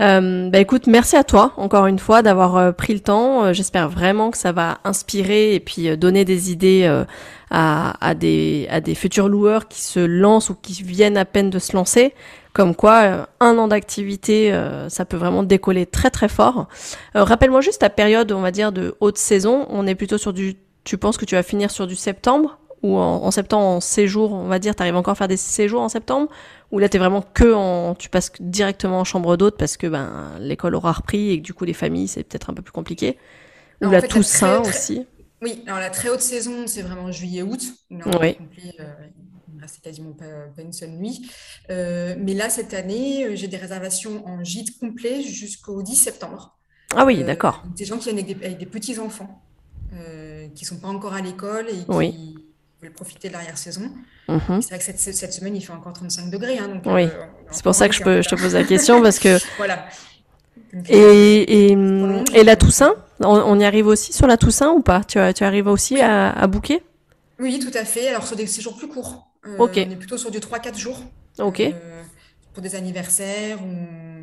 Euh, 0.00 0.50
bah 0.50 0.58
écoute, 0.58 0.88
merci 0.88 1.14
à 1.14 1.22
toi 1.22 1.52
encore 1.56 1.86
une 1.86 2.00
fois 2.00 2.22
d'avoir 2.22 2.56
euh, 2.56 2.72
pris 2.72 2.94
le 2.94 3.00
temps. 3.00 3.52
J'espère 3.52 3.88
vraiment 3.88 4.30
que 4.30 4.38
ça 4.38 4.52
va 4.52 4.78
inspirer 4.84 5.54
et 5.54 5.60
puis 5.60 5.96
donner 5.96 6.24
des 6.24 6.50
idées 6.50 7.04
à, 7.50 7.94
à, 8.04 8.14
des, 8.14 8.66
à 8.70 8.80
des 8.80 8.94
futurs 8.94 9.28
loueurs 9.28 9.68
qui 9.68 9.80
se 9.80 10.00
lancent 10.00 10.50
ou 10.50 10.54
qui 10.54 10.82
viennent 10.82 11.16
à 11.16 11.24
peine 11.24 11.50
de 11.50 11.58
se 11.58 11.76
lancer. 11.76 12.12
Comme 12.54 12.76
quoi, 12.76 13.02
euh, 13.02 13.24
un 13.40 13.58
an 13.58 13.66
d'activité, 13.66 14.52
euh, 14.52 14.88
ça 14.88 15.04
peut 15.04 15.16
vraiment 15.16 15.42
décoller 15.42 15.86
très 15.86 16.10
très 16.10 16.28
fort. 16.28 16.68
Euh, 17.16 17.24
rappelle-moi 17.24 17.60
juste 17.60 17.80
ta 17.80 17.90
période, 17.90 18.30
on 18.30 18.42
va 18.42 18.52
dire, 18.52 18.70
de 18.70 18.94
haute 19.00 19.18
saison. 19.18 19.66
On 19.70 19.88
est 19.88 19.96
plutôt 19.96 20.18
sur 20.18 20.32
du... 20.32 20.54
Tu 20.84 20.96
penses 20.96 21.16
que 21.16 21.24
tu 21.24 21.34
vas 21.34 21.42
finir 21.42 21.72
sur 21.72 21.88
du 21.88 21.96
septembre? 21.96 22.58
Ou 22.84 22.96
en, 22.98 23.30
septembre 23.30 23.64
en 23.64 23.80
séjour, 23.80 24.32
on 24.32 24.46
va 24.46 24.58
dire, 24.58 24.76
tu 24.76 24.82
arrives 24.82 24.96
encore 24.96 25.12
à 25.12 25.14
faire 25.14 25.28
des 25.28 25.36
séjours 25.36 25.80
en 25.80 25.88
septembre 25.88 26.30
Ou 26.70 26.78
là, 26.78 26.88
tu 26.88 26.96
es 26.96 27.00
vraiment 27.00 27.22
que 27.22 27.52
en... 27.52 27.94
Tu 27.94 28.08
passes 28.08 28.30
directement 28.40 29.00
en 29.00 29.04
chambre 29.04 29.36
d'hôte 29.36 29.56
parce 29.58 29.76
que 29.76 29.86
ben, 29.86 30.32
l'école 30.38 30.74
aura 30.74 30.92
repris 30.92 31.30
et 31.30 31.38
que 31.38 31.42
du 31.42 31.54
coup, 31.54 31.64
les 31.64 31.72
familles, 31.72 32.08
c'est 32.08 32.24
peut-être 32.24 32.50
un 32.50 32.54
peu 32.54 32.62
plus 32.62 32.72
compliqué? 32.72 33.18
Ou 33.82 33.90
la 33.90 34.02
Toussaint 34.02 34.60
aussi? 34.60 35.06
Oui, 35.42 35.62
alors 35.66 35.80
la 35.80 35.90
très 35.90 36.10
haute 36.10 36.20
saison, 36.20 36.66
c'est 36.66 36.82
vraiment 36.82 37.10
juillet-août. 37.10 37.62
Oui 38.20 38.36
c'est 39.66 39.82
quasiment 39.82 40.12
pas, 40.12 40.62
une 40.62 40.72
seule 40.72 40.90
nuit. 40.90 41.30
Euh, 41.70 42.14
mais 42.18 42.34
là, 42.34 42.50
cette 42.50 42.74
année, 42.74 43.24
euh, 43.24 43.36
j'ai 43.36 43.48
des 43.48 43.56
réservations 43.56 44.26
en 44.26 44.42
gîte 44.44 44.78
complet 44.78 45.22
jusqu'au 45.22 45.82
10 45.82 45.96
septembre. 45.96 46.56
Ah 46.94 47.04
oui, 47.04 47.22
euh, 47.22 47.26
d'accord. 47.26 47.62
Des 47.76 47.84
gens 47.84 47.98
qui 47.98 48.12
viennent 48.12 48.24
avec 48.42 48.58
des, 48.58 48.66
petits-enfants, 48.66 49.42
qui 50.54 50.64
ne 50.64 50.68
sont 50.68 50.78
pas 50.78 50.88
encore 50.88 51.14
à 51.14 51.20
l'école 51.20 51.66
et 51.68 51.84
qui 51.84 52.43
profiter 52.90 53.28
de 53.28 53.34
l'arrière-saison. 53.34 53.90
Mhm. 54.28 54.62
C'est 54.62 54.68
vrai 54.68 54.78
que 54.78 54.84
cette, 54.84 55.32
semaine, 55.32 55.56
il 55.56 55.60
fait 55.60 55.72
encore 55.72 55.92
35 55.92 56.30
degrés. 56.30 56.58
Hein, 56.58 56.80
oui, 56.86 57.08
c'est 57.50 57.62
pour 57.62 57.74
ça 57.74 57.88
que 57.88 57.94
je, 57.94 58.02
peux, 58.02 58.22
je 58.22 58.28
te 58.28 58.34
pose 58.34 58.54
la 58.54 58.64
question, 58.64 59.02
parce 59.02 59.18
que... 59.18 59.38
voilà. 59.56 59.86
Et, 60.88 61.72
et, 61.72 62.44
la 62.44 62.56
Toussaint, 62.56 62.94
on, 63.20 63.60
y 63.60 63.64
arrive 63.64 63.86
aussi 63.86 64.12
sur 64.12 64.26
la 64.26 64.36
Toussaint 64.36 64.72
ou 64.72 64.82
pas? 64.82 65.04
Tu, 65.04 65.18
tu 65.34 65.44
arrives 65.44 65.68
aussi 65.68 66.00
à, 66.00 66.30
à 66.30 66.46
booker 66.48 66.82
Oui, 67.38 67.60
tout 67.60 67.76
à 67.78 67.84
fait. 67.84 68.08
Alors, 68.08 68.26
sur 68.26 68.36
des 68.36 68.46
séjours 68.46 68.76
plus 68.76 68.88
courts. 68.88 69.28
Euh, 69.46 69.56
on 69.58 69.68
est 69.68 69.96
plutôt 69.96 70.16
sur 70.16 70.30
du 70.30 70.38
3-4 70.38 70.78
jours. 70.78 71.00
Ok. 71.38 71.60
Euh, 71.60 72.02
pour 72.52 72.62
des 72.62 72.74
anniversaires 72.74 73.58
ou, 73.62 74.13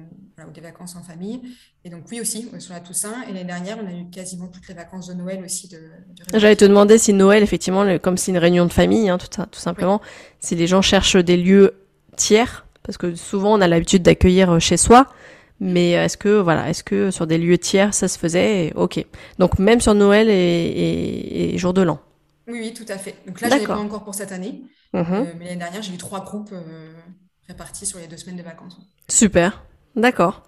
des 0.49 0.61
vacances 0.61 0.95
en 0.95 1.03
famille. 1.03 1.41
Et 1.85 1.89
donc, 1.89 2.05
oui, 2.11 2.19
aussi, 2.19 2.49
sur 2.59 2.73
la 2.73 2.79
Toussaint. 2.79 3.23
Et 3.29 3.33
l'année 3.33 3.45
dernière, 3.45 3.77
on 3.81 3.87
a 3.87 3.91
eu 3.91 4.09
quasiment 4.09 4.47
toutes 4.47 4.67
les 4.67 4.73
vacances 4.73 5.07
de 5.07 5.13
Noël 5.13 5.43
aussi. 5.43 5.67
De, 5.67 5.79
J'allais 6.33 6.55
te 6.55 6.65
demander 6.65 6.97
si 6.97 7.13
Noël, 7.13 7.43
effectivement, 7.43 7.85
comme 7.99 8.17
c'est 8.17 8.31
une 8.31 8.37
réunion 8.37 8.65
de 8.65 8.73
famille, 8.73 9.09
hein, 9.09 9.17
tout, 9.17 9.27
tout, 9.27 9.59
simplement, 9.59 10.01
si 10.39 10.55
les 10.55 10.67
gens 10.67 10.81
cherchent 10.81 11.17
des 11.17 11.37
lieux 11.37 11.75
tiers, 12.15 12.65
parce 12.83 12.97
que 12.97 13.13
souvent, 13.15 13.53
on 13.57 13.61
a 13.61 13.67
l'habitude 13.67 14.01
d'accueillir 14.01 14.51
euh, 14.51 14.59
chez 14.59 14.77
soi. 14.77 15.07
Mais 15.59 15.91
est-ce 15.91 16.17
que 16.17 16.39
voilà, 16.39 16.69
est-ce 16.71 16.83
que 16.83 17.11
sur 17.11 17.27
des 17.27 17.37
lieux 17.37 17.59
tiers 17.59 17.93
ça 17.93 18.07
se 18.07 18.17
faisait? 18.17 18.73
Ok. 18.75 19.05
Donc 19.37 19.59
même 19.59 19.79
sur 19.79 19.93
Noël 19.93 20.27
et, 20.27 21.53
et 21.53 21.57
jour 21.59 21.71
de 21.71 21.83
l'an. 21.83 21.99
Oui, 22.47 22.59
oui, 22.59 22.73
tout 22.73 22.85
à 22.87 22.97
fait. 22.97 23.15
Donc 23.27 23.39
là, 23.41 23.49
je 23.49 23.55
n'ai 23.55 23.67
pas 23.67 23.77
encore 23.77 24.03
pour 24.03 24.15
cette 24.15 24.31
année. 24.31 24.63
Mhm. 24.93 25.05
Euh, 25.09 25.25
mais 25.37 25.45
l'année 25.45 25.57
dernière, 25.57 25.81
j'ai 25.81 25.93
eu 25.93 25.97
trois 25.97 26.23
groupes 26.23 26.51
euh, 26.51 26.93
répartis 27.47 27.85
sur 27.85 27.99
les 27.99 28.07
deux 28.07 28.17
semaines 28.17 28.37
de 28.37 28.43
vacances. 28.43 28.77
Super, 29.07 29.63
d'accord. 29.95 30.43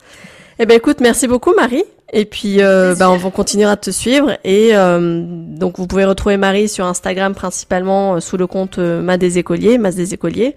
Eh 0.59 0.65
ben 0.65 0.77
écoute, 0.77 0.99
merci 0.99 1.27
beaucoup 1.27 1.53
Marie. 1.53 1.83
Et 2.11 2.25
puis 2.25 2.61
euh, 2.61 2.93
ben, 2.95 3.09
on 3.09 3.17
va 3.17 3.31
continuer 3.31 3.65
à 3.65 3.75
te 3.75 3.89
suivre. 3.89 4.37
Et 4.43 4.73
donc 4.73 5.77
vous 5.77 5.87
pouvez 5.87 6.05
retrouver 6.05 6.37
Marie 6.37 6.69
sur 6.69 6.85
Instagram 6.85 7.33
principalement 7.33 8.19
sous 8.19 8.37
le 8.37 8.45
compte 8.45 8.77
Ma 8.77 9.17
des 9.17 9.39
écoliers, 9.39 9.77
Mas 9.77 9.95
des 9.95 10.13
écoliers. 10.13 10.55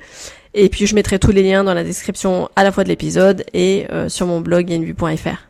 Et 0.52 0.68
puis 0.68 0.86
je 0.86 0.94
mettrai 0.94 1.18
tous 1.18 1.32
les 1.32 1.42
liens 1.42 1.64
dans 1.64 1.74
la 1.74 1.84
description 1.84 2.50
à 2.56 2.64
la 2.64 2.72
fois 2.72 2.84
de 2.84 2.88
l'épisode 2.88 3.44
et 3.54 3.86
sur 4.08 4.26
mon 4.26 4.40
blog 4.40 4.68
yenvu.fr. 4.68 5.48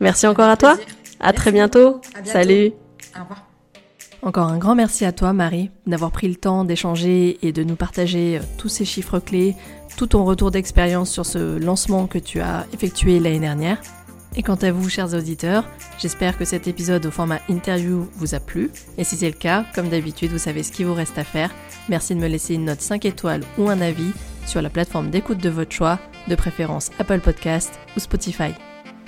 Merci 0.00 0.26
encore 0.26 0.48
à 0.48 0.56
toi. 0.56 0.76
À 1.20 1.32
très 1.32 1.50
bientôt. 1.50 2.00
bientôt. 2.14 2.30
Salut. 2.30 2.72
Au 3.16 3.22
revoir. 3.22 3.47
Encore 4.22 4.48
un 4.48 4.58
grand 4.58 4.74
merci 4.74 5.04
à 5.04 5.12
toi 5.12 5.32
Marie 5.32 5.70
d'avoir 5.86 6.10
pris 6.10 6.28
le 6.28 6.34
temps 6.34 6.64
d'échanger 6.64 7.38
et 7.42 7.52
de 7.52 7.62
nous 7.62 7.76
partager 7.76 8.38
euh, 8.38 8.42
tous 8.58 8.68
ces 8.68 8.84
chiffres 8.84 9.20
clés, 9.20 9.54
tout 9.96 10.08
ton 10.08 10.24
retour 10.24 10.50
d'expérience 10.50 11.10
sur 11.10 11.24
ce 11.24 11.58
lancement 11.58 12.06
que 12.06 12.18
tu 12.18 12.40
as 12.40 12.66
effectué 12.72 13.20
l'année 13.20 13.38
dernière. 13.38 13.80
Et 14.36 14.42
quant 14.42 14.56
à 14.56 14.72
vous, 14.72 14.88
chers 14.88 15.14
auditeurs, 15.14 15.64
j'espère 15.98 16.36
que 16.36 16.44
cet 16.44 16.68
épisode 16.68 17.06
au 17.06 17.10
format 17.10 17.40
interview 17.48 18.08
vous 18.16 18.34
a 18.34 18.40
plu. 18.40 18.70
Et 18.98 19.04
si 19.04 19.16
c'est 19.16 19.26
le 19.26 19.32
cas, 19.32 19.64
comme 19.74 19.88
d'habitude, 19.88 20.30
vous 20.30 20.38
savez 20.38 20.62
ce 20.62 20.72
qu'il 20.72 20.86
vous 20.86 20.94
reste 20.94 21.18
à 21.18 21.24
faire. 21.24 21.50
Merci 21.88 22.14
de 22.14 22.20
me 22.20 22.28
laisser 22.28 22.54
une 22.54 22.66
note 22.66 22.80
5 22.80 23.04
étoiles 23.04 23.42
ou 23.56 23.68
un 23.68 23.80
avis 23.80 24.12
sur 24.46 24.60
la 24.62 24.70
plateforme 24.70 25.10
d'écoute 25.10 25.38
de 25.38 25.50
votre 25.50 25.72
choix, 25.72 25.98
de 26.28 26.34
préférence 26.34 26.90
Apple 26.98 27.20
Podcast 27.20 27.78
ou 27.96 28.00
Spotify. 28.00 28.52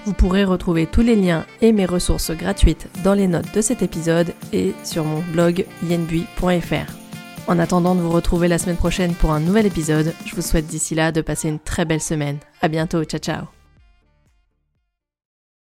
Vous 0.06 0.12
pourrez 0.12 0.44
retrouver 0.44 0.86
tous 0.86 1.02
les 1.02 1.16
liens 1.16 1.44
et 1.60 1.72
mes 1.72 1.86
ressources 1.86 2.30
gratuites 2.30 2.88
dans 3.04 3.14
les 3.14 3.28
notes 3.28 3.54
de 3.54 3.60
cet 3.60 3.82
épisode 3.82 4.34
et 4.52 4.72
sur 4.84 5.04
mon 5.04 5.22
blog 5.32 5.66
yenbui.fr. 5.82 6.92
En 7.46 7.58
attendant 7.58 7.94
de 7.94 8.00
vous 8.00 8.10
retrouver 8.10 8.48
la 8.48 8.58
semaine 8.58 8.76
prochaine 8.76 9.14
pour 9.14 9.32
un 9.32 9.40
nouvel 9.40 9.66
épisode, 9.66 10.14
je 10.24 10.34
vous 10.34 10.42
souhaite 10.42 10.66
d'ici 10.66 10.94
là 10.94 11.12
de 11.12 11.20
passer 11.20 11.48
une 11.48 11.58
très 11.58 11.84
belle 11.84 12.00
semaine. 12.00 12.38
À 12.62 12.68
bientôt, 12.68 13.02
ciao 13.04 13.20
ciao 13.20 13.60